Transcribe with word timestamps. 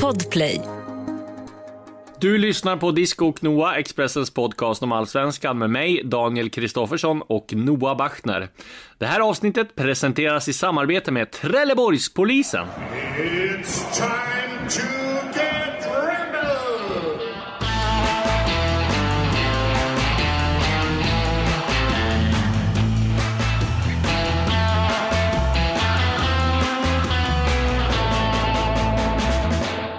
Podplay. 0.00 0.60
Du 2.20 2.38
lyssnar 2.38 2.76
på 2.76 2.90
Disco 2.90 3.26
och 3.26 3.42
Noah, 3.42 3.78
Expressens 3.78 4.30
podcast 4.30 4.82
om 4.82 4.92
allsvenskan 4.92 5.58
med 5.58 5.70
mig, 5.70 6.02
Daniel 6.04 6.50
Kristoffersson 6.50 7.22
och 7.22 7.54
Noah 7.54 7.96
Bachner. 7.96 8.48
Det 8.98 9.06
här 9.06 9.20
avsnittet 9.20 9.74
presenteras 9.74 10.48
i 10.48 10.52
samarbete 10.52 11.12
med 11.12 11.30
Trelleborgspolisen. 11.30 12.66
It's 13.18 13.94
time 13.94 14.68
to 14.70 15.01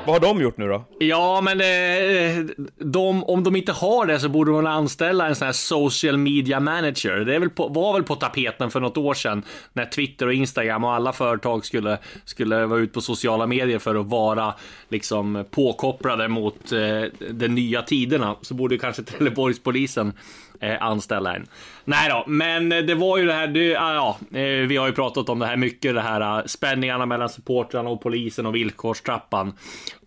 Vad 0.05 0.15
har 0.15 0.19
de 0.33 0.41
gjort 0.41 0.57
nu 0.57 0.67
då? 0.67 0.85
Ja, 0.99 1.41
men 1.41 1.61
eh, 1.61 2.45
de, 2.77 3.23
om 3.23 3.43
de 3.43 3.55
inte 3.55 3.71
har 3.71 4.05
det 4.05 4.19
så 4.19 4.29
borde 4.29 4.51
de 4.51 4.65
anställa 4.65 5.27
en 5.27 5.35
sån 5.35 5.45
här 5.45 5.51
social 5.51 6.17
media 6.17 6.59
manager. 6.59 7.15
Det 7.15 7.35
är 7.35 7.39
väl 7.39 7.49
på, 7.49 7.67
var 7.67 7.93
väl 7.93 8.03
på 8.03 8.15
tapeten 8.15 8.71
för 8.71 8.79
något 8.79 8.97
år 8.97 9.13
sedan 9.13 9.43
när 9.73 9.85
Twitter 9.85 10.27
och 10.27 10.33
Instagram 10.33 10.83
och 10.83 10.93
alla 10.93 11.13
företag 11.13 11.65
skulle, 11.65 11.97
skulle 12.25 12.65
vara 12.65 12.79
ute 12.79 12.93
på 12.93 13.01
sociala 13.01 13.47
medier 13.47 13.79
för 13.79 13.95
att 13.95 14.05
vara 14.05 14.53
liksom 14.89 15.45
påkopplade 15.51 16.27
mot 16.27 16.71
eh, 16.71 17.03
de 17.29 17.47
nya 17.47 17.81
tiderna. 17.81 18.35
Så 18.41 18.53
borde 18.53 18.77
kanske 18.77 19.03
Trelleborgspolisen 19.03 20.13
Eh, 20.63 20.77
anställa 20.83 21.35
en. 21.35 21.47
Nej 21.85 22.09
då, 22.09 22.23
men 22.27 22.69
det 22.69 22.95
var 22.95 23.17
ju 23.17 23.25
det 23.25 23.33
här, 23.33 23.47
det, 23.47 23.77
ah, 23.77 23.93
ja, 23.93 24.39
eh, 24.39 24.67
vi 24.67 24.77
har 24.77 24.87
ju 24.87 24.93
pratat 24.93 25.29
om 25.29 25.39
det 25.39 25.45
här 25.45 25.55
mycket, 25.55 25.95
det 25.95 26.01
här 26.01 26.21
ah, 26.21 26.43
spänningarna 26.45 27.05
mellan 27.05 27.29
supportrarna 27.29 27.89
och 27.89 28.01
polisen 28.01 28.45
och 28.45 28.55
villkorstrappan. 28.55 29.53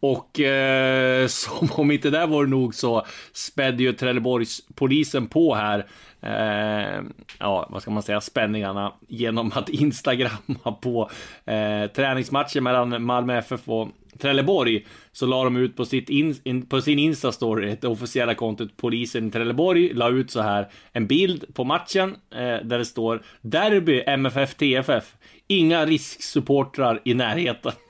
Och 0.00 0.40
eh, 0.40 1.26
som 1.28 1.68
om 1.72 1.90
inte 1.90 2.10
det 2.10 2.26
var 2.26 2.46
nog 2.46 2.74
så 2.74 3.06
spädde 3.32 3.82
ju 3.82 3.92
Trelleborgspolisen 3.92 5.26
på 5.26 5.54
här. 5.54 5.86
Eh, 6.20 7.02
ja, 7.38 7.66
vad 7.70 7.82
ska 7.82 7.90
man 7.90 8.02
säga, 8.02 8.20
spänningarna 8.20 8.92
genom 9.08 9.52
att 9.54 9.68
instagramma 9.68 10.72
på 10.80 11.10
eh, 11.44 11.90
träningsmatcher 11.94 12.60
mellan 12.60 13.04
Malmö 13.04 13.38
FF 13.38 13.68
och 13.68 13.88
Trelleborg 14.16 14.86
så 15.12 15.26
la 15.26 15.44
de 15.44 15.56
ut 15.56 15.76
på, 15.76 15.84
sitt 15.84 16.08
in, 16.10 16.36
in, 16.44 16.66
på 16.66 16.80
sin 16.80 16.98
Insta-story, 16.98 17.76
det 17.80 17.88
officiella 17.88 18.34
kontot 18.34 18.76
polisen 18.76 19.28
i 19.28 19.30
Trelleborg, 19.30 19.94
la 19.94 20.08
ut 20.08 20.30
så 20.30 20.40
här 20.40 20.68
en 20.92 21.06
bild 21.06 21.44
på 21.54 21.64
matchen 21.64 22.16
eh, 22.34 22.38
där 22.38 22.78
det 22.78 22.84
står 22.84 23.22
Derby 23.40 24.02
MFF 24.06 24.54
TFF. 24.54 25.14
Inga 25.48 25.86
risksupportrar 25.86 27.00
i 27.04 27.14
närheten. 27.14 27.72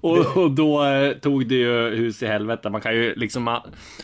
Och, 0.00 0.36
och 0.36 0.50
då 0.50 0.84
eh, 0.84 1.12
tog 1.12 1.46
det 1.48 1.54
ju 1.54 1.90
hus 1.96 2.22
i 2.22 2.26
helvete. 2.26 2.70
Man 2.70 2.80
kan 2.80 2.94
ju 2.94 3.14
liksom, 3.14 3.42
man, 3.42 3.60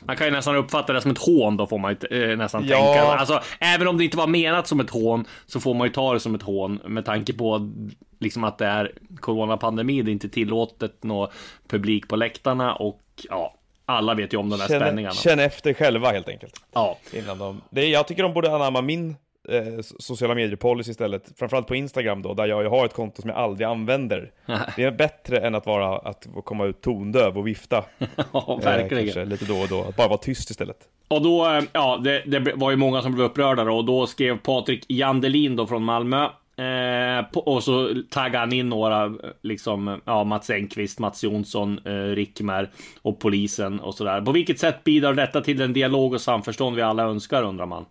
man 0.06 0.16
kan 0.16 0.26
ju 0.26 0.30
nästan 0.32 0.56
uppfatta 0.56 0.92
det 0.92 1.00
som 1.00 1.10
ett 1.10 1.18
hån 1.18 1.56
då 1.56 1.66
får 1.66 1.78
man 1.78 1.96
ju 2.10 2.30
eh, 2.30 2.36
nästan 2.36 2.64
Ja. 2.66 2.76
tänka. 2.76 3.02
Alltså, 3.02 3.40
även 3.60 3.88
om 3.88 3.98
det 3.98 4.04
inte 4.04 4.16
var 4.16 4.26
menat 4.26 4.66
som 4.66 4.80
ett 4.80 4.90
hån 4.90 5.24
så 5.46 5.60
får 5.60 5.74
man 5.74 5.86
ju 5.86 5.92
ta 5.92 6.12
det 6.14 6.20
som 6.20 6.34
ett 6.34 6.42
hån 6.42 6.80
med 6.86 7.04
tanke 7.04 7.32
på 7.32 7.70
liksom 8.18 8.44
att 8.44 8.58
det 8.58 8.66
är 8.66 8.92
coronapandemi. 9.20 10.02
Det 10.02 10.10
är 10.10 10.12
inte 10.12 10.28
tillåtet 10.28 11.02
nå 11.04 11.30
publik 11.68 12.08
på 12.08 12.16
läktarna 12.16 12.74
och 12.74 13.02
ja, 13.28 13.54
alla 13.86 14.14
vet 14.14 14.32
ju 14.32 14.36
om 14.36 14.50
de 14.50 14.60
här 14.60 14.68
Känn, 14.68 14.80
spänningarna. 14.80 15.14
känn 15.14 15.38
efter 15.38 15.74
själva 15.74 16.10
helt 16.10 16.28
enkelt. 16.28 16.54
Ja, 16.72 16.98
Innan 17.12 17.38
de, 17.38 17.60
det 17.70 17.86
jag 17.88 18.06
tycker 18.08 18.22
de 18.22 18.32
borde 18.34 18.54
anamma 18.54 18.82
min 18.82 19.16
eh, 19.48 19.62
sociala 19.98 20.34
medier-policy 20.34 20.90
istället. 20.90 21.32
Framförallt 21.36 21.66
på 21.66 21.74
Instagram 21.76 22.22
då, 22.22 22.34
där 22.34 22.46
jag 22.46 22.62
ju 22.62 22.68
har 22.68 22.84
ett 22.84 22.94
konto 22.94 23.20
som 23.22 23.30
jag 23.30 23.38
aldrig 23.38 23.66
använder. 23.68 24.30
Det 24.76 24.84
är 24.84 24.90
bättre 24.90 25.38
än 25.38 25.54
att 25.54 25.66
vara, 25.66 25.98
att 25.98 26.26
komma 26.44 26.64
ut 26.64 26.80
tondöv 26.80 27.38
och 27.38 27.46
vifta. 27.46 27.84
ja 28.32 28.58
eh, 28.60 28.64
verkligen. 28.64 29.04
kanske 29.04 29.24
lite 29.24 29.44
då 29.44 29.56
och 29.58 29.68
då. 29.68 29.80
Att 29.82 29.96
bara 29.96 30.08
vara 30.08 30.18
tyst 30.18 30.50
istället. 30.50 30.78
Och 31.08 31.22
då, 31.22 31.46
eh, 31.50 31.62
ja, 31.72 31.96
det, 32.04 32.22
det 32.26 32.52
var 32.54 32.70
ju 32.70 32.76
många 32.76 33.02
som 33.02 33.14
blev 33.14 33.26
upprörda 33.26 33.64
då, 33.64 33.76
och 33.76 33.84
då 33.84 34.06
skrev 34.06 34.38
Patrik 34.38 34.84
Jandelin 34.88 35.56
då 35.56 35.66
från 35.66 35.82
Malmö. 35.84 36.28
Eh, 36.58 37.22
på, 37.32 37.40
och 37.40 37.64
så 37.64 37.94
taggade 38.10 38.38
han 38.38 38.52
in 38.52 38.68
några, 38.68 39.12
liksom, 39.42 40.00
ja, 40.04 40.24
Mats 40.24 40.50
Engqvist, 40.50 40.98
Mats 40.98 41.24
Jonsson, 41.24 41.80
eh, 41.84 41.92
Rickmer 41.92 42.70
och 43.02 43.20
polisen 43.20 43.80
och 43.80 43.94
sådär. 43.94 44.20
På 44.20 44.32
vilket 44.32 44.58
sätt 44.58 44.84
bidrar 44.84 45.14
detta 45.14 45.40
till 45.40 45.58
den 45.58 45.72
dialog 45.72 46.14
och 46.14 46.20
samförstånd 46.20 46.76
vi 46.76 46.82
alla 46.82 47.02
önskar, 47.02 47.42
undrar 47.42 47.66
man. 47.66 47.84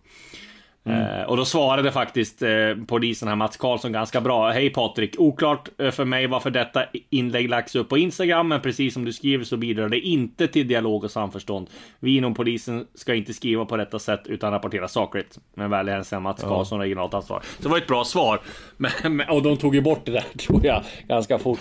Eh, 0.88 1.22
och 1.22 1.36
då 1.36 1.44
svarade 1.44 1.92
faktiskt 1.92 2.42
eh, 2.42 2.48
polisen 2.86 3.28
här 3.28 3.36
Mats 3.36 3.56
Karlsson 3.56 3.92
ganska 3.92 4.20
bra. 4.20 4.50
Hej 4.50 4.70
Patrik, 4.70 5.14
oklart 5.18 5.68
eh, 5.78 5.90
för 5.90 6.04
mig 6.04 6.26
varför 6.26 6.50
detta 6.50 6.84
inlägg 7.10 7.48
lagts 7.48 7.76
upp 7.76 7.88
på 7.88 7.98
Instagram, 7.98 8.48
men 8.48 8.60
precis 8.60 8.94
som 8.94 9.04
du 9.04 9.12
skriver 9.12 9.44
så 9.44 9.56
bidrar 9.56 9.88
det 9.88 10.00
inte 10.00 10.46
till 10.46 10.68
dialog 10.68 11.04
och 11.04 11.10
samförstånd. 11.10 11.70
Vi 12.00 12.16
inom 12.16 12.34
polisen 12.34 12.86
ska 12.94 13.14
inte 13.14 13.34
skriva 13.34 13.64
på 13.64 13.76
detta 13.76 13.98
sätt 13.98 14.20
utan 14.24 14.52
rapportera 14.52 14.88
sakligt. 14.88 15.38
Med 15.54 15.70
vänlig 15.70 15.92
hälsning 15.92 16.22
Mats 16.22 16.42
Karlsson, 16.42 16.80
regionalt 16.80 17.14
ansvar. 17.14 17.42
Så 17.56 17.62
det 17.62 17.68
var 17.68 17.78
ett 17.78 17.86
bra 17.86 18.04
svar. 18.04 18.40
Men, 18.76 19.16
men, 19.16 19.28
och 19.28 19.42
de 19.42 19.56
tog 19.56 19.74
ju 19.74 19.80
bort 19.80 20.04
det 20.04 20.12
där 20.12 20.24
tror 20.38 20.66
jag 20.66 20.82
ganska 21.08 21.38
fort. 21.38 21.60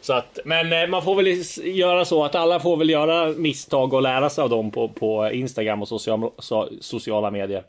Så 0.00 0.12
att, 0.12 0.38
men 0.44 0.90
man 0.90 1.02
får 1.02 1.14
väl 1.14 1.42
göra 1.76 2.04
så 2.04 2.24
att 2.24 2.34
alla 2.34 2.60
får 2.60 2.76
väl 2.76 2.90
göra 2.90 3.32
misstag 3.36 3.94
och 3.94 4.02
lära 4.02 4.30
sig 4.30 4.42
av 4.42 4.50
dem 4.50 4.70
på, 4.70 4.88
på 4.88 5.30
Instagram 5.32 5.82
och 5.82 5.88
social, 5.88 6.30
so, 6.38 6.68
sociala 6.80 7.30
medier. 7.30 7.64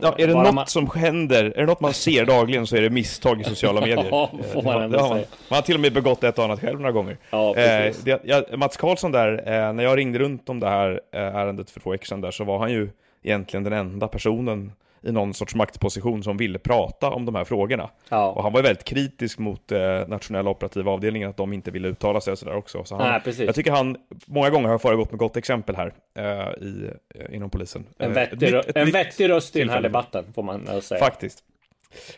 Ja, 0.00 0.14
är 0.18 0.26
det 0.26 0.34
Bara 0.34 0.42
något 0.44 0.54
man- 0.54 0.66
som 0.66 0.90
händer, 0.94 1.44
är 1.44 1.60
det 1.60 1.66
något 1.66 1.80
man 1.80 1.92
ser 1.94 2.24
dagligen 2.26 2.66
så 2.66 2.76
är 2.76 2.80
det 2.82 2.90
misstag 2.90 3.40
i 3.40 3.44
sociala 3.44 3.80
medier. 3.86 4.06
Ja, 4.10 4.30
får 4.52 4.58
Eh, 4.60 4.64
man 4.64 4.82
ändå 4.82 4.98
har 4.98 5.08
man, 5.08 5.16
säga. 5.18 5.28
man 5.48 5.56
har 5.56 5.62
till 5.62 5.74
och 5.74 5.80
med 5.80 5.92
begått 5.92 6.24
ett 6.24 6.38
och 6.38 6.44
annat 6.44 6.60
själv 6.60 6.80
några 6.80 6.92
gånger. 6.92 7.16
Ja, 7.30 7.54
precis. 7.54 8.02
det, 8.04 8.20
jag, 8.24 8.58
Mats 8.58 8.76
Karlsson 8.76 9.12
där, 9.12 9.32
eh, 9.46 9.72
när 9.72 9.84
jag 9.84 9.98
ringde 9.98 10.18
runt 10.18 10.48
om 10.48 10.60
det 10.60 10.68
här 10.68 11.00
eh, 11.14 11.20
ärendet 11.36 11.70
för 11.70 11.80
två 11.80 11.90
veckor 11.90 12.06
sedan 12.06 12.20
där, 12.20 12.30
så 12.30 12.44
var 12.44 12.58
han 12.58 12.72
ju 12.72 12.88
egentligen 13.22 13.64
den 13.64 13.72
enda 13.72 14.08
personen 14.08 14.72
i 15.02 15.12
någon 15.12 15.34
sorts 15.34 15.54
maktposition 15.54 16.22
som 16.22 16.36
ville 16.36 16.58
prata 16.58 17.10
om 17.10 17.24
de 17.24 17.34
här 17.34 17.44
frågorna. 17.44 17.90
Ja. 18.08 18.30
Och 18.30 18.42
han 18.42 18.52
var 18.52 18.60
ju 18.60 18.62
väldigt 18.62 18.84
kritisk 18.84 19.38
mot 19.38 19.72
eh, 19.72 19.80
nationella 20.08 20.50
operativa 20.50 20.90
avdelningen, 20.90 21.30
att 21.30 21.36
de 21.36 21.52
inte 21.52 21.70
ville 21.70 21.88
uttala 21.88 22.20
sig 22.20 22.32
och 22.32 22.38
sådär 22.38 22.56
också. 22.56 22.84
Så 22.84 22.96
han, 22.96 23.08
Nej, 23.08 23.20
precis. 23.24 23.46
Jag 23.46 23.54
tycker 23.54 23.70
han 23.70 23.96
många 24.26 24.50
gånger 24.50 24.68
har 24.68 24.78
föregått 24.78 25.10
med 25.10 25.18
gott 25.18 25.36
exempel 25.36 25.76
här 25.76 25.92
eh, 26.18 26.64
i, 26.66 26.90
eh, 27.14 27.34
inom 27.34 27.50
polisen. 27.50 27.86
En 27.98 28.10
Eh, 28.10 28.14
vettig, 28.14 28.54
ett 28.54 28.66
ett 28.66 28.76
en 28.76 28.90
vettig 28.90 29.28
röst 29.28 29.56
i 29.56 29.58
den 29.58 29.68
här 29.68 29.82
debatten, 29.82 30.24
får 30.34 30.42
man 30.42 30.82
säga. 30.82 30.98
Faktiskt. 31.00 31.44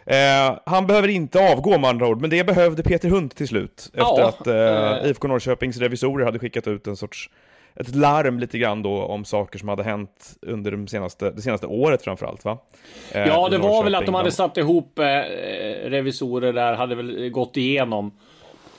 Eh, 0.07 0.59
han 0.67 0.87
behöver 0.87 1.09
inte 1.09 1.53
avgå 1.53 1.79
med 1.79 1.91
andra 1.91 2.09
ord, 2.09 2.21
men 2.21 2.31
det 2.31 2.45
behövde 2.45 2.83
Peter 2.83 3.09
Hunt 3.09 3.37
till 3.37 3.49
slut. 3.49 3.91
Efter 3.95 4.01
Ja, 4.01 4.29
att 4.29 4.47
eh, 4.47 5.11
IFK 5.11 5.29
Norrköpings 5.29 5.77
revisorer 5.77 6.25
hade 6.25 6.39
skickat 6.39 6.67
ut 6.67 6.87
en 6.87 6.97
sorts 6.97 7.31
ett 7.81 7.95
larm 7.95 8.39
lite 8.39 8.59
grann 8.59 8.83
då 8.83 9.03
om 9.03 9.25
saker 9.25 9.59
som 9.59 9.69
hade 9.69 9.83
hänt 9.83 10.37
under 10.43 10.71
de 10.71 10.87
senaste, 10.89 11.31
det 11.31 11.43
senaste 11.43 11.67
året 11.67 12.03
framförallt 12.03 12.45
va? 12.45 12.59
Eh, 13.13 13.27
Ja, 13.27 13.49
det 13.49 13.59
var 13.59 13.85
väl 13.85 13.95
att 13.95 14.07
de 14.07 14.15
hade 14.15 14.29
De- 14.29 14.33
satt 14.33 14.57
ihop 14.57 14.99
eh, 14.99 15.05
revisorer 15.91 16.53
där, 16.53 16.75
hade 16.75 16.95
väl 16.95 17.29
gått 17.31 17.57
igenom 17.57 18.13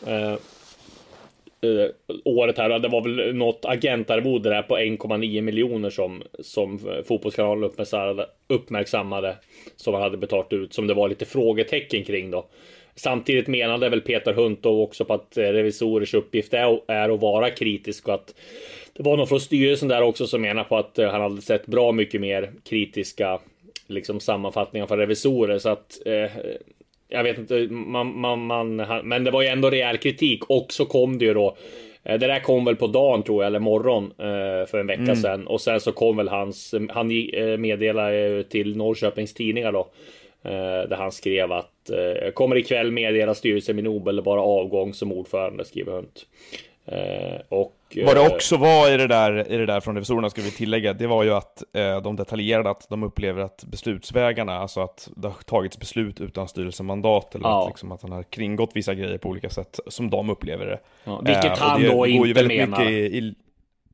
eh, 0.08 0.32
eh, 0.34 1.90
året 2.26 2.58
här. 2.58 2.80
Det 2.80 2.88
var 2.88 3.02
väl 3.02 3.36
något 3.36 3.66
agentarvode 3.66 4.50
där 4.50 4.62
på 4.62 4.78
1,9 4.78 5.42
miljoner 5.42 5.90
som, 5.90 6.24
som 6.40 6.80
fotbollskanalen 7.08 7.64
uppmärksammade, 7.64 8.26
uppmärksammade 8.48 9.36
som 9.76 9.94
man 9.94 10.02
hade 10.02 10.18
betalt 10.18 10.54
ut, 10.54 10.74
som 10.74 10.88
det 10.88 10.94
var 10.94 11.10
lite 11.10 11.26
frågetecken 11.26 12.04
kring 12.04 12.32
då. 12.32 12.46
Samtidigt 12.96 13.48
menade 13.48 13.90
väl 13.90 14.02
Peter 14.02 14.34
Hunt 14.34 14.64
då 14.64 14.84
också 14.84 15.06
på 15.06 15.14
att 15.14 15.38
eh, 15.38 15.44
revisorers 15.44 16.14
uppgift 16.14 16.54
är, 16.54 16.92
är 16.92 17.10
att 17.10 17.20
vara 17.20 17.50
kritisk 17.50 18.08
och 18.08 18.14
att 18.14 18.36
det 18.94 19.04
var 19.04 19.18
någon 19.18 19.28
från 19.28 19.40
styrelsen 19.40 19.88
där 19.88 20.02
också 20.02 20.28
som 20.28 20.42
menar 20.42 20.64
på 20.64 20.78
att 20.78 21.00
eh, 21.00 21.10
han 21.10 21.22
hade 21.22 21.42
sett 21.42 21.66
bra 21.66 21.92
mycket 21.92 22.22
mer 22.22 22.52
kritiska 22.64 23.40
liksom 23.88 24.20
sammanfattningar 24.20 24.88
från 24.88 24.98
revisorer 24.98 25.60
så 25.60 25.70
att 25.70 26.02
eh, 26.06 26.32
jag 27.10 27.24
vet 27.24 27.38
inte, 27.38 27.68
man, 27.70 28.20
man, 28.20 28.46
man, 28.46 28.76
men 29.04 29.24
det 29.24 29.32
var 29.32 29.42
ju 29.42 29.48
ändå 29.48 29.70
rejäl 29.70 29.98
kritik 29.98 30.44
och 30.50 30.74
så 30.74 30.86
kom 30.86 31.18
det 31.18 31.26
ju 31.26 31.34
då 31.34 31.58
eh, 32.04 32.20
det 32.20 32.28
där 32.28 32.40
kom 32.40 32.66
väl 32.66 32.76
på 32.76 32.88
dagen 32.88 33.24
tror 33.24 33.44
jag, 33.44 33.48
eller 33.48 33.60
morgon 33.60 34.14
för 34.68 34.78
en 34.78 34.88
vecka 34.88 35.16
sedan. 35.16 35.48
Och 35.48 35.62
sen 35.62 35.80
så 35.80 35.92
kom 35.92 36.18
väl 36.18 36.28
hans, 36.28 36.76
han 36.90 37.08
meddelade 37.60 38.44
till 38.44 38.78
Norrköpings 38.78 39.34
Tidningar 39.34 39.72
då. 39.72 39.88
Eh, 40.46 40.90
Där 40.90 40.96
han 40.98 41.12
skrev 41.12 41.52
att 41.52 41.90
eh, 41.90 42.32
kommer 42.32 42.56
ikväll 42.58 42.92
meddela 42.92 43.34
styrelsen 43.36 43.76
min 43.76 43.88
omedelbara 43.88 44.42
avgång 44.42 44.94
som 44.94 45.12
ordförande, 45.12 45.66
skriver 45.66 45.92
Hunt. 45.92 46.26
Eh, 46.88 47.42
Och 47.50 47.72
Vad 48.06 48.16
det 48.16 48.28
också 48.36 48.58
var 48.58 48.94
i 48.94 48.98
det 48.98 49.08
där, 49.08 49.52
i 49.52 49.58
det 49.58 49.66
där 49.66 49.80
från 49.80 49.96
revisorerna, 49.96 50.30
ska 50.30 50.42
vi 50.42 50.52
tillägga, 50.52 50.94
det 50.94 51.08
var 51.08 51.24
ju 51.24 51.34
att 51.34 51.64
de 52.04 52.16
detaljerade 52.16 52.70
att 52.70 52.90
de 52.90 53.04
upplever 53.04 53.42
att 53.42 53.64
beslutsvägarna, 53.68 54.58
alltså 54.58 54.80
att 54.82 55.10
det 55.16 55.28
har 55.28 55.36
tagits 55.46 55.80
beslut 55.80 56.22
utan 56.22 56.48
styrelsemandat, 56.48 57.36
eller 57.36 57.46
Ja. 57.50 57.64
att, 57.64 57.70
liksom, 57.70 57.92
att 57.92 58.02
han 58.02 58.12
har 58.12 58.24
kringgått 58.24 58.72
vissa 58.74 58.94
grejer 58.94 59.18
på 59.18 59.30
olika 59.30 59.50
sätt, 59.50 59.80
som 59.88 60.10
de 60.10 60.30
upplever 60.30 60.66
det. 60.66 60.80
Ja, 61.04 61.22
vilket 61.26 61.58
han 61.58 61.84
då 61.84 61.96
går 61.96 62.08
ju 62.08 62.14
inte 62.14 62.34
väldigt 62.34 62.58
menar. 62.70 62.80
mycket 62.86 62.92
i, 63.14 63.18
i, 63.18 63.36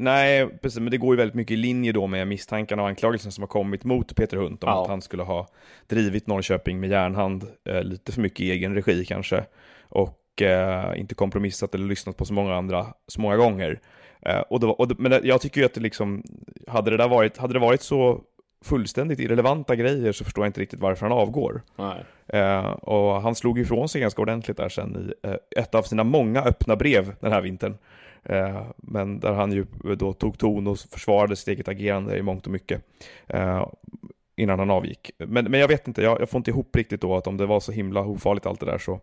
Nej, 0.02 0.48
precis, 0.62 0.80
men 0.80 0.92
det 0.92 0.98
går 0.98 1.14
ju 1.14 1.18
väldigt 1.18 1.36
mycket 1.36 1.52
i 1.54 1.58
linje 1.58 1.92
då 1.92 2.08
med 2.08 2.28
misstankarna 2.28 2.82
och 2.82 2.88
anklagelsen 2.88 3.32
som 3.32 3.42
har 3.42 3.48
kommit 3.48 3.84
mot 3.84 4.16
Peter 4.16 4.38
Hunt 4.38 4.64
om 4.64 4.70
Ja. 4.70 4.82
att 4.84 4.88
han 4.90 5.02
skulle 5.02 5.24
ha 5.24 5.48
drivit 5.88 6.28
Norrköping 6.28 6.80
med 6.80 6.90
järnhand, 6.90 7.48
eh, 7.70 7.84
lite 7.84 8.12
för 8.12 8.22
mycket 8.22 8.40
i 8.40 8.52
egen 8.52 8.76
regi 8.76 9.06
kanske. 9.06 9.44
Och 9.90 10.42
eh, 10.42 11.00
inte 11.00 11.16
kompromissat 11.16 11.76
eller 11.76 11.86
lyssnat 11.86 12.18
på 12.18 12.26
så 12.26 12.34
många 12.34 12.56
andra 12.56 12.86
så 13.08 13.22
många 13.22 13.38
gånger. 13.38 13.80
Eh, 14.22 14.40
och 14.40 14.60
det 14.60 14.68
var, 14.68 14.82
och 14.82 14.88
det, 14.88 14.96
men 15.00 15.20
jag 15.24 15.42
tycker 15.42 15.62
ju 15.62 15.66
att 15.66 15.74
det 15.74 15.82
liksom, 15.82 16.24
hade 16.68 16.92
det 16.92 16.98
där 16.98 17.08
varit, 17.08 17.38
hade 17.38 17.54
det 17.54 17.60
varit 17.60 17.82
så 17.82 18.22
fullständigt 18.66 19.20
irrelevanta 19.20 19.76
grejer 19.76 20.12
så 20.12 20.24
förstår 20.24 20.44
jag 20.44 20.50
inte 20.50 20.62
riktigt 20.62 20.80
varför 20.80 21.06
han 21.06 21.18
avgår. 21.18 21.62
Eh, 22.28 22.66
och 22.72 23.22
han 23.22 23.36
slog 23.36 23.60
ifrån 23.60 23.90
sig 23.90 24.02
ganska 24.02 24.22
ordentligt 24.22 24.58
där 24.58 24.70
sen 24.70 24.96
i 25.24 25.28
eh, 25.28 25.36
ett 25.64 25.76
av 25.76 25.82
sina 25.84 26.04
många 26.04 26.42
öppna 26.42 26.76
brev 26.76 27.14
den 27.20 27.32
här 27.32 27.42
vintern. 27.42 27.78
Eh, 28.24 28.64
men 28.78 29.20
där 29.20 29.34
han 29.34 29.52
ju 29.52 29.66
då 29.96 30.14
tog 30.14 30.38
ton 30.38 30.68
och 30.68 30.80
försvarade 30.80 31.36
sitt 31.36 31.48
eget 31.48 31.68
agerande 31.68 32.18
i 32.18 32.22
mångt 32.22 32.46
och 32.46 32.52
mycket. 32.52 32.82
Eh, 33.28 33.68
innan 34.36 34.60
han 34.60 34.72
avgick. 34.72 35.12
Men, 35.18 35.46
men 35.52 35.60
jag 35.60 35.68
vet 35.68 35.88
inte, 35.88 36.02
jag, 36.02 36.22
jag, 36.22 36.30
får 36.30 36.38
inte 36.38 36.52
ihop 36.52 36.76
riktigt 36.76 37.02
då 37.02 37.16
att 37.16 37.28
om 37.28 37.38
det 37.38 37.46
var 37.46 37.60
så 37.60 37.72
himla 37.72 38.02
ofarligt 38.02 38.46
allt 38.46 38.60
det 38.60 38.66
där 38.66 38.78
så 38.78 39.00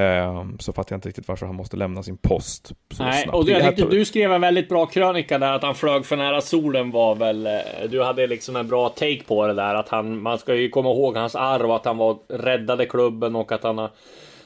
eh, 0.00 0.44
så 0.58 0.72
fattar 0.72 0.92
jag 0.92 0.96
inte 0.96 1.08
riktigt 1.08 1.28
varför 1.28 1.46
han 1.46 1.54
måste 1.54 1.76
lämna 1.76 2.02
sin 2.02 2.16
post 2.16 2.72
Nej, 2.98 3.22
snabbt. 3.22 3.38
och 3.38 3.48
jag 3.48 3.76
tyckte 3.76 3.96
du 3.96 4.04
skrev 4.04 4.32
en 4.32 4.40
väldigt 4.40 4.68
bra 4.68 4.86
krönika 4.86 5.38
där 5.38 5.52
att 5.52 5.62
han 5.62 5.74
flög 5.74 6.06
för 6.06 6.16
nära 6.16 6.40
solen 6.40 6.90
var 6.90 7.14
väl 7.14 7.48
Du 7.90 8.02
hade 8.02 8.26
liksom 8.26 8.56
en 8.56 8.68
bra 8.68 8.88
take 8.88 9.22
på 9.26 9.46
det 9.46 9.54
där 9.54 9.74
att 9.74 9.88
han 9.88 10.22
Man 10.22 10.38
ska 10.38 10.54
ju 10.54 10.68
komma 10.68 10.90
ihåg 10.90 11.16
hans 11.16 11.34
arv 11.34 11.70
att 11.70 11.84
han 11.84 11.96
var 11.96 12.18
räddade 12.28 12.86
klubben 12.86 13.36
och 13.36 13.52
att 13.52 13.62
han 13.62 13.78
har 13.78 13.90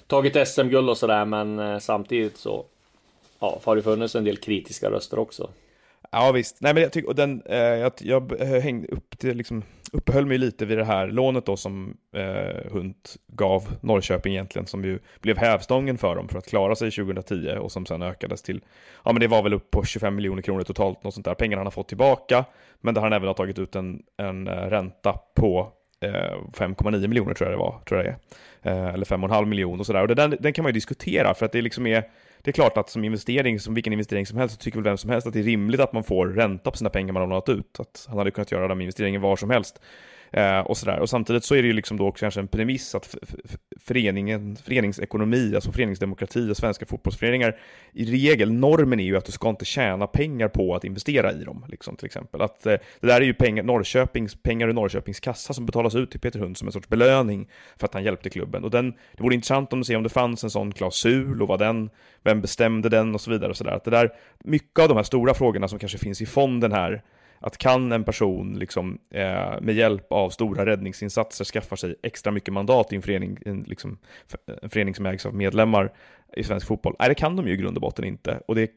Tagit 0.07 0.49
SM-guld 0.49 0.91
och 0.91 0.97
sådär 0.97 1.25
men 1.25 1.81
samtidigt 1.81 2.37
så 2.37 2.65
Ja, 3.39 3.61
har 3.65 3.77
det 3.77 3.83
funnits 3.83 4.15
en 4.15 4.25
del 4.25 4.37
kritiska 4.37 4.91
röster 4.91 5.19
också. 5.19 5.51
Ja 6.11 6.33
visst, 6.33 6.57
nej 6.61 6.75
men 6.75 6.83
jag 6.83 6.93
tycker, 6.93 7.09
och 7.09 7.15
den, 7.15 7.43
eh, 7.47 7.59
jag, 7.59 7.93
jag 8.01 8.33
hängde 8.61 8.89
upp 8.89 9.19
till, 9.19 9.37
liksom, 9.37 9.63
uppehöll 9.93 10.27
mig 10.27 10.39
lite 10.39 10.67
vid 10.67 10.79
det 10.79 10.85
här 10.85 11.07
lånet 11.07 11.47
då 11.47 11.57
som 11.57 11.97
eh, 12.17 12.73
Hunt 12.73 13.17
gav 13.27 13.69
Norrköping 13.81 14.33
egentligen, 14.33 14.67
som 14.67 14.85
ju 14.85 14.99
blev 15.21 15.39
hävstången 15.39 15.99
för 15.99 16.17
dem 16.17 16.29
för 16.29 16.39
att 16.39 16.47
klara 16.47 16.77
sig 16.77 16.91
2010 16.91 17.57
och 17.61 17.73
som 17.73 17.87
sen 17.87 18.03
ökades 18.03 18.43
till, 18.43 18.61
ja 19.05 19.13
men 19.13 19.21
det 19.21 19.27
var 19.27 19.43
väl 19.43 19.55
upp 19.55 19.71
på 19.71 19.85
25 19.85 20.15
miljoner 20.15 20.43
kronor 20.43 20.63
totalt, 20.63 21.05
något 21.05 21.15
sånt 21.15 21.27
där, 21.27 21.35
pengarna 21.35 21.61
han 21.61 21.67
har 21.67 21.71
fått 21.71 21.89
tillbaka, 21.89 22.45
men 22.81 22.95
där 22.95 23.03
han 23.03 23.13
även 23.13 23.27
har 23.27 23.35
tagit 23.35 23.59
ut 23.59 23.77
en, 23.77 24.03
en 24.17 24.49
eh, 24.49 24.53
ränta 24.53 25.19
på 25.35 25.73
eh, 26.01 26.11
5,9 26.53 27.07
miljoner 27.07 27.35
tror 27.35 27.51
jag 27.51 27.59
det 27.59 27.63
var, 27.63 27.81
tror 27.89 28.05
jag 28.05 28.07
det 28.07 28.19
är. 28.71 28.73
Eh, 28.73 28.95
eller 28.95 29.07
5,5 29.07 29.45
miljoner 29.45 29.81
och 29.81 29.87
sådär. 29.87 30.03
Och 30.03 30.09
det, 30.09 30.15
den, 30.15 30.37
den 30.41 30.53
kan 30.53 30.63
man 30.63 30.71
ju 30.71 30.75
diskutera 30.75 31.35
för 31.35 31.47
att 31.47 31.53
det 31.53 31.63
liksom 31.63 31.87
är, 31.87 32.05
det 32.47 32.51
är 32.51 32.53
klart 32.53 32.77
att 32.77 32.91
som 32.91 33.05
investering, 33.05 33.61
som 33.61 33.75
vilken 33.75 33.93
investering 33.93 34.27
som 34.27 34.39
helst, 34.39 34.55
så 34.55 34.61
tycker 34.61 34.79
väl 34.79 34.85
vem 34.85 34.99
som 34.99 35.11
helst 35.11 35.27
att 35.27 35.33
det 35.33 35.39
är 35.39 35.43
rimligt 35.43 35.81
att 35.81 35.93
man 35.93 36.05
får 36.05 36.27
ränta 36.27 36.71
på 36.71 36.77
sina 36.77 36.91
pengar 36.91 37.13
man 37.13 37.23
har 37.23 37.29
lånat 37.29 37.49
ut. 37.49 37.81
Att 37.81 38.07
han 38.09 38.19
hade 38.19 38.31
kunnat 38.31 38.53
göra 38.53 38.69
den 38.69 38.81
investeringen 38.81 39.21
var 39.21 39.37
som 39.37 39.51
helst. 39.51 39.81
Eh, 40.31 40.59
och, 40.59 40.77
sådär. 40.77 40.99
och 40.99 41.11
samtidigt 41.11 41.45
så 41.45 41.55
är 41.55 41.63
det 41.63 41.69
ju 41.69 41.75
liksom 41.75 41.97
då 41.97 42.13
kanske 42.13 42.41
en 42.41 42.49
premiss 42.49 42.95
att 42.95 43.17
föreningen, 43.81 44.57
föreningsekonomi, 44.57 45.55
alltså 45.55 45.73
föreningsdemokrati 45.73 46.51
och 46.51 46.57
svenska 46.57 46.87
fotbollsföreningar, 46.87 47.57
i 47.93 48.05
regel, 48.05 48.53
normen 48.53 49.01
är 49.01 49.05
ju 49.05 49.17
att 49.17 49.25
du 49.25 49.33
ska 49.33 49.49
inte 49.49 49.65
tjäna 49.65 50.07
pengar 50.07 50.49
på 50.49 50.75
att 50.75 50.85
investera 50.85 51.33
i 51.33 51.45
dem, 51.45 51.65
liksom, 51.69 51.97
till 51.97 52.07
exempel. 52.07 52.43
Att, 52.43 52.67
eh, 52.67 52.77
det 53.01 53.07
där 53.07 53.21
är 53.21 53.25
ju 53.25 53.35
pengar, 53.35 53.63
Norrköpings, 53.63 54.43
pengar 54.43 54.69
ur 54.69 54.73
Norrköpings 54.73 55.21
kassa 55.21 55.55
som 55.55 55.67
betalas 55.67 55.95
ut 55.95 56.11
till 56.11 56.21
Peter 56.21 56.39
Hund 56.39 56.57
som 56.57 56.69
en 56.69 56.73
sorts 56.73 56.89
belöning 56.89 57.49
för 57.77 57.87
att 57.87 57.95
han 57.95 58.05
hjälpte 58.05 58.31
klubben. 58.31 58.65
Och 58.65 58.71
den, 58.71 58.91
det 58.91 59.23
vore 59.23 59.35
intressant 59.35 59.73
om 59.73 59.79
du 59.79 59.85
ser 59.85 59.97
om 59.97 60.03
det 60.03 60.09
fanns 60.09 60.45
en 60.45 60.51
sån 60.51 60.73
klausul 60.73 61.43
och 61.43 61.49
vad 61.49 61.59
den, 61.59 61.91
vem 62.23 62.41
bestämde 62.41 62.89
den 62.89 63.15
och 63.15 63.21
så 63.21 63.31
vidare. 63.31 63.51
Och 63.51 63.57
så 63.57 63.65
där. 63.65 63.73
Att 63.73 63.85
det 63.85 63.91
där, 63.91 64.13
mycket 64.45 64.79
av 64.79 64.89
de 64.89 64.97
här 64.97 65.05
stora 65.05 65.35
frågorna 65.35 65.69
som 65.69 65.79
kanske 65.79 65.99
finns 65.99 66.23
i 66.23 66.27
fonden 66.27 66.73
här, 66.73 67.03
att 67.41 67.59
kan 67.59 67.93
en 67.93 68.05
person 68.05 68.59
liksom, 68.59 68.99
eh, 69.11 69.61
med 69.61 69.75
hjälp 69.75 70.13
av 70.13 70.31
stora 70.31 70.67
räddningsinsatser 70.67 71.45
skaffa 71.45 71.77
sig 71.77 71.95
extra 72.03 72.33
mycket 72.33 72.55
mandat 72.55 72.93
i 72.93 72.97
en 72.97 73.03
förening, 73.03 73.39
en, 73.45 73.63
liksom, 73.63 73.99
en 74.63 74.71
förening 74.71 74.95
som 74.95 75.07
ägs 75.07 75.27
av 75.27 75.35
medlemmar 75.35 75.93
i 76.37 76.45
svensk 76.45 76.67
fotboll? 76.67 76.97
Nej, 76.99 77.09
det 77.09 77.15
kan 77.15 77.37
de 77.37 77.49
ju 77.49 77.55
i 77.55 77.57
grund 77.57 77.77
och 77.77 77.81
botten 77.81 78.05
inte. 78.05 78.41
Och 78.49 78.55
det 78.55 78.71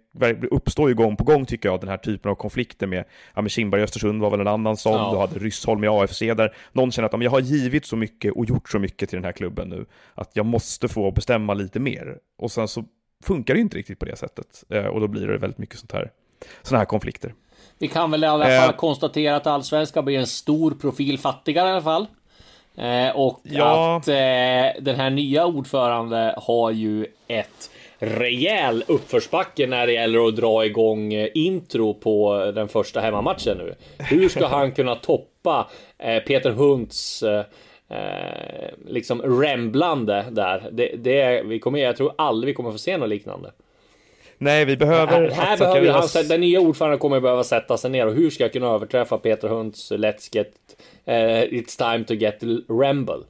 uppstår 0.52 0.90
ju 0.90 0.96
gång 0.96 1.16
på 1.16 1.24
gång, 1.24 1.46
tycker 1.46 1.70
jag, 1.70 1.80
den 1.80 1.90
här 1.90 1.98
typen 1.98 2.32
av 2.32 2.36
konflikter 2.36 2.88
med, 2.88 3.04
ja, 3.36 3.42
med 3.42 3.52
Kindberg 3.52 3.82
i 3.82 3.84
Östersund 3.84 4.22
var 4.22 4.30
väl 4.30 4.40
en 4.40 4.48
annan 4.48 4.78
sån, 4.78 4.94
Ja. 4.94 5.12
du 5.12 5.18
hade 5.18 5.40
Ryssholm 5.40 5.84
i 5.84 5.88
AFC, 5.88 6.20
där 6.20 6.56
någon 6.72 6.92
känner 6.92 7.10
att 7.10 7.24
jag 7.24 7.32
har 7.32 7.40
givit 7.40 7.86
så 7.86 7.96
mycket 7.96 8.34
och 8.34 8.46
gjort 8.46 8.70
så 8.70 8.80
mycket 8.80 9.10
till 9.10 9.18
den 9.18 9.26
här 9.26 9.32
klubben 9.32 9.70
nu, 9.70 9.86
att 10.16 10.32
jag 10.34 10.46
måste 10.46 10.88
få 10.88 11.12
bestämma 11.12 11.54
lite 11.54 11.80
mer. 11.80 12.18
Och 12.38 12.52
sen 12.52 12.68
så 12.68 12.84
funkar 13.24 13.54
det 13.54 13.58
ju 13.58 13.62
inte 13.62 13.78
riktigt 13.78 14.00
på 14.00 14.06
det 14.06 14.16
sättet. 14.16 14.64
Eh, 14.70 14.86
och 14.86 15.00
då 15.00 15.08
blir 15.08 15.28
det 15.28 15.38
väldigt 15.38 15.58
mycket 15.58 15.80
sånt 15.80 15.92
här, 15.92 16.12
såna 16.62 16.78
här 16.80 16.86
konflikter. 16.86 17.34
Vi 17.78 17.88
kan 17.88 18.12
väl 18.12 18.24
i 18.24 18.28
alla 18.28 18.46
fall 18.46 18.70
Eh. 18.70 18.76
konstatera 18.76 19.36
att 19.36 19.48
allsvenskan 19.48 20.06
blir 20.06 20.20
en 20.20 20.28
stor 20.28 20.72
profil 20.72 21.20
fattigare 21.20 21.68
i 21.68 21.72
alla 21.72 21.82
fall. 21.82 22.06
Eh, 22.78 23.10
och 23.16 23.40
Ja. 23.44 23.98
att 23.98 24.08
eh, 24.08 24.14
den 24.84 24.96
här 24.96 25.10
nya 25.10 25.46
ordförande 25.46 26.34
har 26.38 26.72
ju 26.72 27.06
ett 27.28 27.72
rejäl 28.00 28.84
uppförsbacke 28.88 29.68
när 29.68 29.88
det 29.88 29.94
gäller 29.94 30.28
att 30.28 30.36
dra 30.36 30.66
igång 30.66 31.14
eh, 31.14 31.30
intro 31.34 31.94
på 31.94 32.52
den 32.56 32.68
första 32.68 33.00
hemmamatchen 33.00 33.58
nu. 33.58 33.76
Hur 33.98 34.30
ska 34.30 34.48
han 34.58 34.72
kunna 34.72 34.96
toppa 34.96 35.68
eh, 35.98 36.20
Peter 36.24 36.52
Hunts 36.52 37.24
eh, 37.24 37.44
eh, 37.90 38.70
liksom 38.88 39.22
remblande 39.42 40.26
där? 40.32 40.70
Det, 40.72 40.96
det, 40.98 41.42
vi 41.46 41.60
kommer, 41.60 41.80
jag 41.80 41.98
tror 41.98 42.14
aldrig 42.18 42.48
vi 42.48 42.54
kommer 42.54 42.72
få 42.72 42.78
se 42.78 42.98
något 42.98 43.10
liknande. 43.10 43.52
Nej, 44.42 44.66
vi 44.66 44.78
behöver... 44.78 45.30
Här, 45.30 45.30
här 45.30 45.58
behöver 45.58 45.82
ju 45.82 45.90
han, 45.90 46.28
den 46.28 46.42
nya 46.42 46.60
ordföranden 46.60 47.00
kommer 47.00 47.20
behöva 47.20 47.44
sätta 47.44 47.78
sig 47.78 47.92
ner 47.92 48.08
och 48.08 48.14
hur 48.14 48.30
ska 48.30 48.44
jag 48.44 48.54
kunna 48.54 48.68
överträffa 48.68 49.18
Peter 49.18 49.48
Hunts 49.48 49.92
Let's 49.92 50.36
get 50.36 50.54
eh, 51.06 51.14
It's 51.44 51.78
time 51.78 52.06
to 52.06 52.14
get 52.14 52.44
Ramble. 52.70 53.24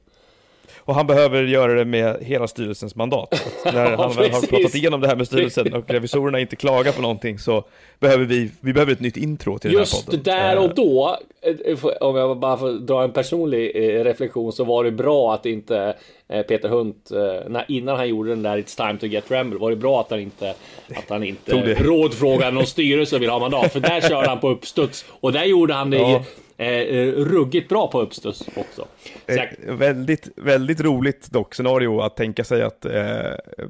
Och 0.90 0.96
han 0.96 1.06
behöver 1.06 1.42
göra 1.42 1.74
det 1.74 1.84
med 1.84 2.16
hela 2.22 2.48
styrelsens 2.48 2.94
mandat. 2.94 3.50
När 3.64 3.96
han 3.96 4.12
väl 4.12 4.30
har 4.30 4.46
pratat 4.46 4.74
igenom 4.74 5.00
det 5.00 5.08
här 5.08 5.16
med 5.16 5.26
styrelsen 5.26 5.74
och 5.74 5.90
revisorerna 5.90 6.40
inte 6.40 6.56
klagar 6.56 6.92
på 6.92 7.02
någonting 7.02 7.38
så 7.38 7.64
behöver 8.00 8.24
vi, 8.24 8.50
vi 8.60 8.72
behöver 8.72 8.92
ett 8.92 9.00
nytt 9.00 9.16
intro 9.16 9.58
till 9.58 9.70
den 9.70 9.78
här 9.78 9.82
Just 9.82 10.06
podden. 10.06 10.22
där 10.22 10.56
Eh, 10.56 10.62
och 10.62 10.74
då, 10.74 11.18
eh, 11.42 11.84
om 12.00 12.16
jag 12.16 12.38
bara 12.38 12.56
får 12.56 12.72
dra 12.72 13.04
en 13.04 13.12
personlig 13.12 13.72
eh, 13.74 14.04
reflektion, 14.04 14.52
så 14.52 14.64
var 14.64 14.84
det 14.84 14.90
bra 14.90 15.34
att 15.34 15.46
inte 15.46 15.94
eh, 16.28 16.42
Peter 16.42 16.68
Hunt, 16.68 17.10
eh, 17.10 17.50
när, 17.50 17.64
innan 17.68 17.96
han 17.96 18.08
gjorde 18.08 18.30
den 18.30 18.42
där 18.42 18.58
It's 18.58 18.76
time 18.76 18.98
to 18.98 19.06
get 19.06 19.30
Ramble, 19.30 19.58
var 19.58 19.70
det 19.70 19.76
bra 19.76 20.00
att 20.00 20.10
han 20.10 20.20
inte, 20.20 20.54
att 20.96 21.08
han 21.08 21.22
inte 21.24 21.74
rådfrågade 21.74 22.50
någon 22.50 22.66
styrelse 22.66 23.16
och 23.16 23.22
vill 23.22 23.30
ha 23.30 23.38
mandat, 23.38 23.72
för 23.72 23.80
där 23.80 24.00
körde 24.00 24.28
han 24.28 24.40
på 24.40 24.48
uppstuds. 24.48 25.04
Och 25.20 25.32
där 25.32 25.44
gjorde 25.44 25.74
han 25.74 25.90
det 25.90 25.98
Ja. 25.98 26.24
Eh, 26.60 26.68
eh, 26.68 27.12
ruggigt 27.14 27.68
bra 27.68 27.90
på 27.90 28.00
uppstuds 28.00 28.40
också. 28.54 28.64
Så 28.74 28.86
jag, 29.26 29.48
Eh, 29.66 29.74
väldigt, 29.74 30.28
väldigt 30.36 30.80
roligt 30.80 31.30
dock 31.30 31.54
scenario 31.54 32.00
att 32.00 32.16
tänka 32.16 32.44
sig 32.44 32.62
att 32.62 32.84
eh, 32.84 32.92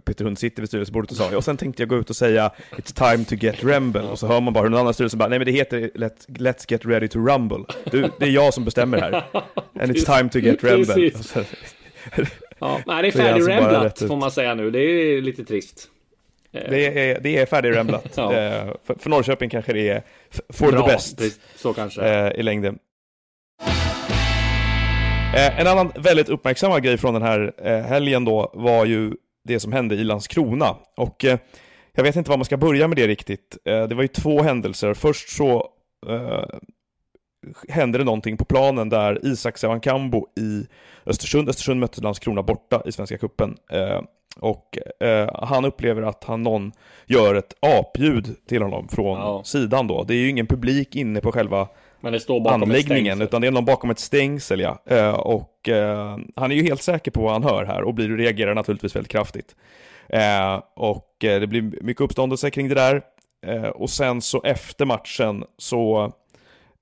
Peter 0.05 0.25
Hund 0.25 0.39
sitter 0.39 0.63
vid 0.63 0.69
styrelsebordet 0.69 1.11
och 1.11 1.17
sa 1.17 1.37
och 1.37 1.45
sen 1.45 1.57
tänkte 1.57 1.83
jag 1.83 1.89
gå 1.89 1.97
ut 1.97 2.11
och 2.11 2.17
säga 2.17 2.51
It's 2.71 3.13
time 3.15 3.25
to 3.25 3.35
get 3.45 3.65
Ramble 3.65 4.03
och 4.03 4.19
så 4.19 4.27
hör 4.27 4.41
man 4.41 4.53
bara 4.53 4.63
hur 4.63 4.71
någon 4.71 4.81
annan 4.81 4.95
styrelse 4.95 5.17
bara 5.17 5.29
nej 5.29 5.39
men 5.39 5.47
det 5.47 5.53
heter 5.53 5.91
Let, 5.95 6.27
Let's 6.29 6.65
get 6.69 6.87
ready 6.87 7.09
to 7.09 7.19
rumble. 7.19 7.65
Du, 7.91 8.09
det 8.19 8.25
är 8.25 8.31
jag 8.31 8.55
som 8.55 8.65
bestämmer 8.65 8.99
här. 9.01 9.13
And 9.81 9.93
it's 9.97 10.19
time 10.19 10.29
to 10.31 10.39
get 10.39 10.65
Ramble. 10.65 10.85
Precis. 10.87 11.15
Och 11.15 11.25
så- 11.25 11.45
Ja, 12.63 12.81
nej, 12.87 13.03
det 13.15 13.21
är 13.23 13.33
alltså 13.33 14.05
ut. 14.05 14.09
får 14.09 14.17
man 14.17 14.31
säga 14.31 14.55
nu. 14.55 14.71
Det 14.71 14.79
är 14.81 15.23
lite 15.23 15.45
trist. 15.45 15.89
Det 16.53 17.11
är, 17.11 17.21
det 17.21 17.37
är 17.39 17.47
färdigramblat. 17.47 18.13
Ja. 18.17 18.35
Eh, 18.35 18.73
för, 18.85 18.95
för 18.99 19.11
Norrköping 19.11 19.51
kanske 19.51 19.73
det 19.73 19.89
är 19.89 20.03
for 20.49 20.73
Bra, 20.73 20.87
the 20.87 20.93
best. 20.93 21.21
Så 21.57 21.73
kanske. 21.75 22.03
eh, 22.03 22.41
i 22.41 22.43
längden. 22.43 22.79
Eh, 25.35 25.61
en 25.61 25.67
annan 25.67 25.93
väldigt 25.97 26.29
uppmärksammad 26.29 26.83
grej 26.83 26.99
från 26.99 27.15
den 27.15 27.23
här 27.23 27.53
eh, 27.65 27.81
helgen 27.81 28.25
då 28.25 28.51
var 28.55 28.85
ju 28.85 29.13
det 29.45 29.61
som 29.61 29.73
hände 29.73 29.95
i 29.95 30.05
Landskrona. 30.05 30.77
Och 30.97 31.25
eh, 31.25 31.39
jag 31.93 32.03
vet 32.03 32.17
inte 32.17 32.31
var 32.31 32.37
man 32.37 32.45
ska 32.45 32.57
börja 32.57 32.89
med 32.89 32.97
det 32.97 33.07
riktigt. 33.07 33.57
Eh, 33.65 33.83
det 33.89 33.95
var 33.95 34.03
ju 34.03 34.09
två 34.09 34.43
händelser. 34.43 34.95
Först 34.95 35.29
så 35.29 35.69
eh, 36.09 36.45
hände 37.69 37.99
det 37.99 38.05
någonting 38.05 38.37
på 38.37 38.45
planen 38.45 38.89
där 38.89 39.27
Isak 39.27 39.59
Sevankambo 39.59 40.27
i 40.41 40.67
Östersund, 41.07 41.49
Östersund 41.49 41.81
mötte 41.81 42.01
Landskrona 42.01 42.43
borta 42.43 42.83
i 42.87 42.93
Svenska 42.93 43.19
Cupen. 43.19 43.57
Eh, 43.71 44.01
och 44.41 44.79
eh, 45.07 45.31
han 45.35 45.65
upplever 45.65 46.03
att 46.03 46.25
han 46.25 46.43
någon 46.43 46.73
gör 47.07 47.35
ett 47.35 47.55
apljud 47.61 48.37
till 48.49 48.63
honom 48.63 48.89
från 48.89 49.19
Ja. 49.19 49.43
sidan 49.45 49.87
då. 49.87 50.05
Det 50.05 50.15
är 50.15 50.19
ju 50.19 50.29
ingen 50.31 50.47
publik 50.47 50.97
inne 50.97 51.21
på 51.21 51.33
själva 51.33 51.69
anläggningen, 52.63 53.23
utan 53.23 53.41
det 53.41 53.47
är 53.47 53.51
någon 53.51 53.65
bakom 53.65 53.91
ett 53.91 53.99
stängsel 53.99 54.61
ja. 54.61 54.83
Eh, 54.87 55.11
och 55.15 55.69
eh, 55.69 56.19
han 56.37 56.51
är 56.53 56.57
ju 56.57 56.63
helt 56.63 56.83
säker 56.83 57.11
på 57.11 57.23
vad 57.23 57.33
han 57.33 57.45
hör 57.45 57.65
här 57.65 57.83
och 57.83 57.95
blir, 57.95 58.09
reagerar 58.17 58.55
naturligtvis 58.55 58.97
väldigt 58.97 59.13
kraftigt. 59.13 59.57
Eh, 60.09 60.61
och 60.77 61.25
eh, 61.25 61.41
det 61.41 61.47
blir 61.47 61.63
mycket 61.83 62.01
uppståndelse 62.01 62.51
kring 62.51 62.69
det 62.69 62.75
där. 62.75 63.03
Och 63.75 63.91
sen 63.91 64.21
så 64.21 64.43
efter 64.45 64.87
matchen 64.87 65.45
så 65.59 66.13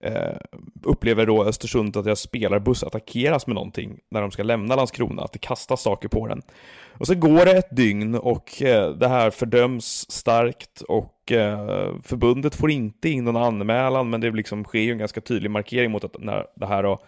eh, 0.04 0.36
upplever 0.84 1.26
då 1.26 1.44
Östersund 1.44 1.96
att 1.96 2.04
deras 2.04 2.20
spelarbuss 2.20 2.82
attackeras 2.82 3.46
med 3.46 3.54
någonting 3.54 3.98
när 4.10 4.20
de 4.20 4.30
ska 4.30 4.42
lämna 4.42 4.76
Landskrona, 4.76 5.22
att 5.22 5.32
det 5.32 5.38
kastas 5.38 5.82
saker 5.82 6.08
på 6.08 6.26
den. 6.26 6.42
Och 6.98 7.06
så 7.06 7.14
går 7.14 7.44
det 7.44 7.52
ett 7.52 7.76
dygn 7.76 8.14
och 8.14 8.62
eh, 8.62 8.90
det 8.90 9.08
här 9.08 9.30
fördöms 9.30 10.10
starkt 10.10 10.80
och 10.80 11.32
eh, 11.32 11.94
förbundet 12.02 12.54
får 12.54 12.70
inte 12.70 13.08
in 13.08 13.24
någon 13.24 13.36
anmälan 13.36 14.10
men 14.10 14.20
det 14.20 14.30
liksom 14.30 14.64
sker 14.64 14.80
ju 14.80 14.92
en 14.92 14.98
ganska 14.98 15.20
tydlig 15.20 15.50
markering 15.50 15.90
mot 15.90 16.04
att 16.04 16.16
när 16.18 16.46
det 16.56 16.66
här 16.66 16.84
och 16.84 17.02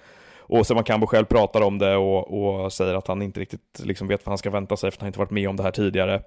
och 0.50 0.66
Seman 0.66 0.84
Kambo 0.84 1.06
själv 1.06 1.24
pratar 1.24 1.60
om 1.60 1.78
det 1.78 1.96
och, 1.96 2.62
och, 2.62 2.72
säger 2.72 2.94
att 2.94 3.06
han 3.06 3.22
inte 3.22 3.40
riktigt 3.40 3.80
liksom 3.84 4.08
vet 4.08 4.26
vad 4.26 4.30
han 4.30 4.38
ska 4.38 4.50
vänta 4.50 4.76
sig 4.76 4.90
för 4.90 4.96
att 4.96 5.00
han 5.00 5.06
inte 5.06 5.18
varit 5.18 5.30
med 5.30 5.48
om 5.48 5.56
det 5.56 5.62
här 5.62 5.70
tidigare. 5.70 6.22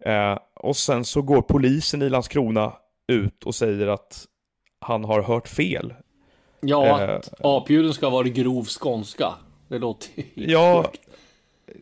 Eh, 0.00 0.38
och 0.54 0.76
sen 0.76 1.04
så 1.04 1.22
går 1.22 1.42
polisen 1.42 2.02
i 2.02 2.08
Landskrona 2.08 2.72
ut 3.12 3.44
och 3.44 3.54
säger 3.54 3.86
att 3.86 4.24
han 4.80 5.04
har 5.04 5.22
hört 5.22 5.48
fel. 5.48 5.94
Ja, 6.68 7.00
att 7.00 7.40
eh, 7.40 7.46
apljuden 7.46 7.94
ska 7.94 8.10
vara 8.10 8.28
grov 8.28 8.66
skånska. 8.80 9.34
Det 9.68 9.78
låter 9.78 10.08
ju 10.16 10.24
Ja, 10.34 10.90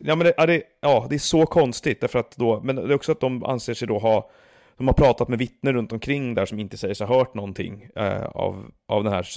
ja, 0.01 0.15
men 0.15 0.19
det, 0.19 0.33
ja, 0.37 0.45
det, 0.45 0.61
ja, 0.81 1.07
det 1.09 1.15
är 1.15 1.19
så 1.19 1.45
konstigt 1.45 2.01
därför 2.01 2.19
att 2.19 2.37
då, 2.37 2.61
men 2.63 2.75
det 2.75 2.81
är 2.81 2.93
också 2.93 3.11
att 3.11 3.19
de 3.19 3.43
anser 3.43 3.73
sig 3.73 3.87
då 3.87 3.99
ha 3.99 4.29
de 4.77 4.87
har 4.87 4.93
pratat 4.93 5.27
med 5.27 5.39
vittnen 5.39 5.73
runt 5.73 5.91
omkring 5.91 6.33
där 6.33 6.45
som 6.45 6.59
inte 6.59 6.77
säger 6.77 6.93
sig 6.93 7.07
ha 7.07 7.17
hört 7.17 7.33
någonting 7.33 7.87
eh, 7.95 8.25
av, 8.25 8.71
av 8.87 9.03
den 9.03 9.13
här 9.13 9.27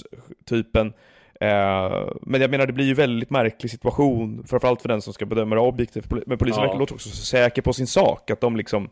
typen. 0.45 0.93
Eh, 1.41 2.07
men 2.21 2.41
jag 2.41 2.51
menar, 2.51 2.65
det 2.65 2.73
blir 2.73 2.85
ju 2.85 2.93
väldigt 2.93 3.29
märklig 3.29 3.71
situation, 3.71 4.43
framförallt 4.47 4.81
för 4.81 4.89
den 4.89 5.01
som 5.01 5.13
ska 5.13 5.25
bedöma 5.25 5.55
det 5.55 5.61
objektivt. 5.61 6.11
Men 6.25 6.37
polisen 6.37 6.63
ja. 6.63 6.73
låter 6.73 6.93
också 6.93 7.09
så 7.09 7.25
säker 7.25 7.61
på 7.61 7.73
sin 7.73 7.87
sak, 7.87 8.31
att 8.31 8.41
de 8.41 8.55
liksom 8.57 8.89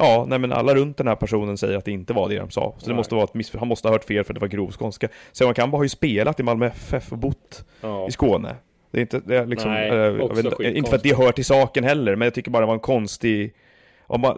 Ja, 0.00 0.24
nej 0.28 0.38
men 0.38 0.52
alla 0.52 0.74
runt 0.74 0.96
den 0.96 1.06
här 1.06 1.14
personen 1.14 1.58
säger 1.58 1.78
att 1.78 1.84
det 1.84 1.90
inte 1.90 2.12
var 2.12 2.28
det 2.28 2.38
de 2.38 2.50
sa. 2.50 2.60
Så 2.60 2.86
nej. 2.86 2.88
det 2.88 2.94
måste 2.94 3.14
vara 3.14 3.24
ett 3.24 3.34
miss 3.34 3.54
han 3.54 3.68
måste 3.68 3.88
ha 3.88 3.94
hört 3.94 4.04
fel 4.04 4.24
för 4.24 4.34
det 4.34 4.40
var 4.40 4.48
grov 4.48 4.70
skånska. 4.70 5.08
Simon 5.32 5.54
Kamba 5.54 5.78
har 5.78 5.82
ju 5.82 5.88
spelat 5.88 6.40
i 6.40 6.42
Malmö 6.42 6.66
FF 6.66 7.12
och 7.12 7.18
bott 7.18 7.64
ja. 7.80 8.08
i 8.08 8.10
Skåne. 8.10 8.56
Det 8.90 8.98
är 8.98 9.02
inte, 9.02 9.20
det 9.24 9.36
är 9.36 9.46
liksom, 9.46 9.70
nej, 9.70 9.88
äh, 9.88 10.12
vet, 10.12 10.76
inte 10.76 10.90
för 10.90 10.96
att 10.96 11.02
det 11.02 11.16
hör 11.16 11.32
till 11.32 11.44
saken 11.44 11.84
heller, 11.84 12.16
men 12.16 12.26
jag 12.26 12.34
tycker 12.34 12.50
bara 12.50 12.60
det 12.60 12.66
var 12.66 12.74
en 12.74 12.80
konstig, 12.80 13.54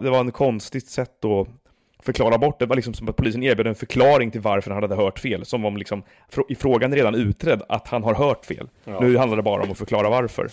det 0.01 0.09
var 0.09 0.19
en 0.19 0.31
konstigt 0.31 0.87
sätt 0.87 1.25
att 1.25 1.47
förklara 2.03 2.37
bort 2.37 2.59
det. 2.59 2.65
Var 2.65 2.75
liksom 2.75 2.93
som 2.93 3.09
att 3.09 3.15
polisen 3.15 3.43
erbjöd 3.43 3.67
en 3.67 3.75
förklaring 3.75 4.31
till 4.31 4.41
varför 4.41 4.71
han 4.71 4.83
hade 4.83 4.95
hört 4.95 5.19
fel. 5.19 5.45
Som 5.45 5.65
om 5.65 5.77
liksom, 5.77 6.03
i 6.49 6.55
frågan 6.55 6.95
redan 6.95 7.15
utredd 7.15 7.61
att 7.69 7.87
han 7.87 8.03
har 8.03 8.13
hört 8.13 8.45
fel. 8.45 8.67
Ja. 8.85 8.99
Nu 8.99 9.17
handlar 9.17 9.37
det 9.37 9.43
bara 9.43 9.63
om 9.63 9.71
att 9.71 9.77
förklara 9.77 10.09
varför. 10.09 10.49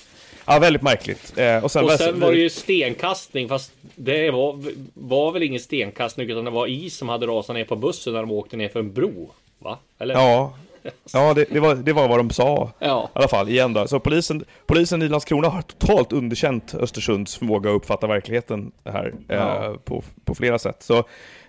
Ja, 0.46 0.58
väldigt 0.58 0.82
märkligt. 0.82 1.38
Eh, 1.38 1.64
och 1.64 1.70
sen, 1.70 1.84
och 1.84 1.90
sen 1.90 2.20
var 2.20 2.32
det 2.32 2.38
ju 2.38 2.50
stenkastning, 2.50 3.48
fast 3.48 3.72
det 3.94 4.30
var, 4.30 4.58
var 4.94 5.32
väl 5.32 5.42
ingen 5.42 5.60
stenkastning 5.60 6.30
utan 6.30 6.44
det 6.44 6.50
var 6.50 6.66
is 6.66 6.96
som 6.96 7.08
hade 7.08 7.26
rasat 7.26 7.56
ner 7.56 7.64
på 7.64 7.76
bussen 7.76 8.12
när 8.12 8.20
de 8.20 8.30
åkte 8.30 8.56
ner 8.56 8.68
för 8.68 8.80
en 8.80 8.92
bro. 8.92 9.30
Va? 9.58 9.78
Eller? 9.98 10.14
Ja, 10.14 10.54
Ja, 11.12 11.34
det, 11.34 11.44
det, 11.50 11.60
var, 11.60 11.74
det 11.74 11.92
var 11.92 12.08
vad 12.08 12.18
de 12.18 12.30
sa. 12.30 12.70
Ja. 12.78 13.10
I 13.14 13.18
alla 13.18 13.28
fall, 13.28 13.48
igen 13.48 13.72
då. 13.72 13.86
Så 13.86 14.00
polisen, 14.00 14.44
polisen 14.66 15.02
i 15.02 15.08
Landskrona 15.08 15.48
har 15.48 15.62
totalt 15.62 16.12
underkänt 16.12 16.74
Östersunds 16.74 17.36
förmåga 17.36 17.70
att 17.70 17.76
uppfatta 17.76 18.06
verkligheten 18.06 18.72
här 18.84 19.14
ja. 19.28 19.64
eh, 19.64 19.74
på, 19.74 20.02
på 20.24 20.34
flera 20.34 20.58
sätt. 20.58 20.82
Så, 20.82 20.98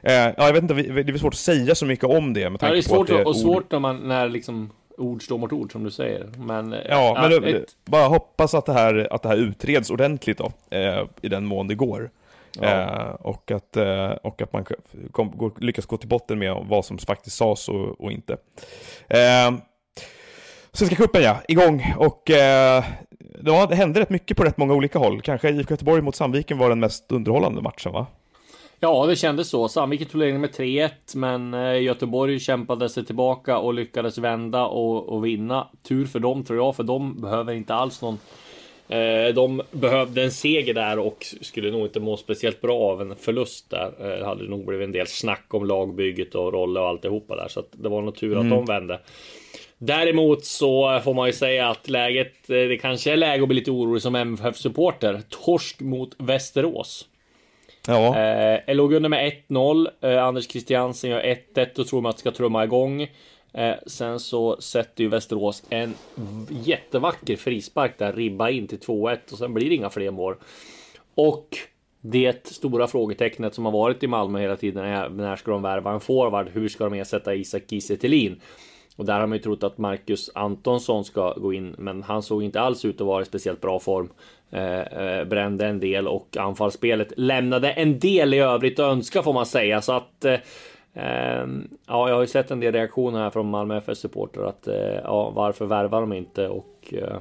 eh, 0.02 0.14
ja, 0.14 0.34
jag 0.38 0.54
vet 0.54 0.62
inte, 0.62 0.74
det 0.74 1.14
är 1.14 1.18
svårt 1.18 1.34
att 1.34 1.40
säga 1.40 1.76
så 1.76 1.86
mycket 1.86 2.06
om 2.06 2.34
det. 2.34 2.50
Med 2.50 2.60
tanke 2.60 2.72
ja, 2.72 2.74
det 2.74 2.80
är 2.80 2.82
svårt, 2.82 2.96
på 2.96 3.02
att 3.02 3.08
det 3.08 3.22
är 3.22 3.28
och 3.28 3.38
svårt 3.38 3.72
när, 3.72 3.80
man, 3.80 4.08
när 4.08 4.30
liksom 4.30 4.70
ord 4.98 5.24
står 5.24 5.38
mot 5.38 5.52
ord 5.52 5.72
som 5.72 5.84
du 5.84 5.92
säger. 5.92 6.30
Men, 6.38 6.74
eh, 6.74 6.80
ja, 6.90 7.30
men 7.30 7.44
ett... 7.44 7.76
bara 7.86 8.08
hoppas 8.08 8.54
att 8.54 8.66
det, 8.66 8.74
här, 8.74 9.08
att 9.12 9.22
det 9.22 9.30
här 9.30 9.38
utreds 9.38 9.90
ordentligt 9.90 10.38
då, 10.38 10.52
eh, 10.70 11.04
i 11.22 11.30
den 11.30 11.46
mån 11.46 11.68
det 11.68 11.76
går. 11.76 12.10
Ja. 12.54 12.68
Eh, 12.68 13.10
och, 13.10 13.52
att, 13.52 13.78
eh, 13.78 14.10
och 14.10 14.42
att 14.42 14.54
man 14.54 14.66
kom, 15.12 15.32
går, 15.38 15.52
lyckas 15.58 15.86
gå 15.86 15.98
till 15.98 16.10
botten 16.10 16.40
med 16.40 16.66
vad 16.70 16.86
som 16.86 16.98
faktiskt 16.98 17.38
sades 17.38 17.70
och, 17.70 18.02
och 18.02 18.12
inte. 18.12 18.38
Eh, 19.08 19.52
Svenska 20.72 20.96
cupen 20.96 21.22
ja, 21.24 21.38
igång 21.48 21.94
och 21.98 22.30
eh, 22.30 22.84
det 23.40 23.76
hände 23.76 24.00
rätt 24.00 24.10
mycket 24.10 24.38
på 24.38 24.44
rätt 24.44 24.58
många 24.58 24.74
olika 24.74 25.00
håll. 25.00 25.22
Kanske 25.22 25.50
IFK 25.50 25.74
Göteborg 25.74 26.02
mot 26.02 26.16
Sandviken 26.16 26.58
var 26.58 26.70
den 26.70 26.80
mest 26.80 27.12
underhållande 27.12 27.62
matchen 27.62 27.92
va? 27.92 28.08
Ja, 28.80 29.06
det 29.06 29.16
kändes 29.16 29.50
så. 29.50 29.68
Sandviken 29.68 30.08
tog 30.08 30.20
ledningen 30.20 30.42
med 30.42 30.50
3-1, 30.50 30.90
men 31.16 31.54
eh, 31.54 31.82
Göteborg 31.82 32.40
kämpade 32.40 32.90
sig 32.90 33.06
tillbaka 33.06 33.58
och 33.58 33.74
lyckades 33.74 34.18
vända 34.18 34.66
och, 34.66 35.10
och 35.10 35.26
vinna. 35.26 35.68
Tur 35.84 36.06
för 36.06 36.20
dem 36.20 36.44
tror 36.44 36.60
jag, 36.60 36.76
för 36.76 36.84
de 36.84 37.22
behöver 37.22 37.54
inte 37.54 37.74
alls 37.74 38.02
någon 38.02 38.18
de 39.36 39.62
behövde 39.72 40.24
en 40.24 40.32
seger 40.32 40.74
där 40.74 41.00
och 41.00 41.26
skulle 41.42 41.72
nog 41.72 41.86
inte 41.86 42.00
må 42.00 42.18
speciellt 42.18 42.62
bra 42.62 42.80
av 42.80 43.02
en 43.02 43.16
förlust 43.16 43.70
där. 43.70 43.94
Eh, 44.00 44.20
det 44.20 44.26
hade 44.26 44.44
nog 44.44 44.66
blivit 44.66 44.86
en 44.86 44.92
del 44.92 45.08
snack 45.08 45.54
om 45.54 45.66
lagbygget 45.66 46.36
och 46.36 46.54
roller 46.54 46.82
och 46.82 46.88
alltihopa 46.88 47.36
där. 47.36 47.48
Så 47.48 47.64
det 47.72 47.90
var 47.90 48.02
nog 48.02 48.16
tur 48.16 48.32
att 48.32 48.44
mm. 48.44 48.50
de 48.50 48.66
vände. 48.66 49.00
Däremot 49.78 50.46
så 50.46 51.00
får 51.04 51.14
man 51.14 51.28
ju 51.28 51.34
säga 51.34 51.70
att 51.70 51.90
läget, 51.90 52.50
eh, 52.50 52.56
det 52.56 52.78
kanske 52.78 53.12
är 53.12 53.18
läge 53.18 53.44
att 53.44 53.48
bli 53.48 53.60
lite 53.60 53.72
orolig 53.72 54.02
som 54.02 54.16
MFF-supporter. 54.16 55.22
Torsk 55.30 55.82
mot 55.82 56.16
Västerås. 56.18 57.08
Ja. 57.88 58.20
Eh, 58.20 58.76
låg 58.76 58.94
under 58.94 59.10
med 59.10 59.34
1-0. 59.50 59.88
Eh, 60.02 60.24
Anders 60.24 60.52
Christiansen 60.52 61.10
gör 61.10 61.22
1-1 61.22 61.80
och 61.80 61.88
tror 61.88 62.02
man 62.02 62.10
att 62.10 62.20
ska 62.20 62.32
trumma 62.32 62.64
igång. 62.64 63.08
Eh, 63.54 63.76
sen 63.86 64.20
så 64.20 64.62
sätter 64.62 65.04
ju 65.04 65.10
Västerås 65.10 65.64
en 65.70 65.94
jättevacker 66.50 67.36
frispark 67.36 67.98
där, 67.98 68.14
ribba 68.14 68.50
in 68.50 68.68
till 68.68 68.80
2-1 68.80 69.18
och 69.32 69.38
sen 69.38 69.54
blir 69.54 69.70
det 69.70 69.76
inga 69.76 69.90
fler 69.90 70.12
mål. 70.12 70.36
Och 71.16 71.58
det 72.02 72.48
stora 72.48 72.88
frågetecknet 72.88 73.56
som 73.56 73.66
har 73.66 73.72
varit 73.72 74.04
i 74.04 74.08
Malmö 74.08 74.40
hela 74.40 74.56
tiden 74.56 74.86
är 74.86 75.10
när 75.10 75.36
ska 75.36 75.52
de 75.52 75.62
värva 75.62 75.92
en 75.92 76.00
forward? 76.00 76.50
Hur 76.50 76.70
ska 76.70 76.84
de 76.84 76.94
ersätta 76.94 77.36
Isak 77.36 77.64
Kiese 77.70 77.98
Och 78.96 79.06
där 79.06 79.20
har 79.20 79.28
man 79.28 79.38
ju 79.38 79.44
trott 79.44 79.64
att 79.64 79.78
Marcus 79.78 80.30
Antonsson 80.36 81.06
ska 81.06 81.34
gå 81.34 81.54
in, 81.54 81.76
men 81.78 82.04
han 82.04 82.24
såg 82.24 82.44
inte 82.44 82.62
alls 82.62 82.86
ut 82.86 83.02
att 83.02 83.08
vara 83.08 83.22
i 83.22 83.26
speciellt 83.26 83.62
bra 83.62 83.80
form. 83.80 84.10
Eh, 84.52 84.80
eh 84.80 85.24
brände 85.24 85.68
en 85.68 85.80
del 85.80 86.08
och 86.08 86.38
anfallsspelet 86.38 87.14
lämnade 87.18 87.72
en 87.72 88.00
del 88.00 88.34
i 88.34 88.40
övrigt 88.40 88.80
att 88.80 88.92
önska 88.92 89.24
får 89.24 89.34
man 89.34 89.46
säga. 89.46 89.82
Så 89.82 89.94
att 89.94 90.26
eh, 90.26 90.38
ja, 90.94 92.10
jag 92.10 92.16
har 92.16 92.22
ju 92.22 92.28
sett 92.28 92.52
en 92.52 92.60
del 92.60 92.74
reaktioner 92.74 93.20
här 93.20 93.30
från 93.30 93.50
Malmö 93.50 93.78
FF 93.78 93.98
supporter 93.98 94.42
att 94.42 94.68
eh, 94.68 94.76
ja, 95.04 95.30
varför 95.30 95.66
värvar 95.66 96.02
de 96.02 96.14
inte 96.14 96.48
och 96.48 96.94
eh, 96.94 97.20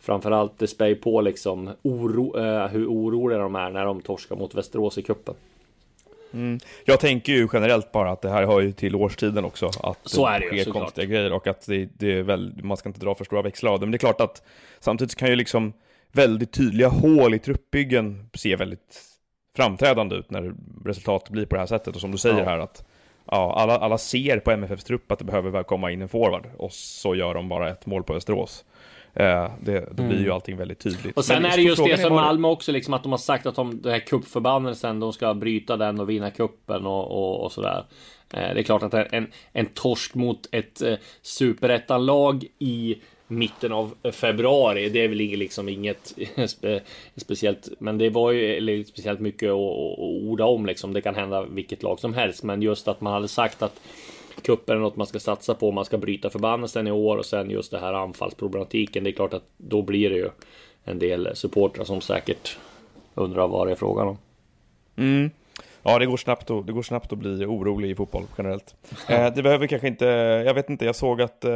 framförallt 0.00 0.58
det 0.58 0.66
spär 0.66 0.94
på 0.94 1.20
liksom 1.20 1.70
oro, 1.82 2.38
eh, 2.38 2.66
hur 2.66 2.86
oroliga 2.86 3.38
de 3.38 3.54
är 3.54 3.70
när 3.70 3.84
de 3.84 4.00
torskar 4.00 4.36
mot 4.36 4.54
Västerås 4.54 4.98
i 4.98 5.02
cupen. 5.02 5.34
Mm. 6.32 6.60
Jag 6.84 7.00
tänker 7.00 7.32
ju 7.32 7.48
generellt 7.52 7.92
bara 7.92 8.10
att 8.10 8.22
det 8.22 8.30
här 8.30 8.46
hör 8.46 8.60
ju 8.60 8.72
till 8.72 8.96
årstiden 8.96 9.44
också. 9.44 9.70
Att 9.82 9.98
så 10.02 10.26
är 10.26 10.40
det 10.40 10.46
sker 10.46 10.56
ju, 10.56 10.64
konstiga 10.64 11.06
grejer 11.06 11.32
och 11.32 11.46
att 11.46 11.66
det, 11.66 11.88
det, 11.98 12.18
är 12.18 12.22
väl, 12.22 12.52
man 12.62 12.76
ska 12.76 12.88
inte 12.88 13.00
dra 13.00 13.14
för 13.14 13.24
stora 13.24 13.42
växlar 13.42 13.72
av 13.72 13.80
det. 13.80 13.86
Men 13.86 13.90
det 13.90 13.96
är 13.96 13.98
klart 13.98 14.20
att 14.20 14.42
samtidigt 14.80 15.14
kan 15.14 15.28
ju 15.28 15.36
liksom 15.36 15.72
väldigt 16.12 16.52
tydliga 16.52 16.88
hål 16.88 17.34
i 17.34 17.38
truppbyggen 17.38 18.28
se 18.34 18.56
väldigt 18.56 19.09
framträdande 19.60 20.16
ut 20.16 20.30
när 20.30 20.54
resultatet 20.84 21.30
blir 21.30 21.46
på 21.46 21.54
det 21.54 21.60
här 21.60 21.66
sättet. 21.66 21.94
Och 21.94 22.00
som 22.00 22.10
du 22.10 22.18
säger 22.18 22.38
ja. 22.38 22.44
här 22.44 22.58
att 22.58 22.84
ja, 23.30 23.54
alla, 23.56 23.78
alla 23.78 23.98
ser 23.98 24.38
på 24.38 24.50
MFFs 24.50 24.84
trupp 24.84 25.12
att 25.12 25.18
det 25.18 25.24
behöver 25.24 25.62
komma 25.62 25.90
in 25.90 26.02
en 26.02 26.08
forward 26.08 26.46
och 26.56 26.72
så 26.72 27.14
gör 27.14 27.34
de 27.34 27.48
bara 27.48 27.70
ett 27.70 27.86
mål 27.86 28.02
på 28.02 28.14
Österås. 28.14 28.64
Eh, 29.14 29.50
det, 29.60 29.80
då 29.80 30.02
blir 30.02 30.16
mm. 30.16 30.24
ju 30.24 30.30
allting 30.30 30.56
väldigt 30.56 30.78
tydligt. 30.78 31.16
Och 31.16 31.24
sen 31.24 31.42
Men 31.42 31.52
är 31.52 31.56
det 31.56 31.62
just 31.62 31.84
det 31.84 31.98
som 31.98 32.14
Malmö 32.14 32.48
också, 32.48 32.72
liksom 32.72 32.94
att 32.94 33.02
de 33.02 33.12
har 33.12 33.18
sagt 33.18 33.46
att 33.46 33.54
de, 33.54 33.82
den 33.82 33.92
här 33.92 34.00
cupförbannelsen, 34.00 35.00
de 35.00 35.12
ska 35.12 35.34
bryta 35.34 35.76
den 35.76 36.00
och 36.00 36.10
vinna 36.10 36.30
kuppen 36.30 36.86
och, 36.86 37.10
och, 37.10 37.44
och 37.44 37.52
sådär. 37.52 37.84
Eh, 38.34 38.54
det 38.54 38.60
är 38.60 38.62
klart 38.62 38.82
att 38.82 38.94
en, 38.94 39.26
en 39.52 39.66
torsk 39.66 40.14
mot 40.14 40.48
ett 40.52 40.82
eh, 40.82 40.94
superettanlag 41.22 42.44
i 42.58 42.96
mitten 43.30 43.72
av 43.72 43.94
februari. 44.12 44.88
Det 44.88 45.04
är 45.04 45.08
väl 45.08 45.18
liksom 45.18 45.68
inget 45.68 46.14
spe, 46.48 46.80
speciellt, 47.16 47.68
men 47.78 47.98
det 47.98 48.10
var 48.10 48.30
ju 48.30 48.84
speciellt 48.84 49.20
mycket 49.20 49.48
att, 49.48 49.54
att 49.54 49.98
orda 49.98 50.44
om 50.44 50.66
liksom. 50.66 50.92
Det 50.92 51.00
kan 51.00 51.14
hända 51.14 51.42
vilket 51.42 51.82
lag 51.82 52.00
som 52.00 52.14
helst, 52.14 52.42
men 52.42 52.62
just 52.62 52.88
att 52.88 53.00
man 53.00 53.12
hade 53.12 53.28
sagt 53.28 53.62
att 53.62 53.80
cupen 54.42 54.76
är 54.76 54.80
något 54.80 54.96
man 54.96 55.06
ska 55.06 55.20
satsa 55.20 55.54
på. 55.54 55.72
Man 55.72 55.84
ska 55.84 55.98
bryta 55.98 56.30
förbannelsen 56.30 56.86
i 56.86 56.90
år 56.90 57.16
och 57.16 57.26
sen 57.26 57.50
just 57.50 57.70
det 57.70 57.78
här 57.78 57.92
anfallsproblematiken. 57.92 59.04
Det 59.04 59.10
är 59.10 59.12
klart 59.12 59.34
att 59.34 59.44
då 59.56 59.82
blir 59.82 60.10
det 60.10 60.16
ju 60.16 60.28
en 60.84 60.98
del 60.98 61.30
supportrar 61.34 61.84
som 61.84 62.00
säkert 62.00 62.58
undrar 63.14 63.48
vad 63.48 63.66
det 63.66 63.70
är 63.70 63.76
frågan 63.76 64.08
om. 64.08 64.18
Mm. 64.96 65.30
Ja, 65.82 65.98
det 65.98 66.06
går 66.06 66.16
snabbt 66.16 66.50
att, 66.50 66.66
det 66.66 66.72
går 66.72 66.82
snabbt 66.82 67.12
att 67.12 67.18
bli 67.18 67.46
orolig 67.46 67.90
i 67.90 67.94
fotboll 67.94 68.24
generellt. 68.38 68.74
Eh, 69.08 69.34
det 69.34 69.42
behöver 69.42 69.66
kanske 69.66 69.88
inte, 69.88 70.04
jag 70.46 70.54
vet 70.54 70.70
inte, 70.70 70.84
jag 70.84 70.96
såg 70.96 71.22
att 71.22 71.44
eh, 71.44 71.50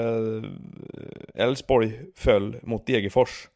Elfsborg 1.35 1.87
eh, 1.87 2.01
föll 2.17 2.57
mot 2.63 2.87
Degerfors. 2.87 3.49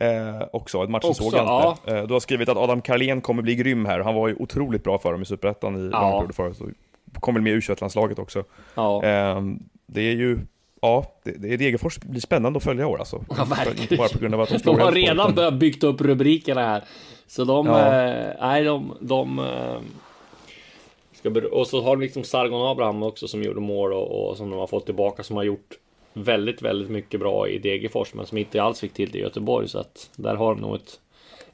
Eh, 0.00 0.42
också, 0.52 0.84
ett 0.84 0.90
match 0.90 1.04
som 1.04 1.14
såg 1.14 1.34
jag 1.34 1.72
inte. 1.72 1.96
Eh, 1.96 2.06
du 2.06 2.12
har 2.12 2.20
skrivit 2.20 2.48
att 2.48 2.56
Adam 2.56 2.80
Carlén 2.82 3.20
kommer 3.20 3.42
bli 3.42 3.54
grym 3.54 3.86
här. 3.86 4.00
Han 4.00 4.14
var 4.14 4.28
ju 4.28 4.34
otroligt 4.34 4.84
bra 4.84 4.98
för 4.98 5.12
dem 5.12 5.22
i 5.22 5.24
Superettan 5.24 5.86
i 5.86 5.90
ja. 5.92 6.28
förut. 6.32 6.58
Kom 7.20 7.34
väl 7.34 7.42
med 7.42 7.52
i 7.52 7.56
U21-landslaget 7.56 8.18
också. 8.18 8.44
Ja. 8.74 9.04
Eh, 9.04 9.42
det 9.86 10.00
är 10.00 10.14
ju, 10.14 10.38
ja, 10.80 11.04
det, 11.24 11.30
det, 11.30 11.56
Degerfors 11.56 11.98
blir 11.98 12.20
spännande 12.20 12.56
att 12.56 12.64
följa 12.64 12.82
i 12.82 12.86
år 12.86 12.98
alltså. 12.98 13.24
Ja, 13.36 13.44
verkligen. 13.44 13.98
Bara 13.98 14.08
på 14.08 14.18
grund 14.18 14.34
av 14.34 14.40
att 14.40 14.48
de 14.48 14.58
De 14.58 14.80
har 14.80 14.92
redan 14.92 15.34
börjat 15.34 15.54
byggt 15.54 15.84
upp 15.84 16.00
rubrikerna 16.00 16.60
här. 16.60 16.84
Så 17.32 17.44
de, 17.44 17.66
ja. 17.66 18.04
eh, 18.04 18.34
nej 18.40 18.64
de, 18.64 18.96
de 19.00 19.38
eh, 19.38 19.80
ska, 21.12 21.30
och 21.52 21.66
så 21.66 21.82
har 21.82 21.96
de 21.96 22.02
liksom 22.02 22.24
Sargon 22.24 22.66
Abraham 22.70 23.02
också 23.02 23.28
som 23.28 23.42
gjorde 23.42 23.60
mål 23.60 23.92
och, 23.92 24.28
och, 24.28 24.36
som 24.36 24.50
de 24.50 24.58
har 24.58 24.66
fått 24.66 24.86
tillbaka 24.86 25.22
som 25.22 25.36
har 25.36 25.42
gjort 25.42 25.78
väldigt, 26.12 26.62
väldigt 26.62 26.90
mycket 26.90 27.20
bra 27.20 27.48
i 27.48 27.58
Degerfors 27.58 28.14
men 28.14 28.26
som 28.26 28.38
inte 28.38 28.62
alls 28.62 28.80
fick 28.80 28.92
till 28.92 29.10
det 29.10 29.18
i 29.18 29.20
Göteborg 29.20 29.68
så 29.68 29.78
att 29.78 30.10
där 30.16 30.34
har 30.34 30.54
de 30.54 30.60
nog 30.60 30.74
ett 30.74 31.00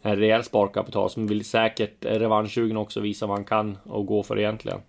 en 0.03 0.17
rejäl 0.17 0.45
sparkapital 0.45 1.11
som 1.11 1.27
vill 1.27 1.45
säkert 1.45 2.05
revanschsugen 2.05 2.77
också 2.77 3.01
visa 3.01 3.27
vad 3.27 3.37
han 3.37 3.45
kan 3.45 3.79
och 3.85 4.07
gå 4.07 4.23
för 4.23 4.39
egentligen. 4.39 4.81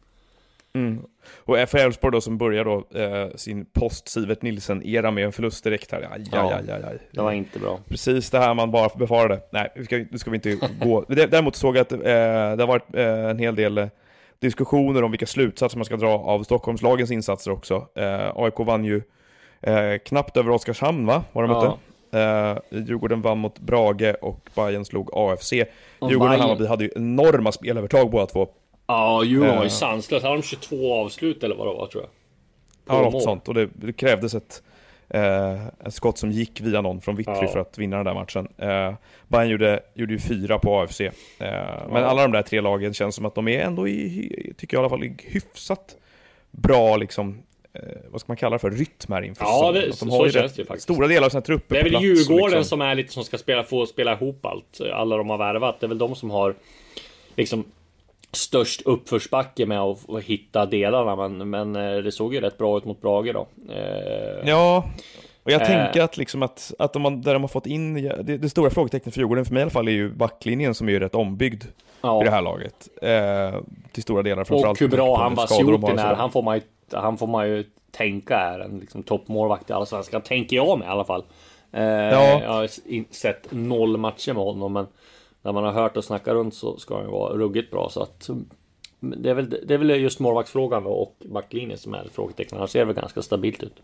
Och 1.46 1.70
för 1.70 1.78
Elfsborg 1.78 2.12
då 2.12 2.22
som 2.22 2.38
börjar 2.38 2.66
då 2.66 3.00
eh, 3.00 3.36
sin 3.36 3.66
post-Sivert 3.66 4.42
Nilsen-era 4.42 5.12
med 5.12 5.26
en 5.26 5.32
förlust 5.32 5.64
direkt 5.64 5.92
här. 5.92 6.08
Aj, 6.12 6.24
Ja. 6.32 6.54
aj, 6.54 6.72
aj, 6.72 6.84
aj. 6.84 6.98
Det 7.12 7.22
var 7.22 7.32
inte 7.32 7.60
bra. 7.60 7.80
Precis 7.88 8.30
det 8.30 8.40
här 8.40 8.54
man 8.54 8.72
bara 8.72 8.90
befarade. 8.98 9.42
Nej, 9.52 9.72
nu 9.76 9.84
ska, 9.84 10.06
ska 10.18 10.32
vi 10.32 10.36
inte 10.36 10.58
gå. 10.82 11.06
Däremot 11.08 11.56
såg 11.56 11.76
jag 11.78 11.82
att 11.82 11.92
eh, 11.92 12.00
det 12.00 12.60
har 12.60 12.68
varit 12.68 12.96
eh, 12.96 13.30
en 13.30 13.40
hel 13.40 13.56
del 13.56 13.78
eh, 13.78 13.88
diskussioner 14.40 15.04
om 15.04 15.12
vilka 15.12 15.26
slutsatser 15.26 15.78
man 15.78 15.86
ska 15.86 15.98
dra 15.98 16.10
av 16.20 16.44
Stockholmslagens 16.44 17.12
insatser 17.12 17.52
också. 17.52 17.88
Eh, 17.96 18.32
AIK 18.36 18.60
vann 18.60 18.86
ju 18.86 19.02
eh, 19.62 19.98
knappt 20.06 20.38
över 20.38 20.52
Oskarshamn 20.52 21.06
va? 21.06 21.24
Var 21.32 21.44
de 21.48 21.52
Ja. 21.52 21.62
mötte? 21.62 21.80
Eh, 22.72 22.80
Djurgården 22.80 23.22
vann 23.22 23.38
mot 23.38 23.60
Brage 23.60 24.16
och 24.22 24.50
Bayern 24.56 24.86
slog 24.86 25.10
AFC. 25.14 25.54
Och 26.00 26.10
Djurgården 26.12 26.34
och 26.36 26.42
Hammarby 26.42 26.66
hade 26.68 26.84
ju 26.84 26.92
enorma 26.96 27.52
spelövertag 27.52 28.10
båda 28.12 28.26
två. 28.26 28.48
Ja, 28.90 29.24
Djurgården 29.24 29.56
var 29.56 29.64
ju 29.64 29.68
Eh. 29.68 29.72
sanslös. 29.72 30.24
Hade 30.24 30.36
de 30.36 30.42
22 30.44 30.94
avslut 30.94 31.44
eller 31.44 31.56
vad 31.56 31.68
det 31.68 31.74
var 31.74 31.88
tror 31.88 32.04
jag. 32.04 32.10
På 32.86 33.04
Ja, 33.04 33.10
något 33.10 33.24
sånt. 33.24 33.48
Och 33.48 33.54
det, 33.54 33.70
det 33.74 33.94
krävdes 33.94 34.34
ett, 34.36 34.64
eh, 35.10 35.66
ett 35.68 35.94
skott 35.94 36.18
som 36.18 36.32
gick 36.32 36.62
via 36.62 36.82
någon 36.82 37.02
från 37.02 37.16
Vittry 37.16 37.34
Ja. 37.42 37.48
för 37.48 37.60
att 37.60 37.78
vinna 37.78 37.96
den 37.98 38.06
där 38.06 38.14
matchen. 38.14 38.48
Eh, 38.58 38.94
Bayern 39.28 39.50
gjorde, 39.50 39.80
gjorde 39.94 40.14
ju 40.14 40.20
fyra 40.20 40.60
på 40.60 40.80
AFC. 40.80 41.02
Eh, 41.02 41.12
Men 41.92 42.04
alla 42.04 42.22
de 42.22 42.32
där 42.32 42.42
tre 42.42 42.62
lagen 42.62 42.94
känns 42.94 43.16
som 43.16 43.26
att 43.26 43.36
de 43.36 43.48
är 43.48 43.60
ändå, 43.60 43.88
i, 43.88 44.54
tycker 44.58 44.78
jag 44.78 44.82
i 44.82 44.84
alla 44.84 44.90
fall, 44.90 45.14
hyfsat 45.24 45.96
bra 46.52 46.98
liksom, 46.98 47.38
eh, 47.74 47.82
vad 48.12 48.22
ska 48.22 48.30
man 48.30 48.38
kalla 48.38 48.56
det 48.56 48.60
för, 48.60 48.72
rytm 48.72 49.14
här 49.14 49.22
inför 49.22 49.46
Ja, 49.46 49.72
det- 49.72 49.86
de 49.88 49.94
så 49.94 50.10
har 50.10 50.26
ju 50.26 50.32
känns 50.32 50.54
det 50.54 50.62
ju 50.62 50.66
faktiskt. 50.66 50.84
Stora 50.84 51.08
delar 51.08 51.26
av 51.26 51.30
sina 51.30 51.42
trupper 51.42 51.76
Det 51.76 51.80
är 51.82 51.84
väl 51.92 52.04
Djurgården 52.04 52.46
liksom. 52.46 52.64
som 52.64 52.82
är 52.82 52.96
lite 52.96 53.14
som 53.14 53.24
ska 53.24 53.38
spela, 53.38 53.64
få 53.64 53.86
spela 53.86 54.14
ihop 54.14 54.46
allt. 54.46 54.82
Alla 54.94 55.18
de 55.18 55.30
har 55.30 55.38
värvat. 55.38 55.80
Det 55.80 55.86
är 55.86 55.88
väl 55.88 55.98
de 55.98 56.16
som 56.16 56.30
har 56.30 56.56
liksom 57.36 57.64
störst 58.32 58.82
uppförsbacke 58.82 59.66
med 59.66 59.80
att 59.82 60.24
hitta 60.24 60.66
delarna. 60.66 61.16
Men, 61.28 61.50
men 61.50 61.76
eh, 61.76 61.98
det 62.04 62.12
såg 62.12 62.34
ju 62.34 62.42
rätt 62.42 62.58
bra 62.58 62.78
ut 62.78 62.86
mot 62.86 63.02
Brage 63.02 63.34
då. 63.34 63.48
Eh, 63.74 64.50
Ja, 64.50 64.84
och 65.44 65.52
jag 65.52 65.62
Eh. 65.62 65.68
tänker 65.68 66.02
att, 66.02 66.18
liksom 66.18 66.44
att, 66.44 66.74
att 66.80 66.94
de, 66.94 67.04
har- 67.06 67.12
där 67.12 67.34
de 67.34 67.44
har 67.44 67.48
fått 67.48 67.66
in, 67.66 67.94
det, 68.24 68.38
det 68.38 68.50
stora 68.50 68.70
frågetecknet 68.70 69.14
för 69.14 69.22
Djurgården 69.22 69.46
för 69.46 69.54
mig 69.54 69.62
i 69.62 69.64
alla 69.64 69.72
fall 69.72 69.88
är 69.88 69.92
ju 69.92 70.10
backlinjen 70.12 70.74
som 70.76 70.88
är 70.88 70.92
ju 70.92 71.00
rätt 71.00 71.16
ombyggd 71.16 71.64
ja. 72.02 72.22
i 72.22 72.26
det 72.26 72.32
här 72.32 72.42
laget. 72.42 72.88
Eh, 73.02 73.60
till 73.92 74.04
stora 74.04 74.22
delar 74.24 74.42
Och 74.42 74.48
framförallt. 74.48 74.82
hur 74.82 74.88
bra 74.88 75.18
han 75.18 75.32
och 75.32 75.38
Vasjutin 75.38 76.00
är. 76.00 76.14
Han 76.16 76.32
får 76.32 76.42
man 76.42 76.56
ju, 76.56 76.62
han 76.92 77.18
får 77.18 77.28
man 77.28 77.48
ju 77.50 77.64
tänka 77.92 78.36
är 78.38 78.60
en 78.60 78.80
liksom, 78.80 79.04
toppmålvakt 79.04 79.70
i 79.70 79.74
Allsvenskan. 79.74 80.22
Tänker 80.22 80.56
jag 80.56 80.80
med 80.80 80.86
i 80.86 80.90
alla 80.90 81.06
fall. 81.06 81.24
Eh, 81.72 81.84
Ja. 81.84 82.42
Jag 82.44 82.50
har 82.54 82.68
sett 83.14 83.48
noll 83.52 83.98
matcher 83.98 84.34
med 84.34 84.44
honom, 84.44 84.74
men 84.74 84.88
när 85.42 85.52
man 85.52 85.64
har 85.64 85.72
hört 85.72 85.98
och 85.98 86.04
snackat 86.04 86.34
runt 86.34 86.54
så 86.54 86.78
ska 86.78 86.96
han 86.96 87.04
ju 87.06 87.12
vara 87.12 87.34
ruggigt 87.34 87.72
bra. 87.72 87.90
Så 87.90 88.02
att, 88.04 88.30
mm, 88.30 88.46
det, 89.00 89.30
är 89.30 89.34
väl, 89.34 89.50
det 89.50 89.74
är 89.74 89.78
väl 89.78 89.90
just 89.90 90.20
målvaktsfrågan 90.20 90.86
och 90.86 91.16
backlinjen 91.26 91.78
som 91.78 91.94
är 91.94 92.08
frågetecknen. 92.14 92.58
Annars 92.60 92.70
ser 92.72 92.86
väl 92.86 92.96
ganska 92.96 93.22
stabilt 93.22 93.64
ut. 93.64 93.76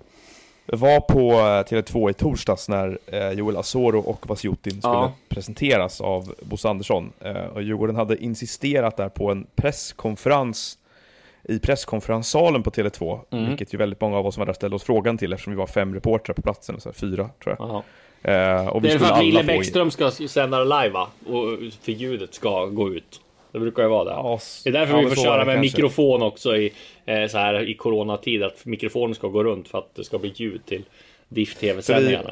Jag 0.68 0.78
var 0.78 1.00
på 1.00 1.20
eh, 1.32 1.82
Tele2 1.82 2.10
i 2.10 2.14
torsdags 2.14 2.70
när 2.70 3.00
eh, 3.06 3.32
Joel 3.32 3.58
Asoro 3.58 4.00
och 4.00 4.30
Vasjutin 4.30 4.72
skulle 4.82 4.94
Ja. 4.94 5.14
presenteras 5.30 6.02
av 6.02 6.34
Bosse 6.42 6.70
Andersson. 6.70 7.12
Eh, 7.20 7.36
och 7.46 7.62
Djurgården 7.64 7.96
hade 7.96 8.18
insisterat 8.24 8.98
där 8.98 9.10
på 9.10 9.32
en 9.32 9.48
presskonferens 9.56 10.78
i 11.44 11.60
presskonferenssalen 11.60 12.64
på 12.64 12.70
Tele2, 12.70 13.20
Mm. 13.32 13.48
vilket 13.50 13.74
ju 13.74 13.78
väldigt 13.78 14.02
många 14.02 14.18
av 14.18 14.28
oss 14.28 14.34
som 14.36 14.42
var 14.42 14.46
där 14.46 14.54
ställde 14.54 14.76
oss 14.76 14.84
frågan 14.84 15.18
till 15.18 15.34
eftersom 15.34 15.54
vi 15.54 15.58
var 15.60 15.68
fem 15.68 15.94
reportrar 15.94 16.34
på 16.34 16.42
platsen, 16.42 16.80
så 16.82 16.94
fyra 16.94 17.30
tror 17.44 17.56
jag. 17.60 17.70
Jaha. 17.70 17.84
Eh, 18.28 18.68
och 18.68 18.84
vi 18.84 18.88
Det 18.88 18.94
är 18.94 19.00
för 19.00 19.12
att 19.12 19.22
Wille 19.22 19.40
få... 19.40 19.48
Bäckström 19.48 19.92
ska 19.92 20.12
sända 20.12 20.64
live 20.64 20.90
va? 20.90 21.08
Och 21.26 21.60
för 21.82 21.92
ljudet 21.92 22.34
ska 22.34 22.66
gå 22.66 22.94
ut. 22.94 23.22
Det 23.52 23.60
brukar 23.60 23.84
ju 23.84 23.90
vara 23.90 24.04
det. 24.04 24.12
Ja, 24.12 24.40
Det 24.64 24.70
är 24.70 24.74
därför 24.74 24.94
ja, 24.94 25.02
vi 25.02 25.16
får 25.16 25.24
köra 25.24 25.46
med 25.46 25.56
kanske. 25.56 25.60
mikrofon 25.60 26.22
också 26.22 26.58
i, 26.58 26.74
eh, 27.06 27.28
så 27.28 27.38
här, 27.38 27.70
i 27.70 27.74
coronatid. 27.74 28.44
Att 28.44 28.66
mikrofonen 28.66 29.16
ska 29.16 29.28
gå 29.28 29.44
runt 29.44 29.68
för 29.68 29.78
att 29.78 29.96
det 29.96 30.04
ska 30.04 30.18
bli 30.18 30.32
ljud 30.36 30.66
till 30.66 30.84
DIF 31.30 31.56
TV-sändningarna. 31.56 32.32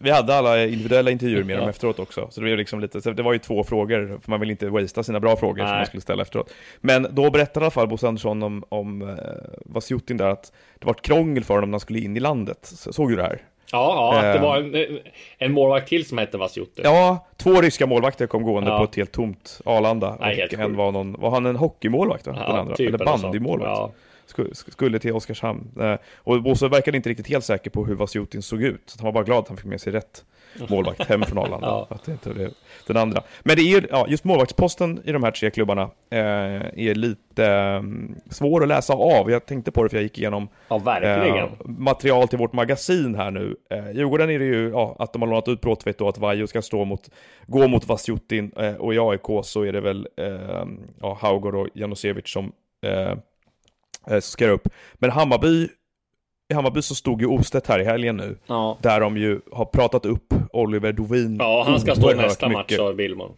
Vi 0.00 0.10
hade 0.10 0.34
alla 0.34 0.64
individuella 0.64 1.10
intervjuer 1.10 1.44
med 1.44 1.56
dem 1.56 1.64
Ja. 1.64 1.70
efteråt 1.70 1.98
också. 1.98 2.28
Så 2.30 2.40
det, 2.40 2.44
blev 2.44 2.58
liksom 2.58 2.80
lite, 2.80 3.00
så 3.00 3.10
det 3.10 3.22
var 3.22 3.32
ju 3.32 3.38
två 3.38 3.64
frågor, 3.64 4.18
för 4.22 4.30
man 4.30 4.40
vill 4.40 4.50
inte 4.50 4.68
wastea 4.68 5.02
sina 5.02 5.20
bra 5.20 5.36
frågor 5.36 5.56
som 5.58 5.66
Nej. 5.66 5.76
man 5.76 5.86
skulle 5.86 6.00
ställa 6.00 6.22
efteråt. 6.22 6.50
Men 6.80 7.06
då 7.10 7.30
berättade 7.30 7.64
i 7.64 7.66
alla 7.66 7.70
fall 7.70 7.88
Bosse 7.88 8.08
Andersson 8.08 8.42
om, 8.42 8.64
om 8.68 9.02
eh, 9.02 9.16
Vasjutin 9.64 10.16
där 10.16 10.28
att 10.28 10.52
det 10.78 10.86
var 10.86 10.94
ett 10.94 11.02
krångel 11.02 11.44
för 11.44 11.54
honom 11.54 11.70
när 11.70 11.74
han 11.74 11.80
skulle 11.80 11.98
in 11.98 12.16
i 12.16 12.20
landet. 12.20 12.58
Så, 12.62 12.92
såg 12.92 13.10
du 13.10 13.16
det 13.16 13.22
här? 13.22 13.42
Ja, 13.72 14.12
ja 14.12 14.16
att 14.18 14.22
det 14.22 14.38
Eh. 14.38 14.42
var 14.42 14.56
en, 14.58 14.98
en 15.38 15.52
målvakt 15.52 15.88
till 15.88 16.06
som 16.08 16.18
hette 16.18 16.38
Vasjutin. 16.38 16.84
Ja, 16.84 17.26
två 17.36 17.60
ryska 17.60 17.86
målvakter 17.86 18.26
kom 18.26 18.42
gående 18.42 18.70
Ja. 18.70 18.78
på 18.78 18.84
ett 18.84 18.96
helt 18.96 19.12
tomt 19.12 19.60
Arlanda. 19.64 20.16
Nej, 20.20 20.36
helt 20.36 20.52
och 20.52 20.58
en 20.60 20.76
var 20.76 20.92
någon, 20.92 21.12
var 21.20 21.30
han 21.30 21.46
en 21.46 21.56
hockeymålvakt 21.56 22.26
va? 22.26 22.32
den 22.32 22.56
andra? 22.56 22.74
typ 22.76 22.88
Eller 22.94 23.04
bandymålvakt? 23.04 23.70
Ja. 23.78 23.92
Skulle, 24.26 24.54
skulle 24.54 24.98
till 24.98 25.12
Oskarshamn. 25.12 25.70
Eh, 25.80 25.94
och 26.16 26.42
Bosse 26.42 26.68
verkade 26.68 26.96
inte 26.96 27.08
riktigt 27.08 27.28
helt 27.28 27.44
säker 27.44 27.70
på 27.70 27.84
hur 27.84 27.94
Vasjutin 27.94 28.42
såg 28.42 28.62
ut. 28.62 28.82
Så 28.86 28.98
han 28.98 29.04
var 29.04 29.12
bara 29.12 29.24
glad 29.24 29.38
att 29.38 29.48
han 29.48 29.56
fick 29.56 29.66
med 29.66 29.80
sig 29.80 29.92
rätt 29.92 30.24
målvakt 30.68 31.08
hem 31.08 31.22
från 31.22 31.38
Arlanda. 31.38 31.66
Ja. 31.66 31.86
Att 31.90 32.04
det 32.04 32.12
inte 32.12 32.30
blev 32.30 32.50
den 32.86 32.96
andra. 32.96 33.22
Men 33.42 33.56
det 33.56 33.62
är 33.62 33.80
ju, 33.80 33.86
ja, 33.90 34.06
just 34.08 34.24
målvaktsposten 34.24 35.00
i 35.04 35.12
de 35.12 35.22
här 35.24 35.30
tre 35.30 35.50
klubbarna 35.50 35.82
eh, 36.10 36.20
är 36.76 36.94
lite 36.94 37.46
eh, 37.46 37.82
svår 38.30 38.62
att 38.62 38.68
läsa 38.68 38.92
av. 38.92 39.30
Jag 39.30 39.46
tänkte 39.46 39.70
på 39.70 39.82
det 39.82 39.88
för 39.88 39.96
jag 39.96 40.02
gick 40.02 40.18
igenom 40.18 40.48
ja, 40.68 41.00
eh, 41.02 41.48
material 41.64 42.28
till 42.28 42.38
vårt 42.38 42.52
magasin 42.52 43.14
här 43.14 43.30
nu. 43.30 43.56
Eh, 43.70 43.90
Djurgården 43.90 44.30
är 44.30 44.38
det 44.38 44.44
ju 44.44 44.70
ja, 44.70 44.96
att 44.98 45.12
de 45.12 45.22
har 45.22 45.28
lånat 45.28 45.48
ut 45.48 45.60
Bråtvedt 45.60 46.00
och 46.00 46.08
att 46.08 46.18
Vaiho 46.18 46.46
ska 46.46 46.62
stå 46.62 46.84
mot, 46.84 47.10
gå 47.46 47.68
mot 47.68 47.88
Vasjutin 47.88 48.52
eh, 48.56 48.74
och 48.74 48.94
i 48.94 48.98
AIK 48.98 49.44
så 49.44 49.62
är 49.62 49.72
det 49.72 49.80
väl 49.80 50.08
eh, 50.16 50.66
ja, 51.00 51.18
Haugård 51.20 51.54
och 51.54 51.68
Janosevic 51.74 52.28
som 52.28 52.52
eh, 52.82 53.14
eh, 54.10 54.20
ska 54.20 54.46
upp. 54.46 54.68
Men 54.94 55.10
Hammarby, 55.10 55.68
i 56.50 56.54
Hammarby 56.54 56.82
så 56.82 56.94
stod 56.94 57.20
ju 57.20 57.26
Ostedt 57.26 57.66
här 57.66 57.78
i 57.78 57.84
helgen 57.84 58.16
nu, 58.16 58.36
Ja. 58.46 58.78
där 58.82 59.00
de 59.00 59.16
ju 59.16 59.40
har 59.52 59.64
pratat 59.64 60.06
upp 60.06 60.34
Oliver 60.52 60.92
Dovin 60.92 61.36
ja, 61.40 61.64
han 61.66 61.80
ska 61.80 61.94
stå 61.94 62.14
nästa 62.14 62.48
match, 62.48 62.58
mycket. 62.64 62.76
sa 62.76 62.92
Billman. 62.92 63.30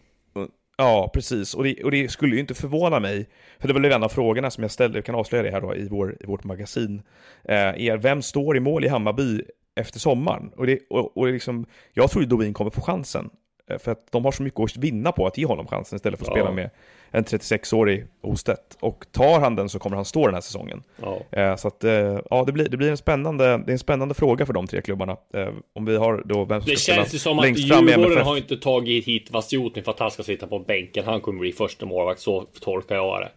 Ja, 0.78 1.10
precis. 1.14 1.54
Och 1.54 1.64
det, 1.64 1.84
och 1.84 1.90
det 1.90 2.10
skulle 2.10 2.34
ju 2.34 2.40
inte 2.40 2.54
förvåna 2.54 3.00
mig, 3.00 3.28
för 3.58 3.68
det 3.68 3.74
var 3.74 3.80
väl 3.80 3.92
en 3.92 4.02
av 4.02 4.08
frågorna 4.08 4.50
som 4.50 4.62
jag 4.64 4.70
ställde, 4.70 4.98
jag 4.98 5.04
kan 5.04 5.14
avslöja 5.14 5.42
det 5.42 5.50
här 5.50 5.60
då 5.60 5.74
i, 5.74 5.88
vår, 5.88 6.16
i 6.20 6.26
vårt 6.26 6.44
magasin, 6.44 7.02
eh, 7.44 7.56
är 7.58 7.96
vem 7.96 8.22
står 8.22 8.56
i 8.56 8.60
mål 8.60 8.84
i 8.84 8.88
Hammarby 8.88 9.42
efter 9.80 9.98
sommaren? 9.98 10.50
Och, 10.56 10.66
det, 10.66 10.78
och, 10.90 11.16
och 11.16 11.26
liksom, 11.26 11.66
jag 11.92 12.10
tror 12.10 12.22
ju 12.24 12.28
Dovin 12.28 12.54
kommer 12.54 12.70
få 12.70 12.80
chansen, 12.80 13.30
för 13.78 13.92
att 13.92 14.12
de 14.12 14.24
har 14.24 14.32
så 14.32 14.42
mycket 14.42 14.60
att 14.60 14.76
vinna 14.76 15.12
på 15.12 15.26
att 15.26 15.38
ge 15.38 15.46
honom 15.46 15.66
chansen 15.66 15.96
istället 15.96 16.18
för 16.18 16.26
att 16.26 16.28
Ja. 16.28 16.34
spela 16.42 16.50
med 16.52 16.70
en 17.12 17.24
36-årig 17.24 18.06
Ostedt. 18.20 18.76
Och 18.80 19.04
tar 19.12 19.40
han 19.40 19.56
den 19.56 19.68
så 19.68 19.78
kommer 19.78 19.96
han 19.96 20.04
stå 20.04 20.26
den 20.26 20.34
här 20.34 20.40
säsongen. 20.40 20.82
Ja. 21.02 21.20
Eh, 21.40 21.56
så 21.56 21.68
att, 21.68 21.84
eh, 21.84 22.18
ja, 22.30 22.44
det 22.46 22.52
blir, 22.52 22.68
det 22.68 22.76
blir 22.76 22.90
en 22.90 22.96
spännande, 22.96 23.44
det 23.44 23.70
är 23.70 23.72
en 23.72 23.78
spännande 23.78 24.14
fråga 24.14 24.46
för 24.46 24.52
de 24.52 24.66
tre 24.66 24.80
klubbarna. 24.82 25.16
Eh, 25.34 25.48
om 25.72 25.84
vi 25.84 25.96
har 25.96 26.22
då 26.24 26.44
vem 26.44 26.60
som 26.60 26.70
Det 26.70 26.76
ska 26.76 26.92
känns 26.92 27.14
ju 27.14 27.18
som 27.18 27.38
att 27.38 27.58
Djurgården 27.58 28.24
har 28.26 28.36
inte 28.36 28.56
tagit 28.56 29.04
hit 29.06 29.30
Vasjutin 29.30 29.84
för 29.84 29.90
att 29.90 29.98
han 30.00 30.10
ska 30.10 30.22
sitta 30.22 30.46
på 30.46 30.58
bänken. 30.58 31.04
Han 31.04 31.20
kommer 31.20 31.40
bli 31.40 31.52
första 31.52 31.86
målvakt, 31.86 32.20
så 32.20 32.46
tolkar 32.60 32.94
jag 32.94 33.20
det. 33.20 33.30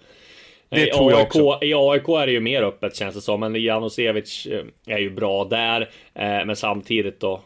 Det 0.70 0.88
I 0.88 0.92
tror 0.92 1.12
jag 1.12 1.20
AIK, 1.20 1.28
också. 1.28 1.66
I 1.66 1.74
AIK 1.74 2.08
är 2.10 2.26
det 2.26 2.32
ju 2.32 2.40
mer 2.40 2.64
öppet 2.64 2.96
känns 2.96 3.16
det 3.16 3.22
som, 3.22 3.40
men 3.40 3.56
Janosevic 3.56 4.46
eh, 4.46 4.96
är 4.96 5.00
ju 5.00 5.10
bra 5.10 5.46
där. 5.46 5.82
Eh, 6.14 6.46
Men 6.46 6.56
samtidigt 6.56 7.20
då. 7.20 7.42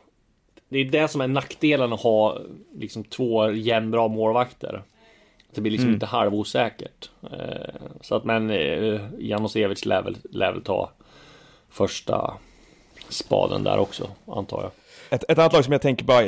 Det 0.70 0.78
är 0.80 0.86
det 0.86 1.08
som 1.08 1.22
är 1.22 1.28
nackdelen 1.28 1.94
att 1.94 2.02
ha 2.02 2.38
liksom 2.76 3.04
två 3.04 3.52
jämnbra 3.52 4.08
målvakter. 4.08 4.84
Det 5.54 5.62
blir 5.62 5.72
liksom 5.72 5.88
Mm. 5.88 5.94
inte 5.96 6.06
halvosäkert. 6.06 7.10
Eh, 7.32 7.76
Så 8.02 8.16
att 8.16 8.24
men 8.26 8.50
eh, 8.50 9.02
Janosevic 9.20 9.86
lär 9.86 10.02
väl, 10.04 10.18
lär 10.32 10.52
väl 10.54 10.62
ta 10.64 10.92
första 11.70 12.34
spaden 13.10 13.64
där 13.64 13.78
också, 13.78 14.10
antar 14.28 14.62
jag. 14.62 14.72
Ett, 15.10 15.24
ett 15.32 15.40
annat 15.40 15.54
lag 15.54 15.64
som 15.64 15.72
jag 15.72 15.82
tänker 15.82 16.06
bara, 16.06 16.24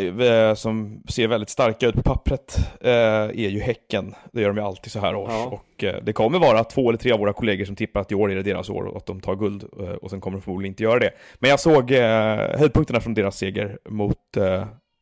eh, 0.49 0.53
som 0.53 1.03
ser 1.07 1.27
väldigt 1.27 1.49
starka 1.49 1.87
ut 1.87 1.95
på 1.95 2.01
pappret, 2.01 2.57
eh, 2.81 2.91
är 2.91 3.33
ju 3.49 3.59
Häcken. 3.59 4.15
Det 4.31 4.41
gör 4.41 4.47
de 4.47 4.57
ju 4.57 4.63
alltid 4.63 4.91
så 4.91 4.99
här 4.99 5.15
års. 5.15 5.31
Ja. 5.31 5.45
Och 5.45 5.83
eh, 5.83 6.03
det 6.03 6.13
kommer 6.13 6.39
vara 6.39 6.63
två 6.63 6.89
eller 6.89 6.99
tre 6.99 7.11
av 7.11 7.19
våra 7.19 7.33
kollegor 7.33 7.65
som 7.65 7.75
tippar 7.75 7.99
att 7.99 8.11
i 8.11 8.15
år 8.15 8.31
är 8.31 8.35
det 8.35 8.43
deras 8.43 8.69
år 8.69 8.83
och 8.83 8.97
att 8.97 9.05
de 9.05 9.21
tar 9.21 9.35
guld. 9.35 9.63
Och 10.01 10.09
sen 10.09 10.21
kommer 10.21 10.37
de 10.37 10.41
förmodligen 10.41 10.71
inte 10.71 10.83
göra 10.83 10.99
det. 10.99 11.11
Men 11.39 11.49
jag 11.49 11.59
såg 11.59 11.91
höjdpunkterna 11.91 12.99
från 12.99 13.13
deras 13.13 13.37
seger 13.37 13.77
mot, 13.89 14.17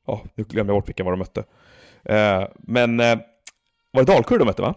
ja, 0.08 0.22
nu 0.36 0.44
glömde 0.44 0.74
jag 0.74 0.82
bort 0.82 0.90
vilka 0.90 1.04
var 1.04 1.12
de 1.12 1.20
mötte. 1.20 1.44
Men 2.58 2.98
var 2.98 4.04
det 4.04 4.04
Dalkurd 4.04 4.40
de 4.40 4.46
mötte 4.46 4.62
va? 4.62 4.74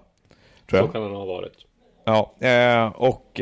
Tror 0.70 0.78
Så 0.80 0.84
jag. 0.86 0.92
kan 0.92 1.02
det 1.02 1.08
ha 1.08 1.24
varit. 1.24 1.66
Ja, 2.04 2.92
och 2.96 3.40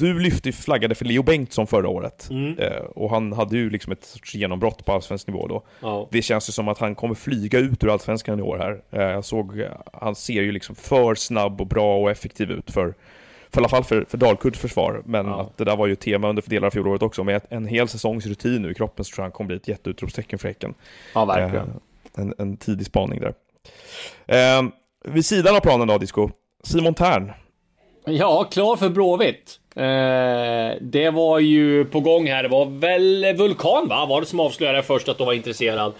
du 0.00 0.18
lyfte 0.18 0.48
ju 0.48 0.52
flaggade 0.52 0.94
för 0.94 1.04
Leo 1.04 1.22
Bengtsson 1.22 1.66
förra 1.66 1.88
året. 1.88 2.28
Mm. 2.30 2.58
Eh, 2.58 2.76
och 2.76 3.10
han 3.10 3.32
hade 3.32 3.56
ju 3.56 3.70
liksom 3.70 3.92
ett 3.92 4.04
sorts 4.04 4.34
genombrott 4.34 4.84
på 4.84 4.92
allsvensk 4.92 5.26
nivå 5.26 5.46
då. 5.46 5.62
Ja. 5.80 6.08
Det 6.10 6.22
känns 6.22 6.48
ju 6.48 6.52
som 6.52 6.68
att 6.68 6.78
han 6.78 6.94
kommer 6.94 7.14
flyga 7.14 7.58
ut 7.58 7.84
ur 7.84 7.92
allsvenskan 7.92 8.38
i 8.38 8.42
år 8.42 8.58
här. 8.58 8.82
Eh, 8.90 9.12
jag 9.12 9.24
såg, 9.24 9.62
han 9.92 10.14
ser 10.14 10.42
ju 10.42 10.52
liksom 10.52 10.74
för 10.74 11.14
snabb 11.14 11.60
och 11.60 11.66
bra 11.66 11.98
och 12.02 12.10
effektiv 12.10 12.50
ut 12.50 12.70
för, 12.70 12.94
för 13.50 13.60
i 13.60 13.60
alla 13.60 13.68
fall 13.68 13.84
för, 13.84 14.04
för 14.08 14.18
Dalkurds 14.18 14.58
försvar. 14.58 15.02
Men 15.06 15.26
Ja. 15.26 15.40
att 15.40 15.56
det 15.56 15.64
där 15.64 15.76
var 15.76 15.86
ju 15.86 15.92
ett 15.92 16.00
tema 16.00 16.28
under 16.28 16.42
delar 16.46 16.66
av 16.66 16.70
fjolåret 16.70 17.02
också. 17.02 17.24
Med 17.24 17.42
en 17.50 17.66
hel 17.66 17.88
säsongs 17.88 18.26
rutin 18.26 18.62
nu 18.62 18.70
i 18.70 18.74
kroppen 18.74 19.04
så 19.04 19.14
tror 19.14 19.22
jag 19.22 19.24
han 19.24 19.32
kommer 19.32 19.48
bli 19.48 19.56
ett 19.56 19.68
jätteutropstecken 19.68 20.38
för 20.38 20.48
Häcken. 20.48 20.74
ja, 21.14 21.24
verkligen. 21.24 21.66
Eh, 21.68 21.74
en, 22.22 22.34
en 22.38 22.56
tidig 22.56 22.86
spaning 22.86 23.20
där. 23.20 23.34
Eh, 24.26 24.62
vid 25.04 25.24
sidan 25.26 25.56
av 25.56 25.60
planen 25.60 25.88
då, 25.88 25.98
Disco. 25.98 26.30
Simon 26.64 26.94
Tern. 26.94 27.32
Ja, 28.04 28.44
klar 28.44 28.76
för 28.76 28.88
Bråvitt. 28.88 29.60
Eh, 29.76 30.76
det 30.80 31.10
var 31.10 31.38
ju 31.38 31.84
på 31.84 32.00
gång 32.00 32.26
här. 32.26 32.42
Det 32.42 32.48
var 32.48 32.66
väl 32.66 33.36
Vulkan, 33.36 33.88
va? 33.88 34.06
Var 34.06 34.20
det 34.20 34.26
som 34.26 34.40
avslöjade 34.40 34.82
först 34.82 35.08
att 35.08 35.18
de 35.18 35.26
var 35.26 35.32
intresserad? 35.32 35.92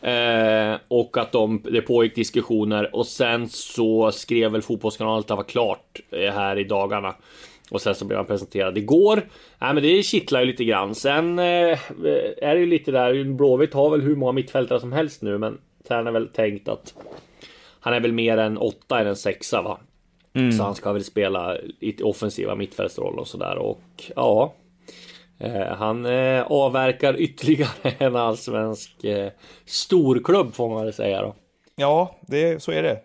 Eh, 0.00 0.78
och 0.88 1.16
att 1.16 1.32
de, 1.32 1.62
det 1.64 1.80
pågick 1.80 2.14
diskussioner 2.14 2.96
och 2.96 3.06
sen 3.06 3.48
så 3.48 4.12
skrev 4.12 4.52
väl 4.52 4.62
Fotbollskanalen 4.62 5.20
att 5.20 5.28
det 5.28 5.34
var 5.34 5.42
klart 5.42 6.00
eh, 6.10 6.32
här 6.32 6.58
i 6.58 6.64
dagarna. 6.64 7.14
Och 7.70 7.80
sen 7.80 7.94
så 7.94 8.04
blev 8.04 8.16
han 8.16 8.26
presenterad 8.26 8.78
igår. 8.78 9.22
Nej 9.58 9.74
men 9.74 9.82
det 9.82 10.02
kittlar 10.02 10.40
ju 10.40 10.46
lite 10.46 10.64
grann. 10.64 10.94
Sen 10.94 11.38
eh, 11.38 11.44
är 12.42 12.54
det 12.54 12.60
ju 12.60 12.66
lite 12.66 12.90
där, 12.90 13.24
Blåvitt 13.24 13.74
har 13.74 13.90
väl 13.90 14.00
hur 14.00 14.16
många 14.16 14.32
mittfältare 14.32 14.80
som 14.80 14.92
helst 14.92 15.22
nu 15.22 15.38
men 15.38 15.58
Tern 15.88 16.06
har 16.06 16.12
väl 16.12 16.28
tänkt 16.28 16.68
att 16.68 16.94
han 17.80 17.94
är 17.94 18.00
väl 18.00 18.12
mer 18.12 18.38
än 18.38 18.58
åtta 18.58 19.00
än 19.00 19.06
en 19.06 19.16
sexa 19.16 19.62
va? 19.62 19.78
Mm. 20.38 20.52
Så 20.52 20.62
han 20.62 20.74
ska 20.74 20.92
väl 20.92 21.04
spela 21.04 21.56
i 21.80 22.02
offensiva 22.02 22.54
mittfältsroll 22.54 23.18
och 23.18 23.28
sådär 23.28 23.58
och 23.58 23.80
ja. 24.16 24.52
Eh, 25.40 25.76
han 25.76 26.06
eh, 26.06 26.42
avverkar 26.42 27.20
ytterligare 27.20 27.70
en 27.98 28.16
allsvensk 28.16 29.04
eh, 29.04 29.30
storklubb 29.64 30.54
får 30.54 30.68
man 30.68 30.84
väl 30.84 30.92
säga 30.92 31.22
då. 31.22 31.34
Ja, 31.76 32.16
det, 32.20 32.62
så 32.62 32.72
är 32.72 32.82
det 32.82 33.00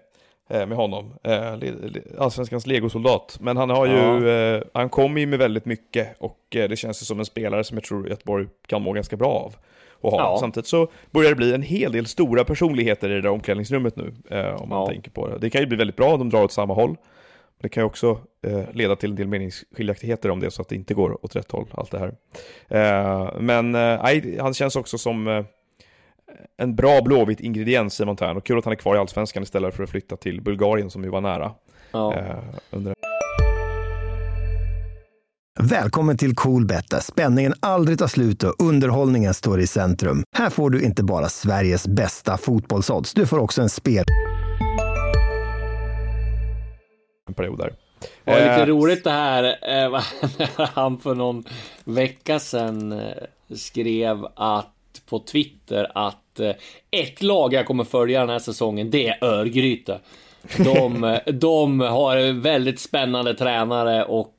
eh, 0.50 0.68
med 0.68 0.78
honom. 0.78 1.14
Eh, 1.24 1.54
allsvenskans 2.18 2.68
legosoldat. 2.68 3.38
Men 3.42 3.58
han 3.58 3.70
har 3.70 3.86
ju, 3.86 4.28
ja. 4.28 4.28
Eh, 4.28 4.64
han 4.74 4.90
kommer 4.90 5.22
ju 5.22 5.28
med 5.28 5.40
väldigt 5.40 5.66
mycket 5.66 6.16
och 6.20 6.40
det 6.50 6.80
känns 6.80 7.02
ju 7.02 7.06
som 7.06 7.20
en 7.20 7.26
spelare 7.26 7.64
som 7.64 7.78
jag 7.78 7.84
tror 7.84 8.10
Göteborg 8.10 8.48
kan 8.68 8.82
må 8.82 8.94
ganska 8.94 9.16
bra 9.16 9.32
av. 9.32 9.56
Och 9.92 10.12
ha. 10.12 10.20
Ja. 10.20 10.38
Samtidigt 10.40 10.68
så 10.68 10.88
börjar 11.12 11.30
det 11.30 11.36
bli 11.36 11.54
en 11.54 11.62
hel 11.62 11.92
del 11.92 12.06
stora 12.06 12.44
personligheter 12.44 13.10
i 13.10 13.14
det 13.14 13.22
där 13.22 13.30
omklädningsrummet 13.30 13.96
nu, 13.96 14.14
om 14.58 14.70
man 14.70 14.80
ja. 14.80 14.88
tänker 14.88 15.12
på 15.12 15.28
det. 15.28 15.38
Det 15.38 15.50
kan 15.50 15.62
ju 15.62 15.68
bli 15.68 15.78
väldigt 15.78 15.96
bra 15.96 16.14
om 16.14 16.20
de 16.20 16.30
drar 16.30 16.44
åt 16.44 16.52
samma 16.52 16.74
håll. 16.74 16.96
Det 17.64 17.70
kan 17.70 17.84
också 17.84 18.20
eh, 18.48 18.64
leda 18.74 18.96
till 18.96 19.10
en 19.10 19.16
del 19.16 19.28
meningsskiljaktigheter 19.28 20.30
om 20.30 20.40
det 20.40 20.52
så 20.52 20.62
att 20.62 20.70
det 20.70 20.76
inte 20.76 20.94
går 20.94 21.26
åt 21.26 21.36
rätt 21.36 21.52
håll, 21.52 21.68
allt 21.72 21.92
det 21.92 22.00
här. 22.00 22.16
Eh, 22.68 23.40
men 23.40 23.76
eh, 23.76 24.42
han 24.42 24.54
känns 24.54 24.76
också 24.76 24.98
som 24.98 25.28
eh, 25.28 25.46
en 26.58 26.76
bra 26.76 27.02
blåvit 27.02 27.40
ingrediens 27.40 28.02
i 28.02 28.06
Montern 28.06 28.38
och 28.38 28.46
kul 28.46 28.58
att 28.58 28.66
han 28.66 28.72
är 28.72 28.78
kvar 28.78 28.96
i 28.96 29.00
Allsvenskan 29.00 29.44
istället 29.44 29.76
för 29.76 29.84
att 29.84 29.90
flytta 29.90 30.16
till 30.16 30.42
Bulgarien 30.42 30.90
som 30.90 31.04
ju 31.04 31.10
var 31.10 31.22
nära. 31.22 31.52
Ja. 31.92 32.14
Eh, 32.14 32.36
under... 32.72 32.94
Välkommen 35.60 36.18
till 36.18 36.36
Coolbet 36.36 36.90
där 36.90 37.00
spänningen 37.00 37.54
aldrig 37.60 38.00
tar 38.00 38.08
slut 38.08 38.44
och 38.44 38.56
underhållningen 38.60 39.34
står 39.34 39.60
i 39.60 39.68
centrum. 39.68 40.24
Här 40.36 40.50
får 40.50 40.70
du 40.70 40.82
inte 40.82 41.04
bara 41.04 41.30
Sveriges 41.30 41.88
bästa 41.88 42.38
fotbollsodds, 42.38 43.14
du 43.14 43.26
får 43.26 43.40
också 43.40 43.62
en 43.62 43.70
spel 43.70 44.06
en 47.34 47.36
period 47.36 47.58
där. 47.58 47.74
Det 48.24 48.32
var 48.32 48.40
lite 48.40 48.62
eh, 48.62 48.66
roligt 48.66 49.04
det 49.04 49.12
här 49.12 49.44
eh, 49.44 49.90
när 50.38 50.66
han 50.66 50.98
för 50.98 51.16
någon 51.16 51.44
vecka 51.84 52.40
sedan 52.40 52.92
eh, 52.92 53.56
skrev 53.56 54.28
att 54.36 54.70
på 55.06 55.20
Twitter 55.20 55.92
att 55.96 56.40
ett 56.92 57.24
lag 57.24 57.54
jag 57.54 57.66
kommer 57.66 57.84
följa 57.84 58.20
den 58.20 58.30
här 58.30 58.40
säsongen 58.40 58.92
det 58.92 59.08
är 59.08 59.24
Örgryte. 59.24 60.00
De, 60.58 61.20
de 61.34 61.80
har 61.80 62.42
väldigt 62.42 62.80
spännande 62.80 63.34
tränare 63.34 64.04
och 64.06 64.36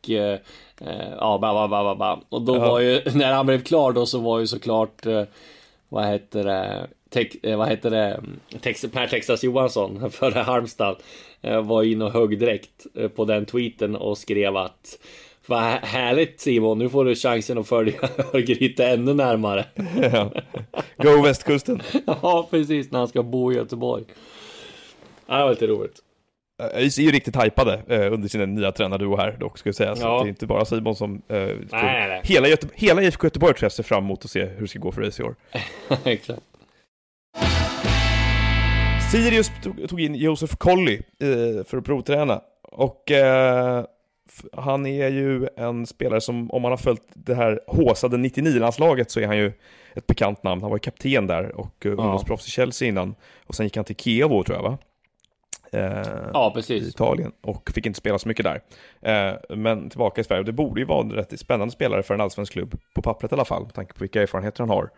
ja, 1.19 1.39
ba, 1.41 1.69
ba, 1.69 1.69
ba, 1.69 1.95
ba. 1.95 2.21
Och 2.29 2.43
då 2.43 2.59
var 2.59 2.81
ju, 2.81 3.03
när 3.15 3.33
han 3.33 3.47
blev 3.47 3.63
klar 3.63 3.93
då 3.93 4.07
så 4.07 4.19
var 4.19 4.39
ju 4.39 4.47
såklart, 4.47 5.07
vad 5.89 6.07
heter 6.07 6.45
det, 6.45 6.87
Tex, 7.11 7.37
vad 7.43 7.69
heter 7.69 7.91
det, 7.91 8.21
Tex, 8.61 8.85
Per 8.93 9.07
Texas 9.07 9.45
Johansson 9.45 10.11
före 10.11 10.39
Halmstad 10.39 10.97
Eh, 10.97 11.34
var 11.45 11.83
inne 11.83 12.05
och 12.05 12.13
högg 12.13 12.39
direkt 12.39 12.87
eh, 12.95 13.09
på 13.09 13.25
den 13.25 13.47
tweeten 13.47 13.97
och 13.97 14.19
skrev 14.19 14.57
att 14.57 14.99
vad 15.47 15.63
härligt 15.63 16.41
Simon, 16.41 16.79
nu 16.79 16.89
får 16.89 17.05
du 17.05 17.15
chansen 17.15 17.59
att 17.59 17.69
följa 17.69 17.95
Örgryte 18.33 18.87
ännu 18.87 19.15
närmare. 19.15 19.65
Ja. 20.13 20.33
Go 20.97 21.23
västkusten. 21.23 21.83
ja, 22.07 22.49
precis, 22.51 22.91
när 22.91 22.99
han 22.99 23.09
ska 23.09 23.23
bo 23.23 23.53
i 23.53 23.57
Göteborg. 23.57 24.05
Ja, 25.27 25.37
det 25.37 25.43
var 25.43 25.51
lite 25.51 25.67
roligt. 25.67 26.01
ÖIS 26.75 26.99
är 26.99 27.03
ju 27.03 27.11
riktigt 27.11 27.45
hypade 27.45 27.83
eh, 27.89 28.13
under 28.13 28.29
sina 28.29 28.47
nya 28.47 28.73
tränarduo 28.73 29.17
här 29.17 29.37
dock, 29.41 29.59
ska 29.59 29.69
jag 29.69 29.75
säga. 29.75 29.97
Så 29.97 30.03
ja. 30.03 30.19
det 30.23 30.27
är 30.27 30.29
inte 30.29 30.47
bara 30.47 30.65
Simon 30.65 30.97
som... 30.97 31.23
Eh, 31.29 31.37
nej, 31.37 31.57
nej, 31.71 32.09
nej. 32.09 32.21
Hela, 32.25 32.49
Göte 32.49 32.67
hela 32.75 33.03
IFK 33.03 33.27
Göteborg 33.27 33.55
tror 33.55 33.65
jag 33.65 33.73
ser 33.73 33.83
fram 33.83 34.05
emot 34.05 34.25
att 34.25 34.31
se 34.31 34.45
hur 34.45 34.61
det 34.61 34.69
ska 34.69 34.79
gå 34.79 34.93
för 34.93 35.03
ÖIS 35.03 35.21
i 35.21 35.23
år. 35.23 35.35
Exakt. 36.05 36.43
Sirius 39.13 39.51
tog 39.89 40.01
in 40.01 40.15
Josef 40.15 40.57
Colley 40.57 40.95
eh, 40.95 41.65
för 41.65 41.77
att 41.77 41.85
provträna. 41.85 42.41
Och 42.63 43.11
eh, 43.11 43.85
han 44.53 44.87
är 44.87 45.09
ju 45.09 45.49
en 45.57 45.87
spelare 45.87 46.21
som, 46.21 46.51
om 46.51 46.63
man 46.63 46.73
har 46.73 46.77
följt 46.77 47.03
det 47.15 47.35
här 47.35 47.61
håsade 47.67 48.17
99-landslaget 48.17 49.11
så 49.11 49.21
är 49.21 49.27
han 49.27 49.37
ju 49.37 49.53
ett 49.95 50.07
bekant 50.07 50.43
namn. 50.43 50.61
Han 50.61 50.71
var 50.71 50.77
ju 50.77 50.81
kapten 50.81 51.27
där 51.27 51.57
och 51.57 51.87
uh, 51.87 51.93
ungdomsproffs 51.93 52.47
i 52.47 52.51
Chelsea 52.51 52.89
innan. 52.89 53.15
Och 53.47 53.55
sen 53.55 53.67
gick 53.67 53.77
han 53.77 53.85
till 53.85 53.97
Kievo 53.97 54.45
tror 54.45 54.59
jag 54.59 54.63
va? 54.63 54.79
Eh, 55.73 56.31
ja, 56.33 56.53
precis. 56.55 56.85
I 56.85 56.89
Italien 56.89 57.33
och 57.41 57.71
fick 57.75 57.87
inte 57.87 57.99
spela 57.99 58.19
så 58.19 58.29
mycket 58.29 58.45
där. 58.45 58.61
Eh, 59.03 59.57
men 59.57 59.91
tillbaka 59.91 60.21
i 60.21 60.25
Sverige. 60.25 60.41
Och 60.41 60.47
det 60.47 60.53
borde 60.53 60.81
ju 60.81 60.87
vara 60.87 61.01
en 61.01 61.13
rätt 61.13 61.41
spännande 61.41 61.73
spelare 61.73 62.03
för 62.03 62.15
en 62.15 62.21
allsvensk 62.21 62.53
klubb, 62.53 62.79
på 62.95 63.03
pappret 63.03 63.33
i 63.33 63.35
alla 63.35 63.45
fall, 63.45 63.63
med 63.63 63.75
tanke 63.75 63.95
på 63.95 64.01
vilka 64.01 64.23
erfarenheter 64.23 64.61
han 64.61 64.71
har. 64.71 64.91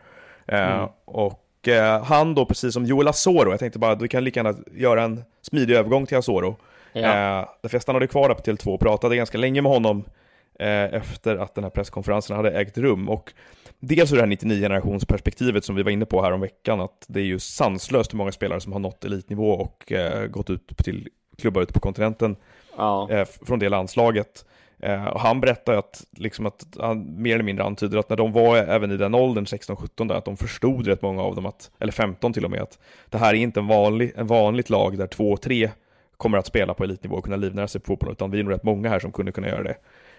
Eh, 0.46 0.76
mm. 0.76 0.88
Och 1.04 1.45
eh, 1.68 2.02
han 2.04 2.34
då, 2.34 2.46
precis 2.46 2.74
som 2.74 2.84
Joel 2.84 3.08
Asoro, 3.08 3.50
jag 3.50 3.60
tänkte 3.60 3.78
bara 3.78 3.94
du 3.94 4.08
kan 4.08 4.24
lika 4.24 4.40
gärna 4.40 4.58
göra 4.72 5.02
en 5.02 5.24
smidig 5.42 5.74
övergång 5.74 6.06
till 6.06 6.16
Asoro. 6.16 6.56
Ja. 6.92 7.00
Eh, 7.00 7.48
därför 7.62 7.74
jag 7.74 7.82
stannade 7.82 8.06
kvar 8.06 8.28
där 8.28 8.34
på 8.34 8.42
Tele2 8.42 8.74
och 8.74 8.80
pratade 8.80 9.16
ganska 9.16 9.38
länge 9.38 9.62
med 9.62 9.72
honom 9.72 10.04
eh, 10.58 10.94
efter 10.94 11.36
att 11.36 11.54
den 11.54 11.64
här 11.64 11.70
presskonferensen 11.70 12.36
hade 12.36 12.50
ägt 12.50 12.78
rum. 12.78 13.08
Och 13.08 13.32
dels 13.80 14.12
ur 14.12 14.16
det 14.16 14.22
här 14.22 14.28
99-generationsperspektivet 14.28 15.60
som 15.64 15.76
vi 15.76 15.82
var 15.82 15.90
inne 15.90 16.06
på 16.06 16.22
här 16.22 16.32
om 16.32 16.40
veckan, 16.40 16.80
att 16.80 17.04
det 17.08 17.20
är 17.20 17.24
ju 17.24 17.38
sanslöst 17.38 18.12
hur 18.12 18.18
många 18.18 18.32
spelare 18.32 18.60
som 18.60 18.72
har 18.72 18.80
nått 18.80 19.04
elitnivå 19.04 19.50
och 19.50 19.92
eh, 19.92 20.26
gått 20.26 20.50
ut 20.50 20.76
till 20.76 21.08
klubbar 21.38 21.62
ute 21.62 21.72
på 21.72 21.80
kontinenten 21.80 22.36
ja. 22.76 23.10
eh, 23.10 23.28
från 23.46 23.58
det 23.58 23.68
landslaget. 23.68 24.44
Eh, 24.80 25.06
och 25.06 25.20
han 25.20 25.40
berättar 25.40 25.74
att, 25.74 26.04
liksom 26.16 26.46
att 26.46 26.66
han 26.80 27.22
mer 27.22 27.34
eller 27.34 27.44
mindre 27.44 27.64
antyder 27.64 27.98
att 27.98 28.08
när 28.08 28.16
de 28.16 28.32
var 28.32 28.56
även 28.56 28.90
i 28.90 28.96
den 28.96 29.14
åldern, 29.14 29.44
16-17, 29.44 30.12
att 30.12 30.24
de 30.24 30.36
förstod 30.36 30.86
rätt 30.86 31.02
många 31.02 31.22
av 31.22 31.34
dem, 31.34 31.46
att, 31.46 31.70
eller 31.78 31.92
15 31.92 32.32
till 32.32 32.44
och 32.44 32.50
med, 32.50 32.62
att 32.62 32.78
det 33.10 33.18
här 33.18 33.34
är 33.34 33.38
inte 33.38 33.60
en, 33.60 33.66
vanlig, 33.66 34.12
en 34.16 34.26
vanligt 34.26 34.70
lag 34.70 34.98
där 34.98 35.06
två, 35.06 35.36
tre 35.36 35.70
kommer 36.16 36.38
att 36.38 36.46
spela 36.46 36.74
på 36.74 36.84
elitnivå 36.84 37.16
och 37.16 37.24
kunna 37.24 37.36
livnära 37.36 37.68
sig 37.68 37.80
på 37.80 37.86
fotboll, 37.86 38.12
utan 38.12 38.30
vi 38.30 38.38
är 38.38 38.42
nog 38.42 38.52
rätt 38.52 38.62
många 38.62 38.88
här 38.88 38.98
som 38.98 39.12
kunde 39.12 39.32
kunna 39.32 39.48
göra 39.48 39.62
det. 39.62 39.76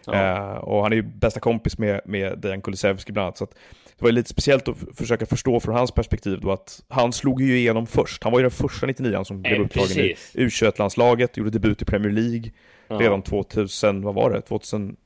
Ja. 0.08 0.54
Eh, 0.54 0.58
och 0.58 0.84
han 0.84 0.92
är 0.92 0.96
ju 0.96 1.02
bästa 1.02 1.40
kompis 1.40 1.78
med, 1.78 2.02
med 2.06 2.40
Dejan 2.40 2.62
Kulusevski 2.62 3.12
bland 3.12 3.26
annat, 3.26 3.38
så 3.38 3.46
det 3.46 4.06
var 4.06 4.12
lite 4.12 4.30
speciellt 4.30 4.68
att 4.68 4.78
försöka 4.96 5.26
förstå 5.26 5.60
från 5.60 5.76
hans 5.76 5.92
perspektiv 5.92 6.40
då 6.42 6.52
att 6.52 6.84
han 6.88 7.14
slog 7.14 7.42
ju 7.42 7.58
igenom 7.58 7.88
först. 7.88 8.24
Han 8.24 8.32
var 8.32 8.40
ju 8.40 8.44
den 8.44 8.52
första 8.52 8.86
99 8.86 9.24
som 9.24 9.42
blev 9.42 9.62
upptagen 9.62 9.98
i 9.98 10.16
U21-landslaget, 10.34 11.38
gjorde 11.38 11.50
debut 11.50 11.82
i 11.82 11.86
Premier 11.86 12.12
League, 12.12 12.52
ja. 12.88 12.96
redan 12.96 13.22
2000, 13.22 14.02
vad 14.02 14.16
var 14.16 14.30
det, 14.30 14.42
2017 14.42 14.98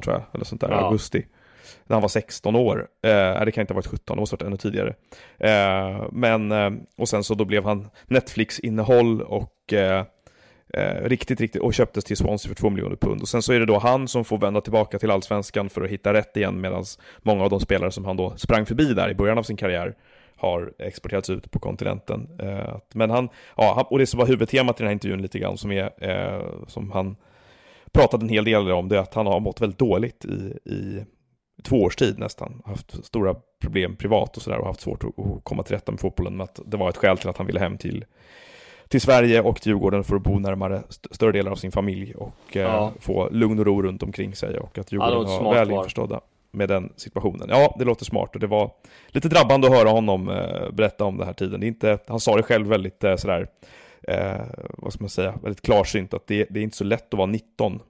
tror 0.00 0.14
jag, 0.14 0.22
eller 0.34 0.44
sånt 0.44 0.60
där, 0.60 0.70
ja. 0.70 0.76
augusti. 0.76 1.26
När 1.86 1.94
han 1.94 2.02
var 2.02 2.08
16 2.08 2.56
år. 2.56 2.88
Eh, 3.02 3.44
det 3.44 3.52
kan 3.52 3.60
inte 3.60 3.74
ha 3.74 3.76
varit 3.76 3.86
17, 3.86 4.16
det 4.16 4.20
måste 4.20 4.34
ha 4.34 4.38
varit 4.38 4.46
ännu 4.46 4.56
tidigare. 4.56 4.94
Eh, 5.38 6.06
men, 6.12 6.52
eh, 6.52 6.70
och 6.96 7.08
sen 7.08 7.24
så 7.24 7.34
då 7.34 7.44
blev 7.44 7.64
han 7.64 7.88
Netflix-innehåll 8.06 9.22
och 9.22 9.72
eh, 9.72 10.04
eh, 10.72 11.08
riktigt, 11.08 11.40
riktigt, 11.40 11.62
och 11.62 11.74
köptes 11.74 12.04
till 12.04 12.16
Swansea 12.16 12.48
för 12.48 12.54
2 12.54 12.70
miljoner 12.70 12.96
pund. 12.96 13.22
Och 13.22 13.28
sen 13.28 13.42
så 13.42 13.52
är 13.52 13.60
det 13.60 13.66
då 13.66 13.78
han 13.78 14.08
som 14.08 14.24
får 14.24 14.38
vända 14.38 14.60
tillbaka 14.60 14.98
till 14.98 15.10
allsvenskan 15.10 15.70
för 15.70 15.82
att 15.82 15.90
hitta 15.90 16.12
rätt 16.12 16.36
igen, 16.36 16.60
medan 16.60 16.84
många 17.22 17.44
av 17.44 17.50
de 17.50 17.60
spelare 17.60 17.90
som 17.90 18.04
han 18.04 18.16
då 18.16 18.36
sprang 18.36 18.66
förbi 18.66 18.94
där 18.94 19.10
i 19.10 19.14
början 19.14 19.38
av 19.38 19.42
sin 19.42 19.56
karriär 19.56 19.94
har 20.36 20.72
exporterats 20.78 21.30
ut 21.30 21.50
på 21.50 21.58
kontinenten. 21.58 22.28
Eh, 22.38 22.76
men 22.94 23.10
han, 23.10 23.28
ja, 23.56 23.86
och 23.90 23.98
det 23.98 24.06
som 24.06 24.18
var 24.18 24.26
huvudtemat 24.26 24.80
i 24.80 24.82
den 24.82 24.86
här 24.86 24.92
intervjun 24.92 25.22
lite 25.22 25.38
grann, 25.38 25.58
som, 25.58 25.72
är, 25.72 25.90
eh, 25.98 26.42
som 26.66 26.90
han 26.90 27.16
pratade 27.92 28.24
en 28.24 28.28
hel 28.28 28.44
del 28.44 28.70
om, 28.70 28.88
det 28.88 28.96
är 28.96 29.00
att 29.00 29.14
han 29.14 29.26
har 29.26 29.40
mått 29.40 29.60
väldigt 29.60 29.78
dåligt 29.78 30.24
i, 30.24 30.70
i 30.70 31.04
två 31.62 31.82
års 31.82 31.96
tid 31.96 32.18
nästan. 32.18 32.62
Haft 32.64 33.04
stora 33.04 33.34
problem 33.60 33.96
privat 33.96 34.36
och 34.36 34.42
sådär 34.42 34.58
och 34.58 34.66
haft 34.66 34.80
svårt 34.80 35.04
att, 35.04 35.18
att 35.18 35.44
komma 35.44 35.62
till 35.62 35.74
rätta 35.74 35.92
med 35.92 36.00
fotbollen. 36.00 36.36
Men 36.36 36.44
att 36.44 36.60
det 36.66 36.76
var 36.76 36.88
ett 36.88 36.96
skäl 36.96 37.18
till 37.18 37.28
att 37.28 37.36
han 37.36 37.46
ville 37.46 37.60
hem 37.60 37.78
till, 37.78 38.04
till 38.92 39.00
Sverige 39.00 39.40
och 39.40 39.60
till 39.60 39.70
Djurgården 39.72 40.04
för 40.04 40.16
att 40.16 40.22
bo 40.22 40.38
närmare 40.38 40.82
st 40.88 41.08
större 41.10 41.32
delar 41.32 41.50
av 41.52 41.56
sin 41.56 41.72
familj 41.72 42.14
och 42.14 42.56
eh, 42.56 42.62
ja. 42.62 42.92
få 43.00 43.28
lugn 43.30 43.58
och 43.58 43.66
ro 43.66 43.82
runt 43.82 44.02
omkring 44.02 44.34
sig 44.34 44.58
och 44.58 44.78
att 44.78 44.92
Djurgården 44.92 45.32
ja, 45.32 45.42
var 45.42 45.54
väl 45.54 45.70
införstådda 45.70 46.20
med 46.50 46.68
den 46.68 46.92
situationen. 46.96 47.48
Ja, 47.50 47.76
det 47.78 47.84
låter 47.84 48.04
smart 48.04 48.34
och 48.34 48.40
det 48.40 48.46
var 48.46 48.70
lite 49.08 49.28
drabbande 49.28 49.66
att 49.66 49.74
höra 49.74 49.88
honom 49.88 50.28
eh, 50.28 50.70
berätta 50.72 51.04
om 51.04 51.16
den 51.16 51.26
här 51.26 51.34
tiden. 51.34 51.60
Det 51.60 51.66
är 51.66 51.68
inte, 51.68 51.98
han 52.06 52.20
sa 52.20 52.36
det 52.36 52.42
själv 52.42 52.66
väldigt 52.66 53.04
eh, 53.04 53.16
sådär, 53.16 53.46
eh, 54.08 54.40
vad 54.78 54.92
ska 54.92 55.02
man 55.02 55.10
säga, 55.10 55.34
väldigt 55.42 55.62
klarsynt 55.62 56.14
att 56.14 56.26
det, 56.26 56.46
det, 56.50 56.60
är 56.60 56.64
inte 56.64 56.76
så 56.76 56.84
lätt 56.84 57.14
att 57.14 57.18
vara 57.18 57.26
19 57.26 57.80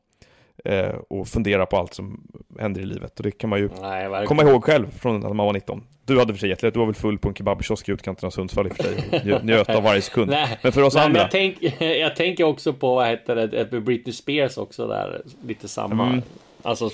eh, 0.64 0.94
och 1.08 1.28
fundera 1.28 1.66
på 1.66 1.76
allt 1.76 1.94
som 1.94 2.20
händer 2.58 2.80
i 2.80 2.84
livet. 2.84 3.16
Och 3.18 3.22
det 3.22 3.30
kan 3.30 3.50
man 3.50 3.58
ju 3.58 3.68
Nej, 3.80 4.26
komma 4.26 4.42
ihåg 4.42 4.64
själv 4.64 4.90
från 4.98 5.20
när 5.20 5.32
man 5.32 5.46
var 5.46 5.52
19. 5.52 5.82
Du 6.04 6.18
hade 6.18 6.32
för 6.34 6.40
sig 6.40 6.48
jättelätt, 6.48 6.74
du 6.74 6.80
var 6.80 6.86
väl 6.86 6.94
full 6.94 7.18
på 7.18 7.28
en 7.28 7.34
kebabkiosk 7.34 7.88
i 7.88 7.92
utkanten 7.92 8.26
av 8.26 8.30
Sundsvall 8.30 8.66
i 8.66 8.70
och 8.70 8.76
för 8.76 8.82
sig. 8.82 8.94
Njö- 9.24 9.40
Njöt 9.44 9.68
av 9.68 9.82
varje 9.82 10.02
sekund. 10.02 10.30
Nej, 10.30 10.58
Men 10.62 10.72
för 10.72 10.82
oss 10.82 10.94
nej, 10.94 11.04
andra, 11.04 11.20
jag, 11.20 11.30
tänk, 11.30 11.56
jag 11.80 12.16
tänker 12.16 12.44
också 12.44 12.72
på, 12.72 12.94
vad 12.94 13.08
heter 13.08 13.36
det, 13.36 13.80
Britney 13.80 14.12
Spears 14.12 14.56
också 14.58 14.86
där, 14.86 15.22
lite 15.46 15.68
samma. 15.68 16.06
Mm. 16.06 16.22
Alltså, 16.62 16.90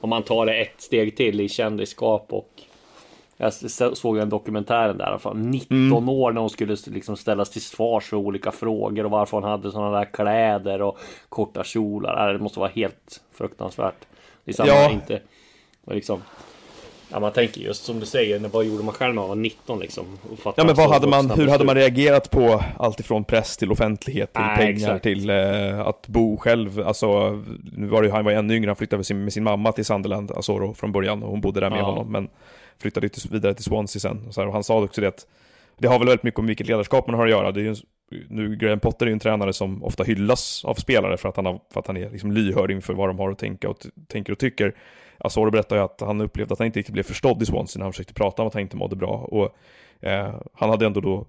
om 0.00 0.10
man 0.10 0.22
tar 0.22 0.46
det 0.46 0.54
ett 0.54 0.80
steg 0.80 1.16
till 1.16 1.40
i 1.40 1.48
kändisskap 1.48 2.26
och 2.30 2.48
jag 3.36 3.52
såg 3.96 4.18
en 4.18 4.28
dokumentären 4.28 4.98
där, 4.98 5.18
från 5.18 5.50
19 5.50 5.76
Mm. 5.76 6.08
år 6.08 6.32
när 6.32 6.40
hon 6.40 6.50
skulle 6.50 6.76
liksom 6.86 7.16
ställas 7.16 7.50
till 7.50 7.62
svars 7.62 8.04
för 8.04 8.16
olika 8.16 8.52
frågor 8.52 9.04
och 9.04 9.10
varför 9.10 9.36
hon 9.36 9.50
hade 9.50 9.70
sådana 9.70 9.98
där 9.98 10.04
kläder 10.04 10.82
och 10.82 10.98
korta 11.28 11.64
kjolar. 11.64 12.32
Det 12.32 12.38
måste 12.38 12.58
vara 12.60 12.70
helt 12.74 13.20
fruktansvärt. 13.34 13.94
Det 14.44 14.50
är 14.50 14.54
samma, 14.54 14.68
Ja. 14.68 14.90
inte, 14.90 15.20
och 15.84 15.94
liksom, 15.94 16.22
ja, 17.10 17.20
man 17.20 17.32
tänker 17.32 17.60
just 17.60 17.84
som 17.84 18.00
du 18.00 18.06
säger, 18.06 18.40
när- 18.40 18.48
vad 18.48 18.64
gjorde 18.64 18.84
man 18.84 18.94
själv 18.94 19.14
när 19.14 19.22
man 19.22 19.28
var 19.28 19.36
19 19.36 19.78
liksom? 19.80 20.04
Ja 20.56 20.64
men 20.64 20.74
vad 20.74 20.90
hade 20.90 21.06
man, 21.06 21.30
hur 21.30 21.48
hade 21.48 21.64
man 21.64 21.74
reagerat 21.74 22.30
på 22.30 22.64
allt 22.78 23.00
ifrån 23.00 23.24
press 23.24 23.56
till 23.56 23.72
offentlighet 23.72 24.32
till 24.32 24.42
Nej, 24.42 24.56
pengar 24.56 24.72
exakt. 24.74 25.02
till 25.02 25.30
eh, 25.30 25.80
att 25.80 26.08
bo 26.08 26.36
själv. 26.36 26.80
Alltså, 26.86 27.30
nu 27.76 27.86
var 27.86 28.02
det, 28.02 28.10
han 28.10 28.24
var 28.24 28.32
ännu 28.32 28.54
yngre, 28.56 28.68
han 28.68 28.76
flyttade 28.76 28.98
med 28.98 29.06
sin, 29.06 29.24
med 29.24 29.32
sin 29.32 29.44
mamma 29.44 29.72
till 29.72 29.84
Sunderland, 29.84 30.30
Asoro 30.30 30.74
från 30.74 30.92
början 30.92 31.22
och 31.22 31.30
hon 31.30 31.40
bodde 31.40 31.60
där 31.60 31.70
med 31.70 31.78
Ja. 31.78 31.84
honom. 31.84 32.12
Men 32.12 32.28
flyttade 32.78 33.08
vidare 33.30 33.54
till 33.54 33.64
Swansea 33.64 34.00
sen. 34.00 34.26
Och, 34.26 34.34
så 34.34 34.40
här, 34.40 34.48
och 34.48 34.54
han 34.54 34.64
sa 34.64 34.84
också 34.84 35.00
det 35.00 35.08
att 35.08 35.26
det 35.78 35.88
har 35.88 35.98
väl 35.98 36.08
väldigt 36.08 36.22
mycket 36.22 36.40
om 36.40 36.46
vilket 36.46 36.66
ledarskap 36.66 37.06
man 37.06 37.16
har 37.16 37.24
att 37.24 37.30
göra. 37.30 37.52
Det 37.52 37.60
är 37.60 37.64
ju, 37.64 37.74
nu, 38.28 38.56
Graham 38.56 38.80
Potter 38.80 39.06
är 39.06 39.10
ju 39.10 39.12
en 39.12 39.18
tränare 39.18 39.52
som 39.52 39.84
ofta 39.84 40.04
hyllas 40.04 40.64
av 40.64 40.74
spelare 40.74 41.16
för 41.16 41.28
att 41.28 41.36
han, 41.36 41.46
har, 41.46 41.60
för 41.72 41.80
att 41.80 41.86
han 41.86 41.96
är 41.96 42.10
liksom 42.10 42.32
lyhörd 42.32 42.70
inför 42.70 42.94
vad 42.94 43.08
de 43.08 43.18
har 43.18 43.30
att 43.30 43.38
tänka 43.38 43.68
och, 43.68 43.86
tänker 44.08 44.32
och 44.32 44.38
tycker. 44.38 44.74
Asoro 45.18 45.50
berättar 45.50 45.76
ju 45.76 45.82
att 45.82 46.00
han 46.00 46.20
upplevde 46.20 46.52
att 46.52 46.58
han 46.58 46.66
inte 46.66 46.78
riktigt 46.78 46.92
blev 46.92 47.02
förstådd 47.02 47.42
i 47.42 47.46
Swansea 47.46 47.78
när 47.78 47.84
han 47.84 47.92
försökte 47.92 48.14
prata 48.14 48.42
om 48.42 48.48
att 48.48 48.54
han 48.54 48.62
inte 48.62 48.76
mådde 48.76 48.96
bra. 48.96 49.28
Och 49.30 49.56
eh, 50.08 50.34
han 50.52 50.70
hade 50.70 50.86
ändå 50.86 51.00
då, 51.00 51.26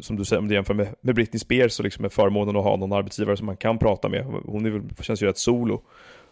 som 0.00 0.16
du 0.16 0.24
säger, 0.24 0.40
om 0.40 0.48
du 0.48 0.54
jämför 0.54 0.74
med, 0.74 0.94
med 1.00 1.14
Britney 1.14 1.38
Spears 1.38 1.72
så 1.72 1.82
liksom 1.82 2.02
med 2.02 2.12
förmånen 2.12 2.56
att 2.56 2.64
ha 2.64 2.76
någon 2.76 2.92
arbetsgivare 2.92 3.36
som 3.36 3.46
man 3.46 3.56
kan 3.56 3.78
prata 3.78 4.08
med. 4.08 4.24
Hon 4.24 4.66
är 4.66 4.70
väl, 4.70 4.82
känns 5.00 5.22
ju 5.22 5.26
rätt 5.26 5.38
solo. 5.38 5.82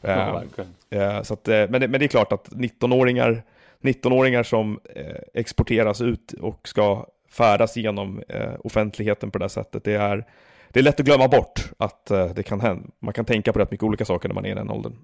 Ja, 0.01 0.43
Eh. 0.91 1.17
Eh, 1.17 1.23
Så 1.23 1.35
att, 1.35 1.49
eh, 1.49 1.55
men, 1.69 1.81
det, 1.81 1.89
men 1.89 2.01
det 2.01 2.07
är 2.07 2.09
klart 2.09 2.33
att 2.33 2.49
19-åringar 2.49 3.43
19-åringar 3.83 4.43
som 4.43 4.81
eh, 4.95 5.05
exporteras 5.35 6.01
ut 6.01 6.33
och 6.33 6.69
ska 6.69 7.07
färdas 7.31 7.77
genom 7.77 8.23
eh, 8.29 8.53
offentligheten 8.65 9.31
på 9.31 9.39
det 9.39 9.45
här 9.45 9.49
sättet, 9.49 9.85
det 9.85 9.95
är, 9.95 10.27
det 10.69 10.81
är 10.81 10.85
lätt 10.85 11.01
att 11.01 11.07
glömma 11.07 11.29
bort 11.29 11.71
att 11.79 12.11
eh, 12.11 12.27
det 12.27 12.43
kan 12.43 12.61
hända. 12.61 12.89
Man 12.99 13.15
kan 13.15 13.25
tänka 13.25 13.53
på 13.53 13.59
rätt 13.59 13.71
mycket 13.71 13.85
olika 13.85 14.05
saker 14.05 14.29
när 14.29 14.35
man 14.35 14.47
är 14.47 14.51
i 14.51 14.55
den 14.55 14.71
åldern. 14.71 14.97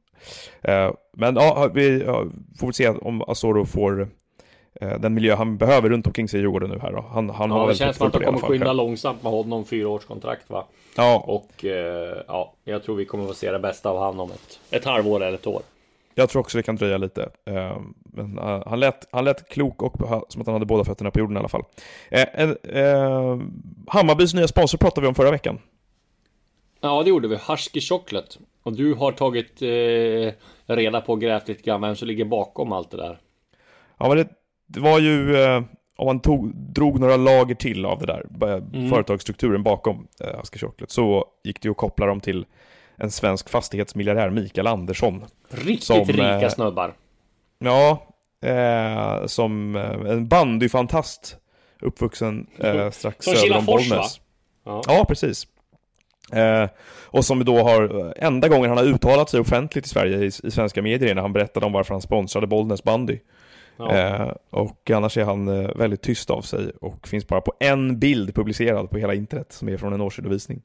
Men 1.17 1.37
ja, 1.37 1.71
vi 1.75 2.05
får 2.59 2.67
väl 2.67 2.75
se 2.75 2.89
om 2.89 3.23
Asoro 3.23 3.65
får 3.65 4.09
den 5.01 5.15
miljö 5.15 5.35
han 5.35 5.57
behöver 5.57 5.89
runt 5.89 6.07
omkring 6.07 6.29
sig 6.29 6.39
i 6.39 6.43
Djurgården 6.43 6.71
nu 6.71 6.79
här 6.79 6.93
då. 6.93 7.05
Han, 7.13 7.31
han 7.31 7.51
har 7.51 7.59
Ja, 7.59 7.63
det 7.63 7.69
väl 7.69 7.77
känns 7.77 7.97
som 7.97 8.07
att 8.07 8.13
de 8.13 8.19
det 8.19 8.25
kommer 8.25 8.39
skynda 8.39 8.73
långsamt 8.73 9.23
med 9.23 9.33
honom 9.33 9.65
fyraårskontrakt 9.65 10.51
va? 10.51 10.65
Ja, 10.97 11.25
Och 11.27 11.65
ja, 12.27 12.55
jag 12.65 12.83
tror 12.83 12.97
vi 12.97 13.05
kommer 13.05 13.31
att 13.31 13.37
se 13.37 13.53
det 13.53 13.59
bästa 13.59 13.91
av 13.91 13.99
honom 13.99 14.21
om 14.21 14.31
ett, 14.31 14.61
ett 14.71 14.85
halvår 14.85 15.23
eller 15.23 15.39
ett 15.39 15.47
år. 15.47 15.63
Jag 16.19 16.29
tror 16.29 16.41
också 16.41 16.59
det 16.59 16.63
kan 16.63 16.77
dröja 16.77 16.99
lite. 16.99 17.29
Eh, 17.47 17.81
Men 18.05 18.39
eh, 18.39 18.63
han 18.67 18.81
lät, 18.81 19.09
han 19.13 19.25
lät 19.25 19.49
klok 19.49 19.83
och 19.83 19.93
som 20.29 20.41
att 20.41 20.47
han 20.47 20.55
hade 20.55 20.67
båda 20.67 20.85
fötterna 20.85 21.11
på 21.11 21.19
jorden 21.19 21.37
i 21.37 21.39
alla 21.39 21.49
fall. 21.49 21.65
Eh, 22.11 23.39
Hammarbys 23.89 24.35
nya 24.35 24.49
sponsor 24.49 24.79
pratade 24.79 25.01
vi 25.01 25.09
om 25.09 25.15
förra 25.15 25.31
veckan. 25.31 25.59
Ja, 26.81 27.03
det 27.03 27.09
gjorde 27.11 27.29
vi. 27.29 27.39
Husky 27.49 27.81
Chocolate. 27.81 28.39
Och 28.63 28.73
du 28.73 28.95
har 28.95 29.13
tagit 29.13 29.63
eh, 29.63 30.33
reda 30.75 31.01
på 31.01 31.13
och 31.13 31.21
grävt 31.21 31.49
lite 31.49 31.63
grann 31.63 31.81
vem 31.81 31.97
som 31.97 32.09
ligger 32.09 32.25
bakom 32.25 32.73
allt 32.73 32.91
det 32.91 32.97
där. 32.97 33.19
Ja, 33.99 34.09
men 34.09 34.17
det, 34.17 34.29
det 34.67 34.81
var 34.81 34.99
ju, 34.99 35.37
eh, 35.37 35.63
om 35.97 36.07
man 36.07 36.21
tog, 36.21 36.57
drog 36.57 37.01
några 37.01 37.17
lager 37.17 37.55
till 37.55 37.85
av 37.85 37.99
det 38.01 38.07
där, 38.07 38.27
Mm. 38.75 38.91
företagsstrukturen 38.91 39.63
bakom 39.63 40.07
eh, 40.21 40.39
Husky 40.39 40.59
Chocolate, 40.59 40.93
så 40.93 41.25
gick 41.45 41.63
det 41.63 41.67
ju 41.67 41.71
att 41.71 41.77
koppla 41.77 42.07
dem 42.07 42.21
till 42.21 42.47
en 42.97 43.11
svensk 43.11 43.49
fastighetsmiljardär, 43.49 44.31
Mikael 44.31 44.67
Andersson. 44.67 45.25
Riktigt 45.49 45.85
Som, 45.85 46.05
rika 46.05 46.41
eh, 46.41 46.49
snubbar. 46.49 46.95
Ja, 47.59 48.07
eh, 48.43 49.27
som 49.27 49.77
eh, 49.77 50.13
en 50.13 50.29
bandyfantast, 50.29 51.37
uppvuxen 51.81 52.47
eh, 52.59 52.91
strax 52.91 53.25
Som 53.25 53.35
söder 53.35 53.59
om 53.59 53.65
Bollnäs. 53.65 54.21
Ja. 54.65 54.83
Ja, 54.87 55.05
precis. 55.09 55.47
Eh, 56.33 56.69
och 57.05 57.25
som 57.25 57.45
då 57.45 57.63
har, 57.63 58.13
enda 58.17 58.49
gången 58.49 58.69
han 58.69 58.79
har 58.79 58.85
uttalat 58.85 59.31
sig 59.31 59.41
offentligt 59.41 59.87
i 59.87 59.89
Sverige 59.89 60.19
i, 60.19 60.27
i 60.27 60.51
svenska 60.51 60.83
medier 60.83 61.11
är 61.11 61.15
när 61.15 61.23
han 61.23 61.33
berättade 61.33 61.67
om 61.67 61.73
varför 61.73 61.95
han 61.95 62.03
sponsrade 62.03 62.47
Bollnäs 62.47 62.85
bandy. 62.85 63.19
Ja. 63.77 63.97
Eh, 63.97 64.33
och 64.51 64.91
annars 64.91 65.17
är 65.17 65.25
han 65.25 65.49
eh, 65.49 65.77
väldigt 65.77 66.03
tyst 66.03 66.31
av 66.31 66.43
sig 66.43 66.71
och 66.81 67.09
finns 67.09 67.27
bara 67.27 67.41
på 67.41 67.53
en 67.61 67.99
bild 67.99 68.35
publicerad 68.35 68.91
på 68.91 68.99
hela 68.99 69.15
internet 69.15 69.53
som 69.53 69.69
är 69.69 69.77
från 69.77 69.93
en 69.93 70.01
årsredovisning. 70.01 70.63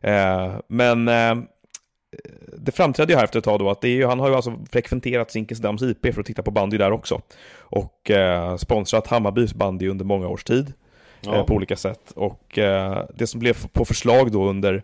Eh, 0.00 0.52
men 0.68 1.08
eh, 1.08 1.34
det 2.58 2.72
framträdde 2.72 3.12
ju 3.12 3.16
här 3.16 3.24
efter 3.24 3.38
ett 3.38 3.44
tag 3.44 3.58
då 3.58 3.70
att 3.70 3.80
det 3.80 3.88
är 3.88 3.92
ju, 3.92 4.06
han 4.06 4.20
har 4.20 4.28
ju 4.28 4.34
alltså 4.34 4.54
frekventerat 4.72 5.30
Zinkensdamms 5.30 5.82
IP 5.82 6.14
för 6.14 6.20
att 6.20 6.26
titta 6.26 6.42
på 6.42 6.50
bandy 6.50 6.78
där 6.78 6.90
också. 6.92 7.20
Och 7.58 8.10
eh, 8.10 8.56
sponsrat 8.56 9.06
Hammarbys 9.06 9.54
bandy 9.54 9.88
under 9.88 10.04
många 10.04 10.28
års 10.28 10.44
tid 10.44 10.72
Ja. 11.20 11.36
eh, 11.36 11.44
på 11.44 11.54
olika 11.54 11.76
sätt. 11.76 12.10
Och 12.16 12.58
eh, 12.58 13.04
det 13.14 13.26
som 13.26 13.40
blev 13.40 13.66
på 13.72 13.84
förslag 13.84 14.32
då 14.32 14.44
under 14.44 14.82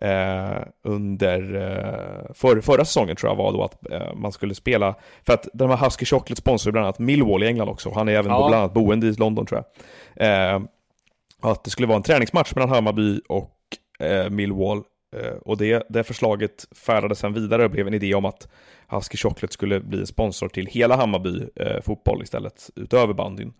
Eh, 0.00 0.62
under 0.84 1.54
eh, 1.54 2.34
för, 2.34 2.60
förra 2.60 2.84
säsongen 2.84 3.16
tror 3.16 3.30
jag 3.32 3.36
var 3.36 3.52
då 3.52 3.64
att 3.64 3.90
eh, 3.92 4.14
man 4.14 4.32
skulle 4.32 4.54
spela, 4.54 4.94
för 5.26 5.32
att 5.34 5.48
de 5.52 5.70
här 5.70 5.76
Husky 5.76 6.04
Chocolate 6.06 6.36
sponsrar 6.36 6.72
bland 6.72 6.84
annat 6.86 6.98
Millwall 6.98 7.42
i 7.42 7.46
England 7.46 7.68
också, 7.68 7.92
han 7.94 8.08
är 8.08 8.12
även 8.12 8.30
Ja. 8.32 8.38
bland 8.48 8.54
annat 8.54 8.74
boende 8.74 9.06
i 9.06 9.12
London 9.12 9.46
tror 9.46 9.62
jag. 10.14 10.54
Eh, 10.54 10.60
att 11.40 11.64
det 11.64 11.70
skulle 11.70 11.88
vara 11.88 11.96
en 11.96 12.02
träningsmatch 12.02 12.54
mellan 12.54 12.68
Hammarby 12.70 13.20
och 13.28 13.56
eh, 14.00 14.30
Millwall 14.30 14.78
eh, 14.78 14.82
och 15.44 15.56
det, 15.56 15.86
det 15.88 16.04
förslaget 16.04 16.66
färdades 16.86 17.18
sen 17.18 17.32
vidare 17.32 17.64
och 17.64 17.70
blev 17.70 17.86
en 17.86 17.94
idé 17.94 18.14
om 18.14 18.24
att 18.24 18.48
Husky 18.88 19.16
Chocolate 19.16 19.52
skulle 19.52 19.80
bli 19.80 19.98
en 20.00 20.06
sponsor 20.06 20.48
till 20.48 20.66
hela 20.66 20.96
Hammarby 20.96 21.40
eh, 21.56 21.80
fotboll 21.82 22.22
istället, 22.22 22.70
utöver 22.76 23.14
bandyn. 23.14 23.52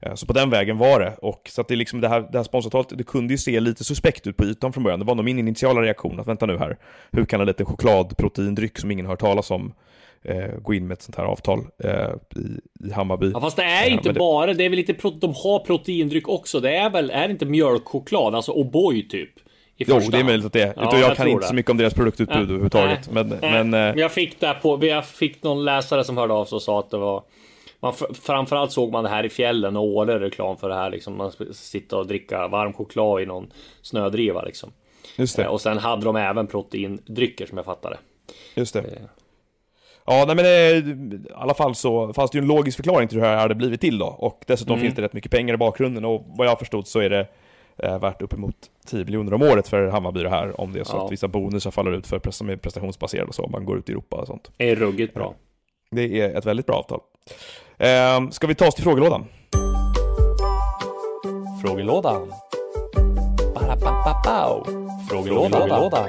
Eh, 0.00 0.14
Så 0.14 0.26
på 0.26 0.32
den 0.32 0.50
vägen 0.50 0.78
var 0.78 1.00
det. 1.00 1.14
Och 1.22 1.42
så 1.50 1.60
att 1.60 1.68
det, 1.68 1.76
liksom 1.76 2.00
det, 2.00 2.08
här, 2.08 2.20
det 2.32 2.38
här 2.38 2.42
sponsoravtalet, 2.44 2.98
det 2.98 3.04
kunde 3.04 3.34
ju 3.34 3.38
se 3.38 3.60
lite 3.60 3.84
suspekt 3.84 4.26
ut 4.26 4.36
på 4.36 4.44
ytan 4.44 4.72
från 4.72 4.84
början. 4.84 4.98
Det 5.00 5.04
var 5.06 5.14
nog 5.14 5.24
min 5.24 5.38
initiala 5.38 5.82
reaktion, 5.82 6.20
att 6.20 6.26
vänta 6.26 6.46
nu 6.46 6.58
här, 6.58 6.76
hur 7.12 7.24
kan 7.24 7.40
en 7.40 7.46
liten 7.46 7.66
chokladproteindryck 7.66 8.78
som 8.78 8.90
ingen 8.90 9.06
hört 9.06 9.20
talas 9.20 9.50
om 9.50 9.72
eh, 10.22 10.54
gå 10.62 10.74
in 10.74 10.86
med 10.86 10.94
ett 10.94 11.02
sånt 11.02 11.16
här 11.16 11.24
avtal 11.24 11.58
eh, 11.84 12.10
i, 12.36 12.60
i 12.88 12.92
Hammarby? 12.92 13.30
Ja, 13.34 13.40
fast 13.40 13.56
det 13.56 13.62
är 13.62 13.84
Ja, 13.86 13.90
inte 13.90 14.12
det- 14.12 14.18
bara, 14.18 14.54
det 14.54 14.64
är 14.64 14.68
väl 14.68 14.76
lite, 14.76 14.92
de 15.20 15.34
har 15.34 15.58
proteindryck 15.64 16.28
också. 16.28 16.60
Det 16.60 16.76
är 16.76 16.90
väl, 16.90 17.10
är 17.10 17.28
det 17.28 17.32
inte 17.32 17.46
mjölkchoklad, 17.46 18.34
alltså 18.34 18.52
O'boy 18.52 19.08
typ? 19.08 19.30
I 19.80 19.84
Jo, 19.88 19.94
första 19.94 20.10
det 20.10 20.18
är 20.20 20.24
möjligt 20.24 20.46
att 20.46 20.52
det 20.52 20.62
är. 20.62 20.72
Ja, 20.76 20.88
jag, 20.92 21.00
jag 21.10 21.16
kan 21.16 21.28
inte 21.28 21.40
det. 21.44 21.48
så 21.48 21.54
mycket 21.54 21.70
om 21.70 21.76
deras 21.76 21.94
produktutbud 21.94 22.36
Nej. 22.36 22.42
överhuvudtaget. 22.44 23.10
Men, 23.10 23.28
Nej, 23.28 23.64
men, 23.64 23.74
eh, 23.74 24.00
jag 24.00 24.12
fick 24.12 24.40
där 24.40 24.54
på, 24.54 24.86
jag 24.86 25.06
fick 25.06 25.42
någon 25.42 25.64
läsare 25.64 26.04
som 26.04 26.16
hörde 26.16 26.32
av 26.34 26.44
sig 26.44 26.56
och 26.56 26.62
sa 26.62 26.78
att 26.78 26.90
det 26.90 26.98
var 26.98 27.22
man, 27.80 27.92
fr- 27.92 28.14
framförallt 28.22 28.72
såg 28.72 28.92
man 28.92 29.04
det 29.04 29.10
här 29.10 29.24
i 29.26 29.28
fjällen 29.28 29.76
och 29.76 29.84
Åre 29.84 30.20
reklam 30.20 30.56
för 30.56 30.68
det 30.68 30.74
här 30.74 30.90
liksom. 30.90 31.16
Man 31.16 31.32
sitta 31.52 31.96
och 31.96 32.06
dricka 32.06 32.48
varm 32.48 32.72
choklad 32.72 33.22
i 33.22 33.26
någon 33.26 33.52
snödriva 33.82 34.42
liksom. 34.42 34.72
just 35.16 35.38
Eh, 35.38 35.44
det. 35.44 35.48
Och 35.50 35.60
sen 35.60 35.78
hade 35.78 36.04
de 36.04 36.16
även 36.16 36.46
proteindrycker 36.46 37.46
som 37.46 37.56
jag 37.58 37.64
fattade. 37.64 37.96
Just 38.54 38.74
det. 38.74 38.80
Eh, 38.80 38.86
Ja, 40.10 40.24
nej 40.26 40.36
men 40.36 40.44
eh, 40.44 40.50
i 40.50 41.20
alla 41.34 41.54
fall 41.54 41.74
så 41.74 42.12
fanns 42.12 42.30
det 42.30 42.38
ju 42.38 42.42
en 42.42 42.48
logisk 42.48 42.76
förklaring 42.76 43.08
till 43.08 43.18
hur 43.18 43.24
det 43.24 43.30
här 43.30 43.36
hade 43.36 43.54
blivit 43.54 43.80
till 43.80 43.98
då. 43.98 44.06
Och 44.06 44.42
dessutom 44.46 44.72
Mm. 44.74 44.84
finns 44.84 44.94
det 44.96 45.02
rätt 45.02 45.12
mycket 45.12 45.30
pengar 45.30 45.54
i 45.54 45.56
bakgrunden 45.56 46.04
och 46.04 46.24
vad 46.26 46.46
jag 46.46 46.58
förstått 46.58 46.88
så 46.88 47.00
är 47.00 47.10
det 47.10 47.26
eh, 47.82 47.98
värt 47.98 48.22
uppemot 48.22 48.54
10 48.86 49.04
miljoner 49.04 49.34
om 49.34 49.42
året 49.42 49.68
för 49.68 49.86
Hammarby 49.88 50.22
det 50.22 50.30
här. 50.30 50.60
Om 50.60 50.72
det 50.72 50.80
är 50.80 50.84
så 50.84 50.96
Ja. 50.96 51.04
att 51.06 51.12
vissa 51.12 51.28
bonusar 51.28 51.70
faller 51.70 51.92
ut 51.92 52.06
för 52.06 52.30
som 52.30 52.48
är 52.48 52.56
prestationsbaserade 52.56 53.28
och 53.28 53.34
så, 53.34 53.42
om 53.44 53.50
man 53.52 53.64
går 53.64 53.78
ut 53.78 53.88
i 53.88 53.92
Europa 53.92 54.16
och 54.16 54.26
sånt. 54.26 54.50
Är 54.58 54.76
ruggigt 54.76 55.14
bra. 55.14 55.34
Det 55.90 56.20
är 56.20 56.34
ett 56.38 56.46
väldigt 56.46 56.66
bra 56.66 56.76
avtal. 56.76 57.00
Eh, 57.78 58.30
ska 58.30 58.46
vi 58.46 58.54
ta 58.54 58.66
oss 58.68 58.74
till 58.74 58.84
frågelådan? 58.84 59.24
Frågelådan. 61.62 62.32
Frågelådan. 65.10 66.08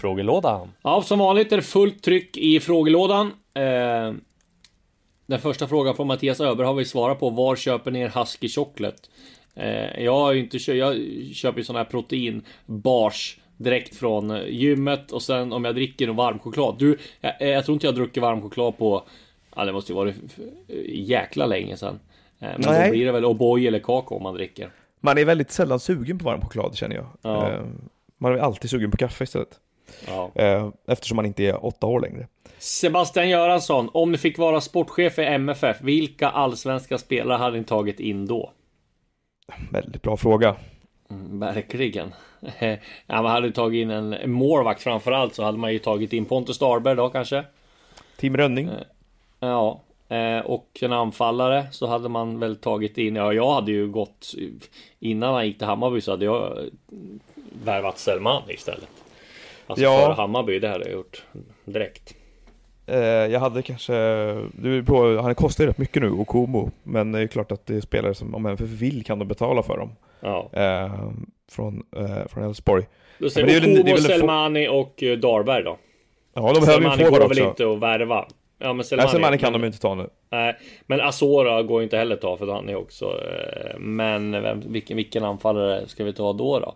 Frågelådan. 0.00 0.68
Ja, 0.82 1.02
som 1.02 1.18
vanligt 1.18 1.52
är 1.52 1.56
det 1.56 1.62
fullt 1.62 2.02
tryck 2.02 2.36
i 2.36 2.60
frågelådan. 2.60 3.26
Eh, 3.54 4.12
den 5.26 5.40
första 5.40 5.66
frågan 5.68 5.96
från 5.96 6.06
Mattias 6.06 6.40
Öber 6.40 6.64
har 6.64 6.74
vi 6.74 6.84
svarat 6.84 7.20
på. 7.20 7.30
Var 7.30 7.56
köper 7.56 7.90
ni 7.90 8.00
er 8.00 8.08
Husky 8.20 8.48
Chocolate? 8.48 8.98
Eh, 9.54 10.04
jag 10.04 10.12
har 10.18 10.34
inte 10.34 10.72
jag 10.72 10.96
köper 11.34 11.58
ju 11.58 11.64
sån 11.64 11.76
här 11.76 11.84
proteinbars 11.84 13.38
direkt 13.56 13.96
från 13.96 14.30
eh, 14.30 14.46
gymmet 14.48 15.12
och 15.12 15.22
sen 15.22 15.52
om 15.52 15.64
jag 15.64 15.74
dricker 15.74 16.08
en 16.08 16.16
varm 16.16 16.38
choklad. 16.38 16.78
Du, 16.78 16.98
jag, 17.20 17.34
jag 17.40 17.64
tror 17.64 17.74
inte 17.74 17.86
jag 17.86 17.94
druckit 17.94 18.22
varm 18.22 18.42
choklad 18.42 18.78
på, 18.78 19.02
ja 19.56 19.64
det 19.64 19.72
måste 19.72 19.92
ju 19.92 19.96
vara 19.96 20.12
jäkla 20.88 21.46
länge 21.46 21.76
sedan. 21.76 22.00
Eh, 22.40 22.48
men 22.48 22.60
Nej. 22.60 22.88
då 22.88 22.90
blir 22.92 23.06
det 23.06 23.12
väl 23.12 23.24
O'boy 23.24 23.66
eller 23.68 23.78
kakao 23.78 24.16
om 24.16 24.22
man 24.22 24.34
dricker. 24.34 24.70
Man 25.00 25.18
är 25.18 25.24
väldigt 25.24 25.50
sällan 25.50 25.80
sugen 25.80 26.18
på 26.18 26.24
varm 26.24 26.40
choklad 26.40 26.76
känner 26.76 26.96
jag. 26.96 27.06
Ja. 27.22 27.50
Eh, 27.52 27.60
Man 28.18 28.32
är 28.32 28.38
alltid 28.38 28.70
sugen 28.70 28.90
på 28.90 28.96
kaffe 28.96 29.24
istället. 29.24 29.60
Ja. 30.06 30.30
Eh, 30.34 30.68
eftersom 30.86 31.16
man 31.16 31.26
inte 31.26 31.44
är 31.44 31.64
åtta 31.64 31.86
år 31.86 32.00
längre. 32.00 32.26
Sebastian 32.58 33.28
Göransson, 33.28 33.90
om 33.92 34.12
ni 34.12 34.18
fick 34.18 34.38
vara 34.38 34.60
sportchef 34.60 35.18
i 35.18 35.22
MFF, 35.22 35.80
vilka 35.80 36.28
allsvenska 36.28 36.98
spelare 36.98 37.38
hade 37.38 37.58
ni 37.58 37.64
tagit 37.64 38.00
in 38.00 38.26
då? 38.26 38.50
Väldigt 39.70 40.02
bra 40.02 40.16
fråga. 40.16 40.56
Mm, 41.10 41.40
verkligen. 41.40 42.14
ja, 43.06 43.22
man 43.22 43.26
hade 43.26 43.52
tagit 43.52 43.82
in 43.82 43.90
en 43.90 44.30
målvakt 44.30 44.82
framförallt 44.82 45.34
så 45.34 45.44
hade 45.44 45.58
man 45.58 45.72
ju 45.72 45.78
tagit 45.78 46.12
in 46.12 46.24
Pontus 46.24 46.56
Starberg 46.56 46.96
då 46.96 47.08
kanske. 47.08 47.44
Tim 48.16 48.36
Rönning. 48.36 48.70
Ja, 49.40 49.80
eh, 50.08 50.38
och 50.38 50.78
en 50.80 50.92
anfallare 50.92 51.66
så 51.70 51.86
hade 51.86 52.08
man 52.08 52.40
väl 52.40 52.56
tagit 52.56 52.98
in. 52.98 53.16
Ja, 53.16 53.32
jag 53.32 53.54
hade 53.54 53.72
ju 53.72 53.88
gått 53.88 54.34
innan 55.00 55.34
han 55.34 55.46
gick 55.46 55.58
till 55.58 55.66
Hammarby 55.66 56.00
så 56.00 56.10
hade 56.10 56.24
jag 56.24 56.58
värvat 57.64 57.98
Selman 57.98 58.42
istället. 58.48 58.88
Alltså 59.66 59.84
Ja. 59.84 60.06
för 60.06 60.22
Hammarby, 60.22 60.58
det 60.58 60.68
hade 60.68 60.84
jag 60.84 60.92
gjort 60.92 61.22
direkt. 61.64 62.14
Eh, 62.86 62.98
jag 62.98 63.40
hade 63.40 63.62
kanske, 63.62 63.92
du 64.52 64.84
på, 64.84 65.16
han 65.22 65.34
kostar 65.34 65.64
ju 65.64 65.70
rätt 65.70 65.78
mycket 65.78 66.02
nu, 66.02 66.10
Okomo. 66.10 66.70
Men 66.82 67.12
det 67.12 67.20
är 67.20 67.26
klart 67.26 67.52
att 67.52 67.66
det 67.66 67.76
är 67.76 67.80
spelare 67.80 68.14
som, 68.14 68.34
om 68.34 68.46
MFF 68.46 68.68
vill 68.68 69.04
kan 69.04 69.18
de 69.18 69.28
betala 69.28 69.62
för 69.62 69.78
dem. 69.78 69.90
Ja. 70.20 70.50
Eh, 70.52 71.10
från 71.50 71.82
eh, 71.96 72.26
från 72.28 72.44
Elfsborg. 72.44 72.84
Då 73.18 73.30
säger 73.30 73.46
är 73.56 73.60
vi 73.60 73.82
väl- 73.92 73.98
Selmani 74.02 74.68
och 74.68 75.02
eh, 75.02 75.18
Darberg 75.18 75.62
då. 75.64 75.78
Ja, 76.34 76.40
de 76.40 76.60
behöver 76.60 76.60
ju 76.60 76.66
Selmani 76.90 77.02
går 77.02 77.10
forward 77.10 77.28
väl 77.36 77.46
också. 77.46 77.64
inte 77.64 77.72
att 77.74 77.80
värva. 77.82 78.26
Ja 78.58 78.66
men 78.66 78.76
Nej, 78.76 78.84
Selmani, 78.84 79.08
Selmani 79.10 79.38
kan 79.38 79.52
men, 79.52 79.60
de 79.60 79.64
ju 79.64 79.66
inte 79.66 79.78
ta 79.80 79.94
nu. 79.94 80.08
Nej, 80.30 80.56
men 80.86 81.00
Azora 81.00 81.62
går 81.62 81.82
inte 81.82 81.96
heller 81.96 82.16
ta 82.16 82.36
för 82.36 82.46
han 82.46 82.68
är 82.68 82.76
också. 82.76 83.04
eh, 83.04 83.78
Men 83.78 84.32
vem, 84.42 84.60
vilken, 84.72 84.96
vilken 84.96 85.24
anfallare 85.24 85.88
ska 85.88 86.04
vi 86.04 86.12
ta 86.12 86.32
då 86.32 86.58
då? 86.60 86.74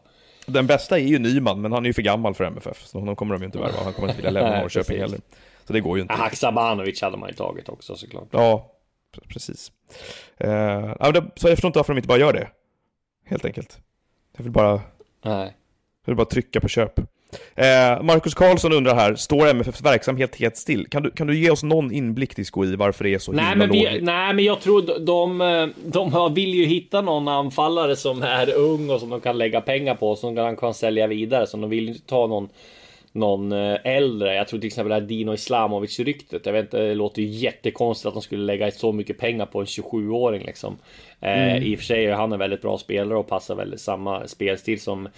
Den 0.53 0.67
bästa 0.67 0.99
är 0.99 1.03
ju 1.03 1.19
Nyman, 1.19 1.61
men 1.61 1.73
han 1.73 1.85
är 1.85 1.87
ju 1.89 1.93
för 1.93 2.03
gammal 2.03 2.35
för 2.35 2.45
MFF. 2.45 2.87
Så 2.87 2.99
honom 2.99 3.17
kommer 3.17 3.35
de 3.35 3.41
ju 3.43 3.47
inte 3.47 3.59
värva. 3.59 3.83
Han 3.85 3.93
kommer 3.93 4.09
inte 4.09 4.17
vilja 4.23 4.31
lämna 4.31 4.59
Norrköping 4.61 5.01
heller. 5.01 5.21
Så 5.65 5.73
det 5.73 5.81
går 5.81 5.97
ju 5.99 6.03
inte. 6.03 6.15
Haksabanovic 6.15 7.03
hade 7.03 7.17
man 7.17 7.29
ju 7.29 7.35
tagit 7.35 7.69
också 7.69 7.97
såklart. 7.97 8.29
Ja, 8.31 8.73
pre- 9.15 9.29
precis. 9.29 9.73
Eh, 10.37 10.95
så 11.35 11.49
jag 11.49 11.53
förstår 11.53 11.69
inte 11.69 11.79
varför 11.79 11.93
de 11.93 11.99
inte 11.99 12.09
bara 12.09 12.19
gör 12.19 12.33
det. 12.33 12.49
Helt 13.25 13.45
enkelt. 13.45 13.79
Jag 14.37 14.43
vill 14.43 14.53
bara, 14.53 14.73
Nej. 15.25 15.57
jag 16.05 16.11
vill 16.13 16.17
bara 16.17 16.25
trycka 16.27 16.61
på 16.61 16.69
köp. 16.69 17.01
Eh, 17.55 18.03
Marcus 18.03 18.35
Karlsson 18.35 18.73
undrar 18.73 18.95
här, 18.95 19.15
står 19.15 19.49
MFFs 19.49 19.83
verksamhet 19.83 20.37
helt 20.37 20.57
still? 20.57 20.87
Kan 20.91 21.03
du, 21.03 21.11
kan 21.11 21.27
du 21.27 21.39
ge 21.39 21.51
oss 21.51 21.63
någon 21.63 21.93
inblick 21.93 22.35
till 22.35 22.45
SKI 22.45 22.77
varför 22.77 23.05
det 23.05 23.15
är 23.15 23.19
så 23.19 23.33
Nej 23.33 23.45
himla 23.45 23.67
men, 23.67 23.73
vi, 23.73 24.01
nej 24.01 24.35
men 24.35 24.45
jag 24.45 24.61
tror 24.61 24.83
de, 24.83 25.73
de, 25.85 26.11
de 26.13 26.35
vill 26.35 26.55
ju 26.55 26.65
hitta 26.65 27.01
någon 27.01 27.29
anfallare 27.29 27.97
som 27.97 28.23
är 28.23 28.55
ung 28.55 28.91
och 28.91 29.01
som 29.01 29.11
de 29.11 29.21
kan 29.21 29.39
lägga 29.39 29.61
pengar 29.61 29.95
på. 29.95 30.17
Som 30.17 30.35
de 30.35 30.57
kan 30.57 30.75
sälja 30.75 31.07
vidare. 31.07 31.47
Så 31.47 31.57
de 31.57 31.71
vill 31.71 31.89
ju 31.89 31.95
ta 31.95 32.27
någon 32.27 32.49
någon 33.13 33.53
eh, 33.53 33.77
äldre. 33.85 34.35
Jag 34.35 34.49
tror 34.49 34.61
till 34.61 34.67
exempel 34.67 34.89
det 34.89 34.95
här 34.95 35.01
Dino 35.01 35.35
Islamovic 35.35 36.01
ryktet. 36.01 36.47
Jag 36.47 36.53
vet 36.53 36.65
inte, 36.65 36.79
det 36.79 36.95
låter 36.95 37.23
ju 37.23 37.29
jättekonstigt 37.29 38.07
att 38.07 38.15
de 38.15 38.23
skulle 38.23 38.45
lägga 38.45 38.71
så 38.71 38.93
mycket 38.93 39.19
pengar 39.19 39.47
på 39.47 39.61
en 39.61 39.67
27-åring 39.67 40.43
liksom. 40.45 40.79
Eh, 41.21 41.57
I 41.57 41.75
och 41.75 41.79
för 41.79 41.87
sig 41.87 42.07
är 42.07 42.13
han 42.13 42.33
en 42.33 42.39
väldigt 42.39 42.63
bra 42.63 42.79
spelare 42.79 43.19
och 43.19 43.27
passar 43.27 43.55
väldigt 43.55 43.81
samma 43.81 44.27
spelstil 44.27 44.81
som 44.81 45.09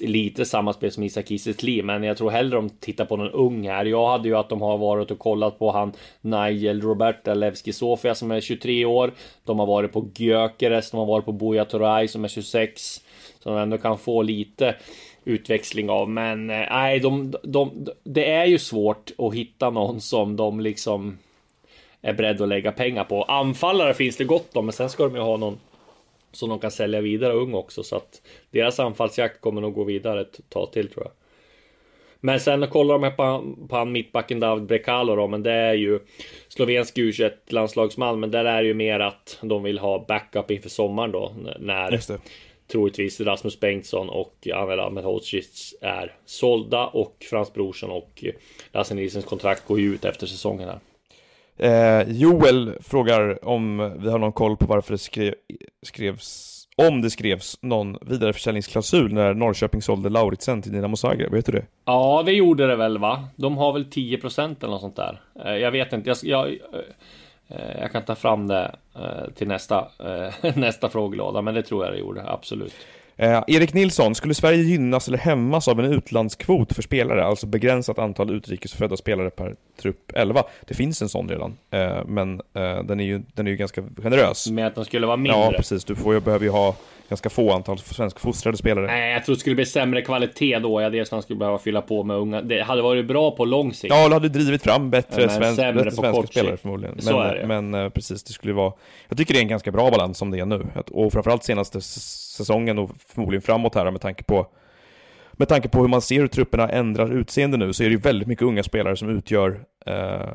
lite 0.00 0.44
samma 0.44 0.72
spel 0.72 0.92
som 0.92 1.02
Isak 1.02 1.28
Kiese 1.28 1.82
Men 1.84 2.02
jag 2.02 2.16
tror 2.16 2.30
hellre 2.30 2.56
de 2.56 2.70
tittar 2.70 3.04
på 3.04 3.16
någon 3.16 3.30
ung 3.30 3.68
här. 3.68 3.84
Jag 3.84 4.08
hade 4.08 4.28
ju 4.28 4.36
att 4.36 4.48
de 4.48 4.60
har 4.60 4.78
varit 4.78 5.10
och 5.10 5.18
kollat 5.18 5.58
på 5.58 5.72
han 5.72 5.92
Nigel 6.20 6.80
Roberta 6.80 7.34
Levski 7.34 7.72
Sofia 7.72 8.14
som 8.14 8.30
är 8.30 8.40
23 8.40 8.84
år. 8.84 9.12
De 9.44 9.58
har 9.58 9.66
varit 9.66 9.92
på 9.92 10.08
Gyökeres, 10.16 10.90
de 10.90 10.96
har 10.96 11.06
varit 11.06 11.24
på 11.24 11.32
Buya 11.32 11.64
Turay 11.64 12.08
som 12.08 12.24
är 12.24 12.28
26. 12.28 13.00
Som 13.38 13.54
de 13.54 13.62
ändå 13.62 13.78
kan 13.78 13.98
få 13.98 14.22
lite 14.22 14.74
utväxling 15.24 15.90
av. 15.90 16.10
Men 16.10 16.50
eh, 16.50 16.66
nej, 16.70 17.00
de, 17.00 17.30
de, 17.30 17.84
de, 17.84 17.92
det 18.04 18.30
är 18.30 18.44
ju 18.44 18.58
svårt 18.58 19.10
att 19.18 19.34
hitta 19.34 19.70
någon 19.70 20.00
som 20.00 20.36
de 20.36 20.60
liksom 20.60 21.18
är 22.00 22.12
beredd 22.12 22.42
att 22.42 22.48
lägga 22.48 22.72
pengar 22.72 23.04
på. 23.04 23.22
Anfallare 23.22 23.94
finns 23.94 24.16
det 24.16 24.24
gott 24.24 24.56
om, 24.56 24.66
men 24.66 24.72
sen 24.72 24.90
ska 24.90 25.04
de 25.04 25.14
ju 25.14 25.20
ha 25.20 25.36
någon 25.36 25.58
som 26.32 26.48
de 26.48 26.58
kan 26.58 26.70
sälja 26.70 27.00
vidare 27.00 27.32
ung 27.32 27.54
också. 27.54 27.82
Så 27.82 27.96
att 27.96 28.22
deras 28.50 28.80
anfallsjakt 28.80 29.40
kommer 29.40 29.60
nog 29.60 29.74
gå 29.74 29.84
vidare 29.84 30.20
ett 30.20 30.40
tag 30.48 30.72
till 30.72 30.88
tror 30.88 31.04
jag. 31.04 31.12
Men 32.22 32.40
sen 32.40 32.66
kollar 32.66 32.94
de 32.94 33.02
här 33.02 33.10
på, 33.10 33.54
på 33.68 33.76
han 33.76 33.92
mittbacken 33.92 34.40
David 34.40 34.64
Brekalo 34.64 35.16
då, 35.16 35.28
men 35.28 35.42
det 35.42 35.52
är 35.52 35.74
ju 35.74 36.00
slovensk 36.48 36.98
u 36.98 37.12
landslagsman, 37.48 38.20
men 38.20 38.30
där 38.30 38.44
är 38.44 38.62
det 38.62 38.68
ju 38.68 38.74
mer 38.74 39.00
att 39.00 39.38
de 39.42 39.62
vill 39.62 39.78
ha 39.78 40.04
backup 40.08 40.50
inför 40.50 40.68
sommaren 40.68 41.12
då 41.12 41.32
när 41.58 41.92
Just 41.92 42.08
det 42.08 42.18
troligtvis 42.72 43.20
Rasmus 43.20 43.60
Bengtsson 43.60 44.08
och 44.08 44.48
Anel 44.54 44.80
Ahmedhodzic 44.80 45.74
är 45.80 46.14
sålda 46.26 46.86
och 46.86 47.16
Frans 47.30 47.52
Brorsson 47.52 47.90
och 47.90 48.24
Lasse 48.72 48.94
Nilssons 48.94 49.24
kontrakt 49.24 49.66
går 49.68 49.80
ju 49.80 49.94
ut 49.94 50.04
efter 50.04 50.26
säsongen 50.26 50.68
här. 50.68 50.80
Eh, 51.58 52.08
Joel 52.08 52.72
frågar 52.80 53.44
om 53.48 53.92
vi 53.98 54.10
har 54.10 54.18
någon 54.18 54.32
koll 54.32 54.56
på 54.56 54.66
varför 54.66 54.92
det 54.92 54.98
skrev, 54.98 55.34
skrevs, 55.86 56.56
om 56.76 57.00
det 57.02 57.10
skrevs 57.10 57.58
någon 57.62 57.96
vidareförsäljningsklausul 58.00 59.12
när 59.12 59.34
Norrköping 59.34 59.82
sålde 59.82 60.08
Lauritsen 60.08 60.62
till 60.62 60.72
Dinamo 60.72 60.96
Zagreb, 60.96 61.32
vet 61.32 61.46
du 61.46 61.52
det? 61.52 61.66
Ja, 61.84 62.22
det 62.26 62.32
gjorde 62.32 62.66
det 62.66 62.76
väl 62.76 62.98
va? 62.98 63.28
De 63.36 63.56
har 63.56 63.72
väl 63.72 63.84
10% 63.84 64.56
eller 64.60 64.68
något 64.72 64.80
sånt 64.80 64.96
där. 64.96 65.20
Eh, 65.44 65.52
Jag 65.56 65.70
vet 65.70 65.92
inte, 65.92 66.10
jag, 66.10 66.16
jag, 66.22 66.48
eh, 66.52 66.80
Eh, 67.50 67.80
jag 67.80 67.92
kan 67.92 68.02
ta 68.02 68.14
fram 68.14 68.48
det 68.48 68.74
eh, 68.94 69.32
till 69.34 69.48
nästa, 69.48 69.88
eh, 69.98 70.54
nästa 70.56 70.88
frågelåda, 70.88 71.42
men 71.42 71.54
det 71.54 71.62
tror 71.62 71.84
jag 71.84 71.94
det 71.94 71.98
gjorde, 71.98 72.30
absolut. 72.30 72.74
Eh, 73.20 73.42
Erik 73.46 73.74
Nilsson, 73.74 74.14
skulle 74.14 74.34
Sverige 74.34 74.62
gynnas 74.62 75.08
eller 75.08 75.18
hämmas 75.18 75.68
av 75.68 75.80
en 75.80 75.92
utlandskvot 75.92 76.72
för 76.72 76.82
spelare, 76.82 77.24
alltså 77.24 77.46
begränsat 77.46 77.98
antal 77.98 78.30
utrikesfödda 78.30 78.96
spelare 78.96 79.30
per 79.30 79.54
trupp 79.82 80.12
11? 80.14 80.42
Det 80.66 80.74
finns 80.74 81.02
en 81.02 81.08
sån 81.08 81.28
redan, 81.28 81.56
eh, 81.70 82.04
men 82.06 82.40
eh, 82.54 82.82
den, 82.84 83.00
är 83.00 83.04
ju, 83.04 83.22
den 83.34 83.46
är 83.46 83.50
ju 83.50 83.56
ganska 83.56 83.82
generös. 84.02 84.50
Med 84.50 84.66
att 84.66 84.74
de 84.74 84.84
skulle 84.84 85.06
vara 85.06 85.16
mindre. 85.16 85.40
Ja, 85.40 85.52
precis. 85.56 85.84
Du 85.84 85.96
får 85.96 86.14
ju, 86.14 86.20
behöver 86.20 86.44
ju 86.44 86.50
ha 86.50 86.76
ganska 87.08 87.30
få 87.30 87.52
antal 87.52 87.78
svenskfostrade 87.78 88.56
spelare. 88.56 88.86
Nej, 88.86 89.12
jag 89.12 89.24
tror 89.24 89.34
det 89.34 89.40
skulle 89.40 89.56
bli 89.56 89.66
sämre 89.66 90.02
kvalitet 90.02 90.58
då. 90.58 90.80
Jag 90.80 90.92
dels 90.92 91.12
man 91.12 91.22
skulle 91.22 91.38
behöva 91.38 91.58
fylla 91.58 91.82
på 91.82 92.04
med 92.04 92.16
unga. 92.16 92.42
Det 92.42 92.62
hade 92.62 92.82
varit 92.82 93.06
bra 93.06 93.30
på 93.30 93.44
lång 93.44 93.74
sikt. 93.74 93.94
Ja, 93.94 94.08
det 94.08 94.14
hade 94.14 94.28
drivit 94.28 94.62
fram 94.62 94.90
bättre, 94.90 95.26
Men 95.26 95.30
svensk, 95.30 95.56
bättre 95.56 95.90
svenska 95.90 96.26
spelare 96.26 96.52
sikt. 96.52 96.62
förmodligen. 96.62 97.00
Så 97.00 97.16
men, 97.16 97.26
är 97.26 97.34
det. 97.34 97.46
men 97.46 97.74
eh, 97.74 97.88
precis, 97.88 98.22
det 98.22 98.32
skulle 98.32 98.52
vara... 98.52 98.72
Jag 99.08 99.18
tycker 99.18 99.34
det 99.34 99.40
är 99.40 99.42
en 99.42 99.48
ganska 99.48 99.70
bra 99.70 99.90
balans 99.90 100.18
som 100.18 100.30
det 100.30 100.38
är 100.38 100.46
nu. 100.46 100.66
Och 100.90 101.12
framförallt 101.12 101.44
senaste 101.44 101.80
säsongen 102.40 102.78
och 102.78 102.90
förmodligen 103.08 103.42
framåt 103.42 103.74
här 103.74 103.90
med 103.90 104.00
tanke 104.00 104.24
på 104.24 104.46
med 105.32 105.48
tanke 105.48 105.68
på 105.68 105.80
hur 105.80 105.88
man 105.88 106.02
ser 106.02 106.20
hur 106.20 106.26
trupperna 106.26 106.68
ändrar 106.68 107.12
utseende 107.12 107.56
nu 107.56 107.72
så 107.72 107.82
är 107.82 107.88
det 107.88 107.92
ju 107.92 108.00
väldigt 108.00 108.28
mycket 108.28 108.42
unga 108.42 108.62
spelare 108.62 108.96
som 108.96 109.08
utgör 109.08 109.64
eh, 109.86 110.30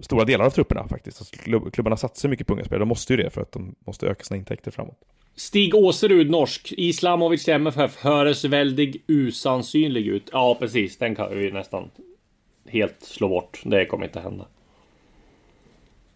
stora 0.00 0.24
delar 0.24 0.44
av 0.44 0.50
trupperna 0.50 0.88
faktiskt. 0.88 1.20
Alltså, 1.20 1.36
klubb, 1.36 1.72
klubbarna 1.72 1.96
satsar 1.96 2.28
mycket 2.28 2.46
på 2.46 2.52
unga 2.52 2.64
spelare, 2.64 2.80
de 2.80 2.88
måste 2.88 3.12
ju 3.12 3.22
det 3.22 3.30
för 3.30 3.40
att 3.42 3.52
de 3.52 3.74
måste 3.86 4.06
öka 4.06 4.24
sina 4.24 4.38
intäkter 4.38 4.70
framåt. 4.70 4.98
Stig 5.38 5.74
Åserud, 5.74 6.30
norsk. 6.30 6.72
Islamovic 6.76 7.48
MFF. 7.48 7.96
Höres 7.96 8.44
väldigt 8.44 9.04
usannsynlig 9.06 10.06
ut. 10.06 10.28
Ja, 10.32 10.56
precis. 10.60 10.98
Den 10.98 11.14
kan 11.14 11.38
vi 11.38 11.52
nästan 11.52 11.90
helt 12.66 13.02
slå 13.02 13.28
bort. 13.28 13.60
Det 13.64 13.86
kommer 13.86 14.04
inte 14.04 14.20
hända. 14.20 14.46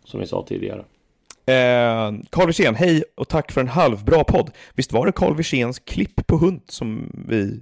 Som 0.04 0.20
vi 0.20 0.26
sa 0.26 0.44
tidigare. 0.48 0.84
Eh, 1.46 2.12
Carl 2.30 2.46
Wirsén, 2.46 2.74
hej 2.74 3.04
och 3.16 3.28
tack 3.28 3.52
för 3.52 3.60
en 3.60 3.68
halvbra 3.68 4.24
podd. 4.24 4.50
Visst 4.74 4.92
var 4.92 5.06
det 5.06 5.12
Carl 5.12 5.36
Wirséns 5.36 5.78
klipp 5.78 6.26
på 6.26 6.36
hund 6.36 6.60
som 6.68 7.10
vi 7.28 7.60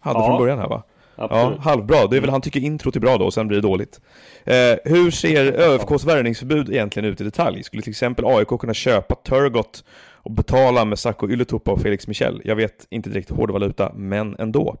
hade 0.00 0.18
Ja. 0.18 0.26
från 0.26 0.38
början 0.38 0.58
här 0.58 0.68
va? 0.68 0.82
Ja, 1.16 1.24
Absolut. 1.24 1.60
halvbra. 1.60 2.06
Det 2.06 2.16
är 2.16 2.20
väl 2.20 2.30
han 2.30 2.40
tycker 2.40 2.60
introt 2.60 2.96
är 2.96 3.00
bra 3.00 3.16
då 3.18 3.24
och 3.24 3.34
sen 3.34 3.48
blir 3.48 3.58
det 3.60 3.68
dåligt. 3.68 4.00
Eh, 4.44 4.54
hur 4.84 5.10
ser 5.10 5.52
ÖFKs 5.52 6.04
värvningsförbud 6.04 6.70
egentligen 6.70 7.10
ut 7.10 7.20
i 7.20 7.24
detalj? 7.24 7.62
Skulle 7.62 7.82
till 7.82 7.90
exempel 7.90 8.24
AIK 8.24 8.48
kunna 8.60 8.74
köpa 8.74 9.14
Turgot 9.14 9.84
och 10.22 10.30
betala 10.30 10.84
med 10.84 10.98
Sacco 10.98 11.28
Ylätupa 11.30 11.70
och 11.72 11.80
Felix 11.80 12.06
Michel? 12.06 12.42
Jag 12.44 12.56
vet 12.56 12.86
inte 12.90 13.10
direkt 13.10 13.30
hårdvaluta, 13.30 13.92
men 13.94 14.36
ändå. 14.38 14.76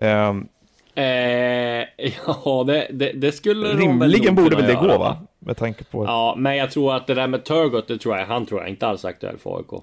Ehm, 0.00 0.48
Eh, 0.96 1.04
ja, 2.26 2.64
det, 2.66 2.88
det, 2.92 3.12
det 3.12 3.32
skulle 3.32 3.68
rimligen 3.68 4.34
borde 4.34 4.56
väl 4.56 4.66
det 4.66 4.74
gå 4.74 4.98
va? 4.98 5.16
Med 5.38 5.56
tanke 5.56 5.84
på 5.84 6.04
Ja, 6.04 6.34
men 6.38 6.56
jag 6.56 6.70
tror 6.70 6.94
att 6.94 7.06
det 7.06 7.14
där 7.14 7.26
med 7.26 7.44
Turgot, 7.44 7.88
det 7.88 7.98
tror 7.98 8.16
jag, 8.16 8.26
han 8.26 8.46
tror 8.46 8.60
jag 8.60 8.68
inte 8.70 8.86
alls 8.86 9.04
är 9.04 9.08
aktuell 9.08 9.38
för 9.38 9.56
AIK. 9.56 9.82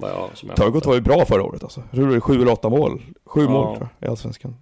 Jag, 0.00 0.30
som 0.34 0.48
jag 0.48 0.56
Turgot 0.56 0.86
var 0.86 0.94
ju 0.94 1.00
bra 1.00 1.24
förra 1.24 1.42
året 1.42 1.62
alltså. 1.62 1.82
Jag 1.90 1.98
tror 2.00 2.08
det 2.10 2.16
är 2.16 2.20
sju 2.20 2.34
eller 2.42 2.52
åtta 2.52 2.68
mål. 2.68 3.02
Sju 3.26 3.40
Ja. 3.42 3.50
mål 3.50 3.76
tror 3.76 3.88
jag, 3.98 4.08
i 4.08 4.10
Allsvenskan. 4.10 4.56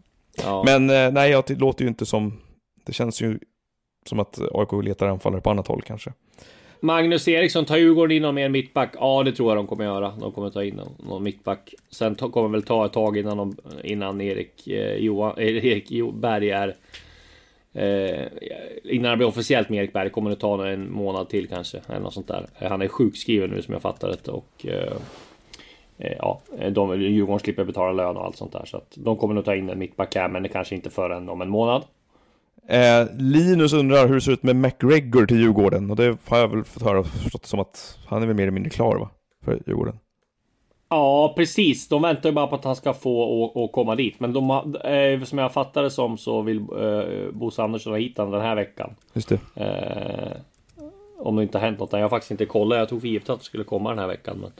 ja. 0.44 0.62
Men 0.66 0.90
eh, 0.90 1.10
nej, 1.12 1.30
jag- 1.30 1.44
det 1.46 1.54
låter 1.54 1.82
ju 1.82 1.88
inte 1.88 2.06
som... 2.06 2.38
Det 2.86 2.92
känns 2.92 3.20
ju 3.22 3.38
som 4.08 4.20
att 4.20 4.38
AIK 4.54 4.72
letar 4.84 5.06
anfallare 5.06 5.40
på 5.40 5.50
annat 5.50 5.68
håll 5.68 5.82
kanske. 5.86 6.12
Magnus 6.84 7.28
Eriksson, 7.28 7.64
tar 7.64 7.76
Djurgården 7.76 8.16
in 8.16 8.22
någon 8.22 8.34
mer 8.34 8.48
mittback? 8.48 8.94
Ja, 8.98 9.22
det 9.22 9.32
tror 9.32 9.50
jag 9.50 9.58
de 9.58 9.66
kommer 9.66 9.84
göra. 9.84 10.12
De 10.20 10.32
kommer 10.32 10.50
ta 10.50 10.64
in 10.64 10.74
någon, 10.74 10.94
någon 11.08 11.22
mittback. 11.22 11.74
Sen 11.90 12.14
ta, 12.14 12.30
kommer 12.30 12.48
väl 12.48 12.62
ta 12.62 12.86
ett 12.86 12.92
tag 12.92 13.16
innan, 13.16 13.36
de, 13.36 13.56
innan 13.84 14.20
Erik, 14.20 14.68
eh, 14.68 14.96
Johan, 14.96 15.38
eh, 15.38 15.66
Erik 15.66 15.90
Jo- 15.90 16.12
Berg 16.12 16.50
är... 16.50 16.74
Eh, 17.74 18.26
innan 18.84 19.10
det 19.10 19.16
blir 19.16 19.26
officiellt 19.26 19.68
med 19.68 19.78
Erik 19.78 19.92
Berg 19.92 20.10
kommer 20.10 20.30
det 20.30 20.36
ta 20.36 20.68
en 20.68 20.92
månad 20.92 21.28
till 21.28 21.48
kanske. 21.48 21.80
Eller 21.88 22.00
något 22.00 22.14
sånt 22.14 22.28
där. 22.28 22.46
Han 22.54 22.82
är 22.82 22.88
sjukskriven 22.88 23.50
nu 23.50 23.62
som 23.62 23.72
jag 23.72 23.82
fattar 23.82 24.08
det 24.08 24.28
och... 24.28 24.66
Eh, 24.66 24.92
eh 25.98 26.16
ja, 26.18 26.40
de, 26.70 27.00
Djurgården 27.00 27.40
slipper 27.40 27.64
betala 27.64 27.92
lön 27.92 28.16
och 28.16 28.24
allt 28.24 28.36
sånt 28.36 28.52
där. 28.52 28.64
Så 28.64 28.76
att 28.76 28.92
de 28.94 29.16
kommer 29.16 29.34
nog 29.34 29.44
ta 29.44 29.54
in 29.54 29.70
en 29.70 29.78
mittback 29.78 30.14
här, 30.14 30.28
men 30.28 30.42
det 30.42 30.48
kanske 30.48 30.74
inte 30.74 30.90
förrän 30.90 31.28
om 31.28 31.40
en 31.40 31.48
månad. 31.48 31.84
Eh, 32.68 33.06
Linus 33.18 33.72
undrar 33.72 34.08
hur 34.08 34.14
det 34.14 34.20
ser 34.20 34.32
ut 34.32 34.42
med 34.42 34.56
McGregor 34.56 35.26
till 35.26 35.40
Djurgården 35.40 35.90
och 35.90 35.96
det 35.96 36.16
har 36.28 36.38
jag 36.38 36.48
väl 36.48 36.64
fått 36.64 36.82
höra 36.82 37.00
och 37.00 37.06
förstått 37.06 37.46
som 37.46 37.60
att 37.60 37.98
han 38.06 38.22
är 38.22 38.26
väl 38.26 38.36
mer 38.36 38.42
eller 38.42 38.52
mindre 38.52 38.70
klar 38.70 38.96
va? 38.96 39.10
För 39.44 39.62
Djurgården. 39.66 39.98
Ja, 40.88 41.32
precis. 41.36 41.88
De 41.88 42.02
väntar 42.02 42.28
ju 42.28 42.34
bara 42.34 42.46
på 42.46 42.54
att 42.54 42.64
han 42.64 42.76
ska 42.76 42.92
få 42.94 43.22
och, 43.44 43.72
komma 43.72 43.94
dit. 43.94 44.20
Men 44.20 44.32
de, 44.32 44.50
eh, 44.84 45.24
som 45.24 45.38
jag 45.38 45.52
fattar 45.52 45.82
det 45.82 45.90
som 45.90 46.18
så 46.18 46.42
vill 46.42 46.58
eh, 46.58 47.30
Bosse 47.32 47.62
Andersson 47.62 47.92
ha 47.92 47.98
hit 47.98 48.18
honom 48.18 48.32
den 48.32 48.42
här 48.42 48.54
veckan. 48.54 48.94
Just 49.12 49.28
det. 49.28 49.38
Eh, 49.54 50.32
om 51.18 51.36
det 51.36 51.42
inte 51.42 51.58
har 51.58 51.66
hänt 51.66 51.78
något. 51.78 51.92
Jag 51.92 52.00
har 52.00 52.08
faktiskt 52.08 52.30
inte 52.30 52.46
kollat. 52.46 52.78
Jag 52.78 52.88
tog 52.88 53.00
för 53.00 53.08
givet 53.08 53.30
att 53.30 53.38
det 53.38 53.44
skulle 53.44 53.64
komma 53.64 53.90
den 53.90 53.98
här 53.98 54.06
veckan. 54.06 54.38
Men 54.40 54.50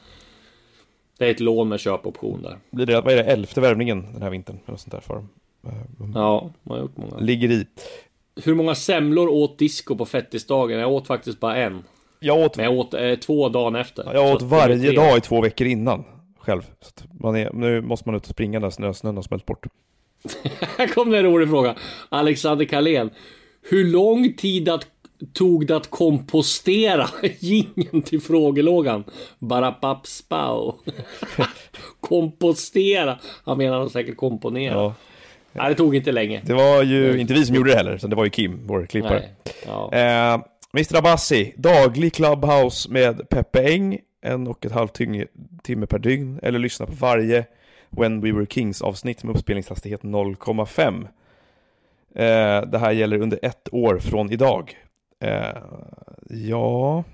det 1.18 1.26
är 1.26 1.30
ett 1.30 1.40
lån 1.40 1.68
med 1.68 1.80
köpoption 1.80 2.42
där. 2.42 2.58
Blir 2.70 2.86
det, 2.86 3.00
vad 3.00 3.12
är 3.12 3.16
det, 3.16 3.24
elfte 3.24 3.60
värvningen 3.60 4.06
den 4.12 4.22
här 4.22 4.30
vintern? 4.30 4.58
Eller 4.66 4.76
sånt 4.76 4.92
där 4.92 5.00
för 5.00 5.14
dem. 5.14 5.28
Eh, 5.64 5.72
ja, 6.14 6.50
man 6.62 6.78
har 6.78 6.84
gjort 6.84 6.96
många. 6.96 7.18
Ligger 7.18 7.50
i. 7.50 7.66
Hur 8.44 8.54
många 8.54 8.74
semlor 8.74 9.28
åt 9.28 9.58
disco 9.58 9.96
på 9.96 10.06
fettisdagen? 10.06 10.78
Jag 10.78 10.92
åt 10.92 11.06
faktiskt 11.06 11.40
bara 11.40 11.56
en. 11.56 11.84
Jag 12.20 12.38
åt... 12.38 12.56
Men 12.56 12.64
jag 12.64 12.74
åt 12.74 12.94
eh, 12.94 13.14
två 13.14 13.48
dagen 13.48 13.76
efter. 13.76 14.14
Jag 14.14 14.34
åt 14.34 14.42
varje 14.42 14.92
dag 14.92 15.18
i 15.18 15.20
två 15.20 15.40
veckor 15.40 15.66
innan. 15.66 16.04
Själv. 16.38 16.62
Så 16.80 17.04
man 17.20 17.36
är, 17.36 17.52
nu 17.52 17.80
måste 17.80 18.08
man 18.08 18.16
ut 18.16 18.22
och 18.22 18.30
springa 18.30 18.58
när 18.58 18.70
snö, 18.70 18.94
snön 18.94 19.16
har 19.16 19.22
smält 19.22 19.46
bort. 19.46 19.66
Här 20.78 20.86
kom 20.86 21.10
det 21.10 21.18
en 21.18 21.24
rolig 21.24 21.48
fråga. 21.48 21.76
Alexander 22.08 22.64
Karlén. 22.64 23.10
Hur 23.62 23.84
lång 23.84 24.32
tid 24.32 24.68
att, 24.68 24.86
tog 25.32 25.66
det 25.66 25.76
att 25.76 25.90
kompostera 25.90 27.08
gingen 27.38 28.02
till 28.02 28.20
frågelågan? 28.20 29.04
Bara 29.38 29.72
pappspau. 29.72 30.74
kompostera. 32.00 33.18
Han 33.44 33.58
menar 33.58 33.78
nog 33.78 33.90
säkert 33.90 34.16
komponera. 34.16 34.74
Ja. 34.74 34.94
Nej, 35.52 35.68
det 35.68 35.74
tog 35.74 35.96
inte 35.96 36.12
länge. 36.12 36.40
Det 36.44 36.54
var 36.54 36.82
ju 36.82 37.20
inte 37.20 37.34
vi 37.34 37.46
som 37.46 37.56
gjorde 37.56 37.70
det 37.70 37.76
heller, 37.76 37.94
utan 37.94 38.10
det 38.10 38.16
var 38.16 38.24
ju 38.24 38.30
Kim, 38.30 38.60
vår 38.66 38.86
klippare. 38.86 39.22
Ja. 39.66 39.92
Eh, 39.92 40.42
Mr 40.74 40.96
Abassi, 40.96 41.54
daglig 41.56 42.14
Clubhouse 42.14 42.90
med 42.90 43.28
Peppe 43.28 43.72
Eng, 43.72 43.98
en 44.20 44.46
och 44.46 44.66
ett 44.66 44.72
halvt 44.72 45.00
timme 45.62 45.86
per 45.86 45.98
dygn, 45.98 46.40
eller 46.42 46.58
lyssna 46.58 46.86
på 46.86 46.92
varje 46.92 47.44
When 47.90 48.20
We 48.20 48.32
Were 48.32 48.46
Kings 48.46 48.82
avsnitt 48.82 49.24
med 49.24 49.34
uppspelningshastighet 49.34 50.02
0,5. 50.02 51.08
Eh, 52.14 52.68
det 52.68 52.78
här 52.78 52.92
gäller 52.92 53.22
under 53.22 53.38
ett 53.42 53.68
år 53.72 53.98
från 53.98 54.32
idag. 54.32 54.76
Eh, 55.20 55.56
ja... 56.28 57.04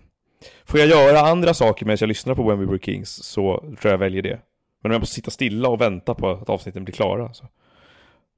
Får 0.65 0.81
jag 0.81 0.89
göra 0.89 1.21
andra 1.21 1.55
saker 1.55 1.87
medan 1.87 1.99
jag 2.01 2.09
lyssnar 2.09 2.35
på 2.35 2.43
When 2.43 2.59
We 2.59 2.67
Were 2.67 2.79
Kings 2.79 3.25
så 3.25 3.59
tror 3.59 3.79
jag 3.83 3.93
jag 3.93 3.99
väljer 3.99 4.23
det. 4.23 4.39
Men 4.83 4.91
om 4.91 4.93
jag 4.93 5.01
måste 5.01 5.15
sitta 5.15 5.31
stilla 5.31 5.69
och 5.69 5.81
vänta 5.81 6.15
på 6.15 6.31
att 6.31 6.49
avsnitten 6.49 6.85
blir 6.85 6.95
klara 6.95 7.33
så 7.33 7.45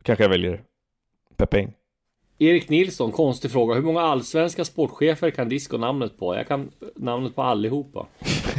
kanske 0.03 0.25
jag 0.25 0.29
väljer 0.29 0.63
Peppe 1.37 1.59
Eng. 1.59 1.73
Erik 2.39 2.69
Nilsson, 2.69 3.13
konstig 3.13 3.51
fråga. 3.51 3.75
Hur 3.75 3.83
många 3.83 4.01
allsvenska 4.01 4.65
sportchefer 4.65 5.31
kan 5.31 5.49
Disco 5.49 5.79
namnet 5.79 6.19
på? 6.19 6.35
Jag 6.35 6.49
kan 6.49 6.71
namnet 6.97 7.37
på 7.37 7.43
allihopa. 7.43 8.07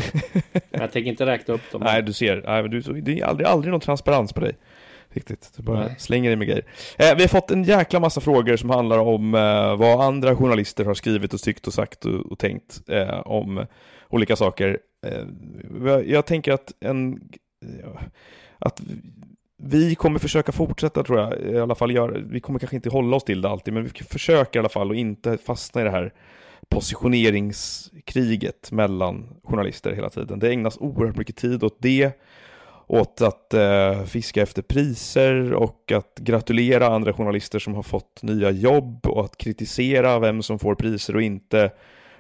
jag 0.72 0.92
tänker 0.92 1.10
inte 1.12 1.26
räkna 1.26 1.54
upp 1.54 1.72
dem. 1.72 1.82
Nej, 1.86 2.04
du 2.04 2.14
ser. 2.14 2.44
Nej, 2.46 2.70
du, 2.70 3.02
det 3.02 3.20
är 3.20 3.26
aldrig, 3.26 3.48
aldrig 3.48 3.72
någon 3.72 3.80
transparens 3.80 4.34
på 4.34 4.40
dig. 4.40 4.58
Riktigt. 5.10 5.52
Du 5.58 5.64
bara 5.64 5.80
Nej. 5.80 5.96
slänger 6.00 6.30
dig 6.30 6.36
med 6.36 6.48
grejer. 6.48 6.66
Eh, 6.98 7.16
vi 7.16 7.22
har 7.22 7.28
fått 7.28 7.52
en 7.52 7.64
jäkla 7.64 8.00
massa 8.00 8.22
frågor 8.22 8.56
som 8.56 8.70
handlar 8.70 9.00
om 9.00 9.36
eh, 9.36 9.76
vad 9.76 10.02
andra 10.02 10.36
journalister 10.36 10.86
har 10.86 10.94
skrivit 10.94 11.34
och 11.34 11.40
tyckt 11.42 11.68
och 11.68 11.74
sagt 11.74 12.06
och, 12.06 12.32
och 12.32 12.40
tänkt 12.40 12.90
eh, 12.90 13.20
om 13.20 13.66
olika 14.10 14.36
saker. 14.36 14.80
Eh, 15.06 16.00
jag 16.06 16.26
tänker 16.26 16.52
att 16.52 16.74
en... 16.80 17.22
Att 18.60 18.82
vi 19.64 19.96
kommer 19.96 20.20
försöka 20.20 20.52
fortsätta 20.52 21.04
tror 21.04 21.20
jag, 21.20 21.40
i 21.40 21.60
alla 21.60 21.76
fall 21.76 21.92
gör, 21.92 22.26
vi 22.30 22.40
kommer 22.40 22.60
kanske 22.60 22.76
inte 22.76 22.90
hålla 22.90 23.16
oss 23.16 23.24
till 23.24 23.42
det 23.42 23.50
alltid, 23.50 23.74
men 23.74 23.84
vi 23.84 23.90
försöker 24.04 24.58
i 24.58 24.60
alla 24.60 24.70
fall 24.70 24.92
att 24.92 24.98
inte 24.98 25.38
fastna 25.38 25.82
i 25.82 25.84
det 25.84 25.92
här 25.92 26.14
positioneringskriget 26.70 28.72
mellan 28.72 29.28
journalister 29.44 29.92
hela 29.92 30.10
tiden. 30.10 30.40
Det 30.40 30.50
ägnas 30.50 30.78
oerhört 30.78 31.18
mycket 31.18 31.36
tid 31.36 31.64
åt 31.64 31.78
det, 31.80 32.12
åt 32.88 33.22
att 33.22 33.54
eh, 33.54 34.04
fiska 34.04 34.42
efter 34.42 34.62
priser 34.62 35.54
och 35.54 35.92
att 35.92 36.20
gratulera 36.20 36.88
andra 36.88 37.14
journalister 37.14 37.60
som 37.60 37.76
har 37.76 37.84
fått 37.84 38.24
nya 38.24 38.52
jobb 38.52 39.08
och 39.08 39.26
att 39.26 39.38
kritisera 39.38 40.20
vem 40.20 40.44
som 40.44 40.60
får 40.60 40.76
priser 40.76 41.16
och 41.16 41.22
inte 41.22 41.72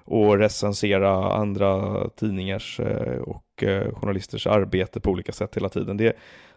och 0.03 0.37
recensera 0.37 1.33
andra 1.33 2.09
tidningars 2.09 2.79
eh, 2.79 3.17
och 3.17 3.63
eh, 3.63 3.93
journalisters 3.93 4.47
arbete 4.47 4.99
på 4.99 5.11
olika 5.11 5.31
sätt 5.31 5.57
hela 5.57 5.69
tiden. 5.69 5.97
Det, 5.97 6.15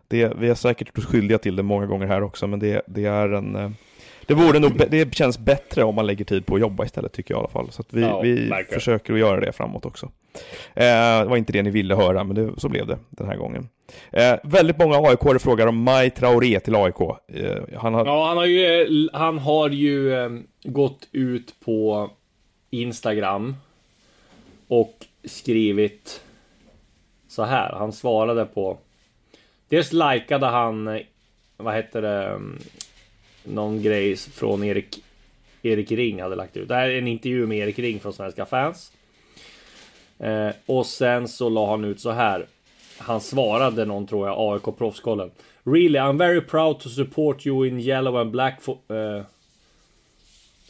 det, 0.08 0.32
vi 0.38 0.48
har 0.48 0.54
säkert 0.54 0.96
gjort 0.96 1.06
skyldiga 1.06 1.38
till 1.38 1.56
det 1.56 1.62
många 1.62 1.86
gånger 1.86 2.06
här 2.06 2.22
också, 2.22 2.46
men 2.46 2.58
det, 2.58 2.82
det 2.86 3.04
är 3.04 3.28
en... 3.28 3.56
Eh, 3.56 3.70
det, 4.26 4.34
vore 4.34 4.58
nog, 4.58 4.82
det 4.90 5.14
känns 5.14 5.38
bättre 5.38 5.84
om 5.84 5.94
man 5.94 6.06
lägger 6.06 6.24
tid 6.24 6.46
på 6.46 6.54
att 6.54 6.60
jobba 6.60 6.84
istället 6.84 7.12
tycker 7.12 7.34
jag 7.34 7.38
i 7.38 7.40
alla 7.40 7.48
fall. 7.48 7.70
Så 7.70 7.82
vi, 7.90 8.00
ja, 8.00 8.20
vi 8.20 8.50
försöker 8.70 9.12
att 9.12 9.18
göra 9.18 9.40
det 9.40 9.52
framåt 9.52 9.86
också. 9.86 10.06
Eh, 10.74 11.20
det 11.20 11.24
var 11.24 11.36
inte 11.36 11.52
det 11.52 11.62
ni 11.62 11.70
ville 11.70 11.94
höra, 11.94 12.24
men 12.24 12.36
det, 12.36 12.60
så 12.60 12.68
blev 12.68 12.86
det 12.86 12.98
den 13.10 13.28
här 13.28 13.36
gången. 13.36 13.68
Eh, 14.12 14.34
väldigt 14.44 14.78
många 14.78 14.96
aik 14.96 15.42
frågar 15.42 15.66
om 15.66 15.82
Maj 15.82 16.10
Traoré 16.10 16.60
till 16.60 16.74
AIK. 16.74 17.00
Eh, 17.00 17.78
han 17.78 17.94
har... 17.94 18.06
Ja, 18.06 18.28
han 18.28 18.36
har 18.36 18.46
ju, 18.46 19.08
han 19.12 19.38
har 19.38 19.70
ju 19.70 20.14
eh, 20.14 20.30
gått 20.62 21.08
ut 21.12 21.54
på 21.64 22.10
Instagram 22.70 23.56
och 24.68 24.94
skrivit 25.24 26.20
så 27.28 27.44
här. 27.44 27.72
Han 27.72 27.92
svarade 27.92 28.44
på 28.44 28.78
Dels 29.74 29.92
likade 29.92 30.46
han, 30.46 30.88
eh, 30.88 31.00
vad 31.56 31.74
heter 31.74 32.02
det, 32.02 32.24
mm, 32.24 32.58
någon 33.44 33.82
grej 33.82 34.16
från 34.16 34.64
Erik, 34.64 35.02
Erik 35.62 35.92
Ring 35.92 36.22
hade 36.22 36.36
lagt 36.36 36.56
ut. 36.56 36.68
Det 36.68 36.74
här 36.74 36.88
är 36.88 36.98
en 36.98 37.08
intervju 37.08 37.46
med 37.46 37.58
Erik 37.58 37.78
Ring 37.78 38.00
från 38.00 38.12
Svenska 38.12 38.46
fans. 38.46 38.92
Eh, 40.18 40.50
och 40.66 40.86
sen 40.86 41.28
så 41.28 41.48
la 41.48 41.70
han 41.70 41.84
ut 41.84 42.00
så 42.00 42.10
här. 42.10 42.46
Han 42.98 43.20
svarade 43.20 43.84
någon 43.84 44.06
tror 44.06 44.28
jag, 44.28 44.36
AIK 44.38 44.76
proffskollen. 44.78 45.30
Really, 45.64 45.98
I'm 45.98 46.18
very 46.18 46.40
proud 46.40 46.80
to 46.80 46.88
support 46.88 47.46
you 47.46 47.66
in 47.66 47.80
yellow 47.80 48.16
and 48.16 48.30
black 48.30 48.62
for, 48.62 48.74
uh, 48.74 49.22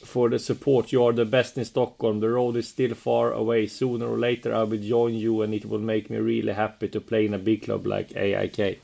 for 0.04 0.30
the 0.30 0.38
support. 0.38 0.92
You 0.92 1.08
are 1.08 1.16
the 1.16 1.24
best 1.24 1.58
in 1.58 1.64
Stockholm. 1.64 2.20
The 2.20 2.28
road 2.28 2.56
is 2.56 2.68
still 2.68 2.94
far 2.94 3.32
away. 3.32 3.68
Sooner 3.68 4.06
or 4.06 4.18
later 4.18 4.54
I 4.54 4.64
will 4.64 4.88
join 4.88 5.14
you 5.14 5.42
and 5.42 5.54
it 5.54 5.64
will 5.64 5.80
make 5.80 6.10
me 6.10 6.16
really 6.18 6.52
happy 6.52 6.88
to 6.88 7.00
play 7.00 7.26
in 7.26 7.34
a 7.34 7.38
big 7.38 7.64
club 7.64 7.86
like 7.86 8.16
AIK. 8.16 8.78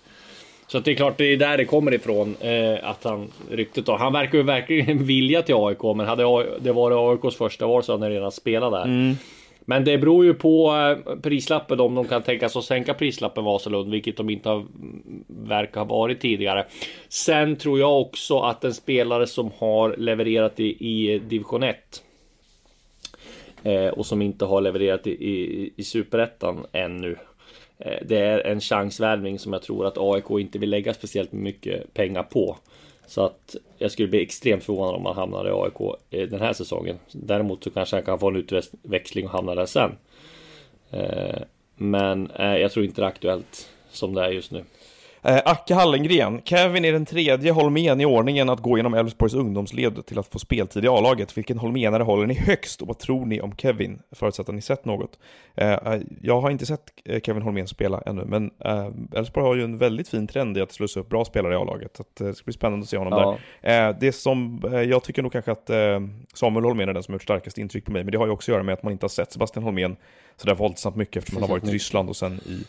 Så 0.71 0.81
det 0.81 0.91
är 0.91 0.95
klart, 0.95 1.19
det 1.19 1.25
är 1.25 1.37
där 1.37 1.57
det 1.57 1.65
kommer 1.65 1.95
ifrån. 1.95 2.37
Eh, 2.41 2.91
att 2.91 3.05
han 3.05 3.31
ryktet 3.51 3.87
då. 3.87 3.97
Han 3.97 4.13
verkar 4.13 4.39
ju 4.39 4.45
verkligen 4.45 5.05
vilja 5.05 5.43
till 5.43 5.55
AIK, 5.55 5.83
men 5.83 6.07
hade 6.07 6.23
det 6.61 6.73
varit 6.73 7.25
AIKs 7.25 7.37
första 7.37 7.67
val 7.67 7.83
så 7.83 7.93
hade 7.93 8.05
han 8.05 8.13
redan 8.13 8.33
spelat 8.33 8.73
där. 8.73 8.85
Mm. 8.85 9.15
Men 9.61 9.85
det 9.85 9.99
beror 9.99 10.25
ju 10.25 10.35
på 10.35 10.73
eh, 10.77 11.17
prislappen 11.17 11.81
om 11.81 11.95
de 11.95 12.05
kan 12.05 12.23
tänka 12.23 12.49
sig 12.49 12.59
att 12.59 12.65
sänka 12.65 12.95
prislappen 12.95 13.45
Vasalund, 13.45 13.91
vilket 13.91 14.17
de 14.17 14.31
inte 14.31 14.49
har, 14.49 14.67
verkar 15.27 15.81
ha 15.81 15.85
varit 15.85 16.21
tidigare. 16.21 16.67
Sen 17.09 17.57
tror 17.57 17.79
jag 17.79 18.01
också 18.01 18.41
att 18.41 18.65
en 18.65 18.75
spelare 18.75 19.27
som 19.27 19.51
har 19.59 19.97
levererat 19.97 20.61
i, 20.61 20.65
i 20.65 21.19
division 21.19 21.63
1 21.63 21.77
eh, 23.63 23.87
och 23.87 24.07
som 24.07 24.23
inte 24.23 24.45
har 24.45 24.61
levererat 24.61 25.07
i, 25.07 25.11
i, 25.11 25.71
i 25.77 25.83
superettan 25.85 26.67
ännu 26.73 27.17
Eh, 27.81 27.99
det 28.03 28.19
är 28.19 28.39
en 28.39 28.61
chansvärvning 28.61 29.39
som 29.39 29.53
jag 29.53 29.63
tror 29.63 29.87
att 29.87 29.99
AIK 29.99 30.31
inte 30.31 30.59
vill 30.59 30.71
lägga 30.71 30.95
speciellt 30.95 31.33
mycket 31.33 31.95
pengar 31.95 32.23
på. 32.23 32.57
Så 33.07 33.25
att 33.25 33.57
jag 33.79 33.91
skulle 33.91 34.09
bli 34.09 34.23
extremt 34.23 34.65
förvånad 34.65 34.95
om 34.95 35.07
han 35.07 35.17
hamnar 35.17 35.49
i 35.49 35.51
AIK 35.51 35.97
eh, 36.11 36.29
den 36.29 36.41
här 36.41 36.53
säsongen. 36.53 36.99
Däremot 37.13 37.65
så 37.65 37.71
kanske 37.71 37.97
han 37.97 38.05
kan 38.05 38.19
få 38.19 38.29
en 38.29 38.37
utväxling 38.37 39.27
och 39.27 39.33
hamna 39.33 39.55
där 39.55 39.67
sen. 39.67 39.91
Eh, 40.91 41.43
men 41.77 42.31
jag 42.37 42.73
tror 42.73 42.85
inte 42.85 43.01
det 43.01 43.05
är 43.05 43.09
aktuellt 43.09 43.69
som 43.91 44.15
det 44.15 44.25
är 44.25 44.31
just 44.31 44.51
nu. 44.51 44.65
Eh, 45.23 45.41
Acke 45.45 45.75
Hallengren, 45.75 46.41
Kevin 46.45 46.85
är 46.85 46.93
den 46.93 47.07
tredje 47.07 47.53
Holmén 47.53 48.01
i 48.01 48.05
ordningen 48.05 48.49
att 48.49 48.61
gå 48.61 48.77
genom 48.77 48.95
Elfsborgs 48.95 49.35
ungdomsled 49.35 50.07
till 50.07 50.19
att 50.19 50.27
få 50.27 50.39
speltid 50.39 50.85
i 50.85 50.89
A-laget. 50.89 51.39
Vilken 51.39 51.59
Holmenare 51.59 52.03
håller 52.03 52.27
ni 52.27 52.35
högst 52.35 52.83
och 52.83 52.89
vad 52.89 52.99
tror 52.99 53.27
ni 53.27 53.41
om 53.41 53.57
Kevin? 53.57 53.99
Förutsatt 54.13 54.49
att 54.49 54.55
ni 54.55 54.63
sett 54.63 54.85
något. 54.85 55.19
Eh, 55.55 55.73
eh 55.73 56.01
jag 56.23 56.41
har 56.41 56.51
inte 56.51 56.67
sett 56.67 56.81
eh, 57.05 57.21
Kevin 57.21 57.43
Holmén 57.43 57.67
spela 57.67 58.03
ännu, 58.07 58.25
men 58.25 58.51
eh, 58.65 58.89
Elfsborg 59.15 59.47
har 59.47 59.55
ju 59.55 59.65
en 59.65 59.79
väldigt 59.79 60.09
fin 60.09 60.27
trend 60.27 60.59
i 60.59 60.61
att 60.61 60.73
slussa 60.73 61.01
upp 61.01 61.09
bra 61.09 61.25
spelare 61.25 61.55
i 61.55 61.57
A-laget. 61.57 61.97
Så 61.97 62.05
det 62.25 62.35
ska 62.35 62.45
bli 62.45 62.53
spännande 62.53 62.85
att 62.85 62.89
se 62.89 62.97
honom 62.97 63.13
ja. 63.13 63.39
där. 63.63 63.97
det 64.01 64.13
som, 64.13 64.63
jag 64.89 65.03
tycker 65.03 65.23
nog 65.23 65.33
kanske 65.33 65.53
att 65.53 65.71
Samuel 66.35 66.65
Holmén 66.65 66.89
är 66.89 66.93
den 66.93 67.03
som 67.03 67.13
har 67.13 67.15
gjort 67.15 67.23
starkast 67.23 67.59
intryck 67.59 67.85
på 67.85 67.93
mig, 67.93 68.05
men 68.05 68.13
det 68.13 68.19
har 68.19 68.27
ju 68.27 68.33
också 68.33 68.53
att 68.53 68.55
göra 68.55 68.63
med 68.63 68.73
att 68.73 68.83
man 68.83 68.93
inte 68.93 69.05
har 69.05 69.09
sett 69.09 69.33
Sebastian 69.33 69.63
Holmén 69.63 69.97
sådär 70.37 70.55
våldsamt 70.55 70.97
mycket 70.97 71.17
eftersom 71.17 71.43
han 71.43 71.51
har 71.51 71.59
varit 71.59 71.69
i 71.69 71.73
Ryssland 71.73 72.09
och 72.09 72.17
sen 72.17 72.33
i 72.33 72.65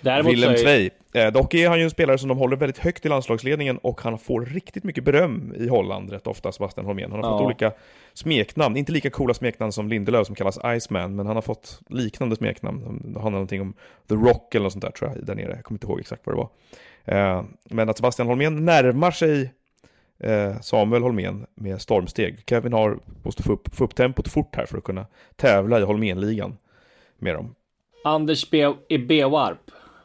Däremot 0.00 0.32
Willem 0.32 0.50
är- 0.52 0.56
Tvei. 0.56 0.90
Eh, 1.14 1.32
dock 1.32 1.54
är 1.54 1.68
han 1.68 1.78
ju 1.78 1.84
en 1.84 1.90
spelare 1.90 2.18
som 2.18 2.28
de 2.28 2.38
håller 2.38 2.56
väldigt 2.56 2.78
högt 2.78 3.06
i 3.06 3.08
landslagsledningen 3.08 3.78
och 3.78 4.00
han 4.00 4.18
får 4.18 4.40
riktigt 4.44 4.84
mycket 4.84 5.04
beröm 5.04 5.54
i 5.56 5.68
Holland 5.68 6.10
rätt 6.10 6.26
ofta, 6.26 6.52
Sebastian 6.52 6.86
Holmén. 6.86 7.10
Han 7.12 7.24
har 7.24 7.30
fått 7.30 7.40
Ja. 7.40 7.46
olika 7.46 7.72
smeknamn, 8.14 8.76
inte 8.76 8.92
lika 8.92 9.10
coola 9.10 9.34
smeknamn 9.34 9.72
som 9.72 9.88
Lindelöf 9.88 10.26
som 10.26 10.34
kallas 10.36 10.58
Iceman, 10.76 11.16
men 11.16 11.26
han 11.26 11.36
har 11.36 11.42
fått 11.42 11.80
liknande 11.88 12.36
smeknamn. 12.36 12.80
Det 13.04 13.20
handlar 13.20 13.30
någonting 13.30 13.60
om 13.60 13.74
The 14.08 14.14
Rock 14.14 14.54
eller 14.54 14.62
något 14.64 14.72
sånt 14.72 14.84
där 14.84 14.90
tror 14.90 15.10
jag, 15.14 15.26
där 15.26 15.34
nere. 15.34 15.52
Jag 15.54 15.64
kommer 15.64 15.76
inte 15.76 15.86
ihåg 15.86 16.00
exakt 16.00 16.22
vad 16.26 16.34
det 16.36 16.38
var. 16.38 16.48
Eh, 17.36 17.44
men 17.70 17.88
att 17.88 17.96
Sebastian 17.96 18.28
Holmén 18.28 18.64
närmar 18.64 19.10
sig 19.10 19.52
eh, 20.18 20.60
Samuel 20.60 21.02
Holmén 21.02 21.46
med 21.54 21.80
stormsteg. 21.80 22.42
Kevin 22.46 22.72
har, 22.72 22.98
måste 23.22 23.42
få 23.42 23.52
upp, 23.52 23.74
få 23.76 23.84
upp 23.84 23.94
tempot 23.94 24.28
fort 24.28 24.56
här 24.56 24.66
för 24.66 24.78
att 24.78 24.84
kunna 24.84 25.06
tävla 25.36 25.78
i 25.78 25.82
Holmén-ligan 25.82 26.56
med 27.18 27.34
dem. 27.34 27.54
Anders 28.04 28.50
B. 28.50 28.60
är 28.88 28.98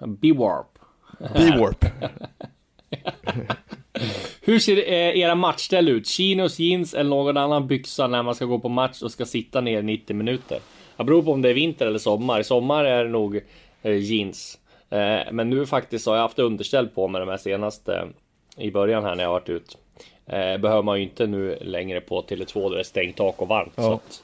B-Warp. 0.06 0.80
B-Warp. 1.20 1.86
Hur 4.42 4.60
ser 4.60 4.78
eh, 4.78 5.20
era 5.20 5.36
matchställ 5.36 5.90
ut? 5.90 6.08
Chinos, 6.08 6.60
jeans 6.60 6.94
eller 6.94 7.10
någon 7.10 7.38
annan 7.38 7.68
byxa 7.68 8.08
när 8.08 8.24
man 8.24 8.36
ska 8.36 8.46
gå 8.46 8.60
på 8.60 8.70
match 8.70 9.02
och 9.02 9.12
ska 9.12 9.26
sitta 9.26 9.62
ner 9.62 9.82
90 9.82 10.16
minuter? 10.16 10.60
Det 10.98 11.04
beror 11.04 11.24
på 11.24 11.32
om 11.32 11.42
det 11.42 11.50
är 11.50 11.54
vinter 11.54 11.88
eller 11.88 12.00
sommar. 12.00 12.40
I 12.40 12.44
sommar 12.44 12.86
är 12.86 13.04
det 13.04 13.10
nog 13.10 13.42
eh, 13.82 13.98
jeans. 13.98 14.60
Eh, 14.90 15.20
men 15.32 15.50
nu 15.50 15.66
faktiskt 15.66 16.06
har 16.06 16.16
jag 16.16 16.22
haft 16.22 16.40
underställ 16.40 16.88
på 16.88 17.08
mig 17.08 17.20
de 17.20 17.30
här 17.30 17.38
senaste 17.38 18.08
i 18.58 18.72
början 18.72 19.04
här 19.04 19.16
när 19.16 19.24
jag 19.24 19.32
varit 19.32 19.50
ut. 19.50 19.78
Eh, 20.26 20.58
behöver 20.58 20.82
man 20.82 20.98
ju 20.98 21.04
inte 21.04 21.28
nu 21.28 21.58
längre 21.62 22.02
på 22.02 22.22
Tele2 22.22 22.54
då 22.54 22.70
det 22.70 22.80
är 22.80 22.84
stängt 22.84 23.18
tak 23.18 23.42
och 23.42 23.48
varmt. 23.48 23.74
Ja. 23.76 23.84
Så 23.84 23.94
att 23.94 24.22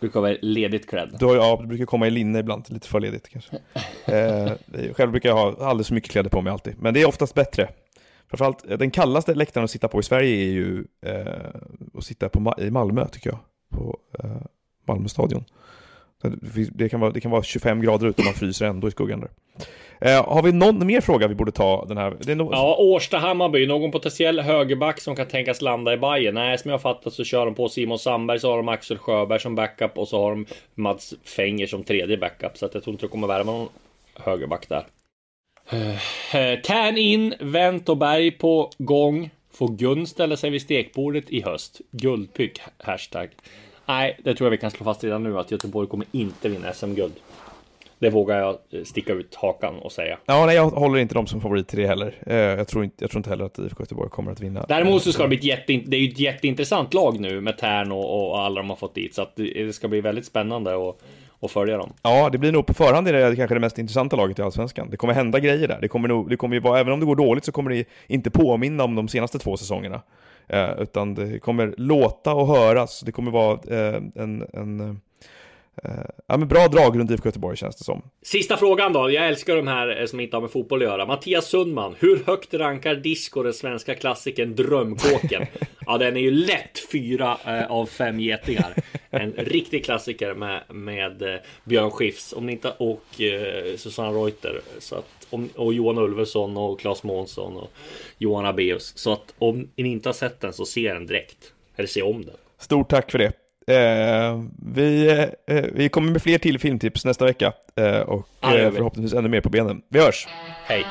brukar 0.00 0.20
vara 0.20 0.36
ledigt. 0.42 0.90
Du, 1.18 1.26
har, 1.26 1.36
ja, 1.36 1.58
du 1.60 1.66
brukar 1.66 1.84
komma 1.84 2.06
i 2.06 2.10
linne 2.10 2.38
ibland, 2.38 2.64
lite 2.68 2.88
för 2.88 3.00
ledigt 3.00 3.28
kanske. 3.28 3.58
Eh, 4.06 4.52
själv 4.94 5.10
brukar 5.10 5.28
jag 5.28 5.36
ha 5.36 5.66
alldeles 5.68 5.88
för 5.88 5.94
mycket 5.94 6.10
kläder 6.10 6.30
på 6.30 6.40
mig 6.40 6.52
alltid, 6.52 6.74
men 6.78 6.94
det 6.94 7.02
är 7.02 7.08
oftast 7.08 7.34
bättre. 7.34 7.68
Framförallt, 8.30 8.70
eh, 8.70 8.78
den 8.78 8.90
kallaste 8.90 9.34
läktaren 9.34 9.64
att 9.64 9.70
sitta 9.70 9.88
på 9.88 10.00
i 10.00 10.02
Sverige 10.02 10.44
är 10.44 10.50
ju 10.50 10.84
eh, 11.06 11.60
att 11.94 12.04
sitta 12.04 12.28
på, 12.28 12.54
i 12.58 12.70
Malmö, 12.70 13.08
tycker 13.08 13.30
jag. 13.30 13.38
På 13.70 13.98
eh, 14.18 14.42
Malmö 14.86 15.08
stadion. 15.08 15.44
Det 16.72 16.88
kan, 16.88 17.00
vara, 17.00 17.10
det 17.10 17.20
kan 17.20 17.30
vara 17.30 17.42
25 17.42 17.82
grader 17.82 18.06
ute 18.06 18.22
och 18.22 18.24
man 18.24 18.34
fryser 18.34 18.66
ändå 18.66 18.88
i 18.88 18.90
skuggan 18.90 19.20
där. 19.20 19.30
Eh, 20.00 20.24
har 20.24 20.42
vi 20.42 20.52
någon 20.52 20.86
mer 20.86 21.00
fråga 21.00 21.28
vi 21.28 21.34
borde 21.34 21.52
ta 21.52 21.84
den 21.88 21.96
här? 21.96 22.16
Det 22.20 22.32
är 22.32 22.36
no 22.36 22.48
Ja, 22.52 22.76
Årsta-Hammarby. 22.78 23.66
Någon 23.66 23.90
potentiell 23.90 24.40
högerback 24.40 25.00
som 25.00 25.16
kan 25.16 25.26
tänkas 25.26 25.62
landa 25.62 25.92
i 25.92 25.96
Bayern. 25.96 26.34
Nej, 26.34 26.58
som 26.58 26.70
jag 26.70 26.82
fattat 26.82 27.12
så 27.12 27.24
kör 27.24 27.44
de 27.44 27.54
på 27.54 27.68
Simon 27.68 27.98
Sandberg, 27.98 28.38
så 28.38 28.50
har 28.50 28.56
de 28.56 28.68
Axel 28.68 28.98
Sjöberg 28.98 29.40
som 29.40 29.54
backup 29.54 29.98
och 29.98 30.08
så 30.08 30.22
har 30.22 30.30
de 30.30 30.46
Mats 30.74 31.14
Fenger 31.24 31.66
som 31.66 31.84
tredje 31.84 32.16
backup. 32.16 32.58
Så 32.58 32.66
att 32.66 32.74
jag 32.74 32.82
tror 32.82 32.94
inte 32.94 33.06
det 33.06 33.10
kommer 33.10 33.26
värma 33.26 33.52
någon 33.52 33.68
högerback 34.14 34.68
där. 34.68 34.86
Eh, 35.70 36.60
Tärn 36.60 36.96
in, 36.96 37.34
Wendt 37.40 37.88
och 37.88 37.96
Berg 37.96 38.30
på 38.30 38.70
gång. 38.78 39.30
Får 39.52 39.68
Gun 39.68 40.06
ställa 40.06 40.36
sig 40.36 40.50
vid 40.50 40.62
stekbordet 40.62 41.30
i 41.30 41.42
höst? 41.42 41.80
Guldpyck, 41.90 42.60
hashtag. 42.78 43.28
Nej, 43.88 44.16
det 44.24 44.34
tror 44.34 44.46
jag 44.46 44.50
vi 44.50 44.58
kan 44.58 44.70
slå 44.70 44.84
fast 44.84 45.04
redan 45.04 45.22
nu 45.22 45.38
att 45.38 45.50
Göteborg 45.50 45.88
kommer 45.88 46.06
inte 46.12 46.48
vinna 46.48 46.72
SM-guld. 46.72 47.12
Det 47.98 48.10
vågar 48.10 48.38
jag 48.38 48.58
eh, 48.70 48.84
sticka 48.84 49.12
ut 49.12 49.34
hakan 49.34 49.74
och 49.78 49.92
säga. 49.92 50.18
ja, 50.26 50.46
nej, 50.46 50.56
jag 50.56 50.70
håller 50.70 50.98
inte 50.98 51.14
dem 51.14 51.26
som 51.26 51.40
favorit 51.40 51.68
till 51.68 51.78
det 51.78 51.86
heller. 51.86 52.14
Eh, 52.26 52.36
jag, 52.36 52.68
tror 52.68 52.84
inte, 52.84 52.96
jag 52.98 53.10
tror 53.10 53.18
inte 53.18 53.30
heller 53.30 53.44
att 53.44 53.58
IFK 53.58 53.82
Göteborg 53.82 54.10
kommer 54.10 54.32
att 54.32 54.40
vinna. 54.40 54.64
Däremot 54.68 55.02
så 55.02 55.12
ska 55.12 55.22
det 55.22 55.28
bli 55.28 55.36
ett, 55.38 55.44
jätte, 55.44 55.72
det 55.86 55.96
är 55.96 56.08
ett 56.08 56.18
jätteintressant 56.18 56.94
lag 56.94 57.20
nu 57.20 57.40
med 57.40 57.58
Tern 57.58 57.92
och, 57.92 58.30
och 58.30 58.40
alla 58.40 58.60
de 58.60 58.70
har 58.70 58.76
fått 58.76 58.94
dit. 58.94 59.14
Så 59.14 59.22
att 59.22 59.36
det 59.36 59.74
ska 59.74 59.88
bli 59.88 60.00
väldigt 60.00 60.26
spännande 60.26 60.88
att, 60.88 60.96
att 61.40 61.50
följa 61.50 61.76
dem. 61.76 61.92
Ja, 62.02 62.28
det 62.32 62.38
blir 62.38 62.52
nog 62.52 62.66
på 62.66 62.74
förhand 62.74 63.08
är 63.08 63.12
det 63.12 63.36
kanske 63.36 63.54
det 63.54 63.60
mest 63.60 63.78
intressanta 63.78 64.16
laget 64.16 64.38
i 64.38 64.42
Allsvenskan. 64.42 64.90
Det 64.90 64.96
kommer 64.96 65.14
hända 65.14 65.38
grejer 65.40 65.68
där. 65.68 65.78
Det 65.80 65.88
kommer 65.88 66.08
nog, 66.08 66.30
det 66.30 66.36
kommer 66.36 66.54
ju 66.54 66.60
vara, 66.60 66.80
även 66.80 66.92
om 66.92 67.00
det 67.00 67.06
går 67.06 67.16
dåligt 67.16 67.44
så 67.44 67.52
kommer 67.52 67.70
det 67.70 67.84
inte 68.06 68.30
påminna 68.30 68.84
om 68.84 68.94
de 68.94 69.08
senaste 69.08 69.38
två 69.38 69.56
säsongerna. 69.56 70.02
Eh, 70.48 70.82
utan 70.82 71.14
det 71.14 71.38
kommer 71.38 71.74
låta 71.76 72.34
och 72.34 72.46
höras. 72.46 73.00
Det 73.00 73.12
kommer 73.12 73.30
vara 73.30 73.58
eh, 73.68 74.02
en, 74.14 74.46
en 74.52 74.80
eh, 75.84 75.90
ja, 76.26 76.36
men 76.36 76.48
bra 76.48 76.68
drag 76.68 76.98
runt 76.98 77.10
IFK 77.10 77.28
Göteborg 77.28 77.56
känns 77.56 77.76
det 77.76 77.84
som. 77.84 78.02
Sista 78.22 78.56
frågan 78.56 78.92
då. 78.92 79.10
Jag 79.10 79.28
älskar 79.28 79.56
de 79.56 79.66
här 79.66 80.00
eh, 80.00 80.06
som 80.06 80.20
inte 80.20 80.36
har 80.36 80.40
med 80.40 80.50
fotboll 80.50 80.82
att 80.82 80.88
göra. 80.88 81.06
Mattias 81.06 81.46
Sundman. 81.46 81.94
Hur 81.98 82.24
högt 82.26 82.54
rankar 82.54 82.94
Disco 82.94 83.42
den 83.42 83.52
svenska 83.54 83.94
klassikern 83.94 84.54
Drömkåken? 84.54 85.46
Ja, 85.90 85.98
den 85.98 86.16
är 86.16 86.20
ju 86.20 86.30
lätt 86.30 86.78
fyra 86.92 87.36
eh, 87.46 87.70
av 87.70 87.86
fem 87.86 88.20
getingar. 88.20 88.74
En 89.10 89.32
riktig 89.32 89.84
klassiker 89.84 90.34
med, 90.34 90.62
med 90.68 91.22
eh, 91.22 91.40
Björn 91.64 91.90
Skifs 91.90 92.32
om 92.32 92.48
inte, 92.48 92.70
och 92.78 93.20
eh, 93.20 93.76
Susanna 93.76 94.10
Reuter. 94.10 94.60
Så 94.78 94.94
att, 94.94 95.26
om, 95.30 95.48
och 95.54 95.74
Johan 95.74 95.98
Ulveson 95.98 96.56
och 96.56 96.80
Claes 96.80 97.02
Månsson 97.02 97.56
och 97.56 97.70
Johan 98.18 98.46
Abeus. 98.46 98.92
Så 98.96 99.12
att 99.12 99.34
om 99.38 99.68
ni 99.76 99.88
inte 99.88 100.08
har 100.08 100.14
sett 100.14 100.40
den 100.40 100.52
så 100.52 100.64
se 100.64 100.92
den 100.92 101.06
direkt. 101.06 101.52
Eller 101.76 101.88
se 101.88 102.02
om 102.02 102.24
den. 102.24 102.34
Stort 102.58 102.88
tack 102.88 103.10
för 103.10 103.18
det. 103.18 103.32
Eh, 103.68 104.42
vi, 104.74 105.08
eh, 105.46 105.64
vi 105.72 105.88
kommer 105.88 106.12
med 106.12 106.22
fler 106.22 106.38
till 106.38 106.58
filmtips 106.58 107.04
nästa 107.04 107.24
vecka. 107.24 107.52
Eh, 107.76 108.00
och 108.00 108.26
eh, 108.40 108.70
vi. 108.70 108.76
förhoppningsvis 108.76 109.18
ännu 109.18 109.28
mer 109.28 109.40
på 109.40 109.48
benen. 109.48 109.82
Vi 109.88 110.00
hörs! 110.00 110.26
Hej! 110.64 110.84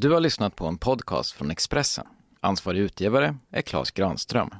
Du 0.00 0.10
har 0.10 0.20
lyssnat 0.20 0.56
på 0.56 0.66
en 0.66 0.78
podcast 0.78 1.32
från 1.32 1.50
Expressen. 1.50 2.06
Ansvarig 2.40 2.80
utgivare 2.80 3.36
är 3.52 3.62
Klas 3.62 3.90
Granström. 3.90 4.50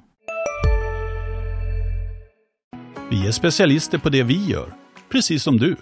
Vi 3.11 3.26
är 3.26 3.32
specialister 3.32 3.99
på 3.99 4.09
det 4.09 4.22
vi 4.22 4.47
gör, 4.47 4.74
precis 5.09 5.43
som 5.43 5.57
du. 5.57 5.76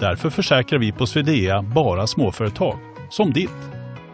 Därför 0.00 0.30
försäkrar 0.30 0.78
vi 0.78 0.92
på 0.92 1.06
Swedea 1.06 1.62
bara 1.62 2.06
småföretag, 2.06 2.78
som 3.10 3.32
ditt. 3.32 3.60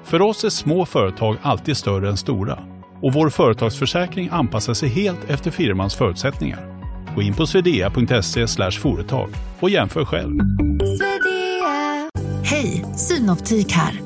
För 0.05 0.23
oss 0.23 0.45
är 0.45 0.51
små 0.51 0.87
företag 0.87 1.37
alltid 1.43 1.77
större 1.77 2.09
än 2.09 2.17
stora 2.17 2.59
och 3.03 3.13
vår 3.13 3.31
företagsförsäkring 3.31 4.29
anpassar 4.33 4.75
sig 4.75 4.89
helt 4.89 5.31
efter 5.31 5.51
firmans 5.51 5.95
förutsättningar. 5.95 6.83
Gå 7.15 7.23
in 7.23 7.35
på 7.35 7.47
swedea.se 7.47 8.71
företag 8.71 9.31
och 9.61 9.71
jämför 9.71 10.05
själv. 10.05 10.39
Hej, 12.45 12.85
Synoptik 12.97 13.73
här. 13.73 14.06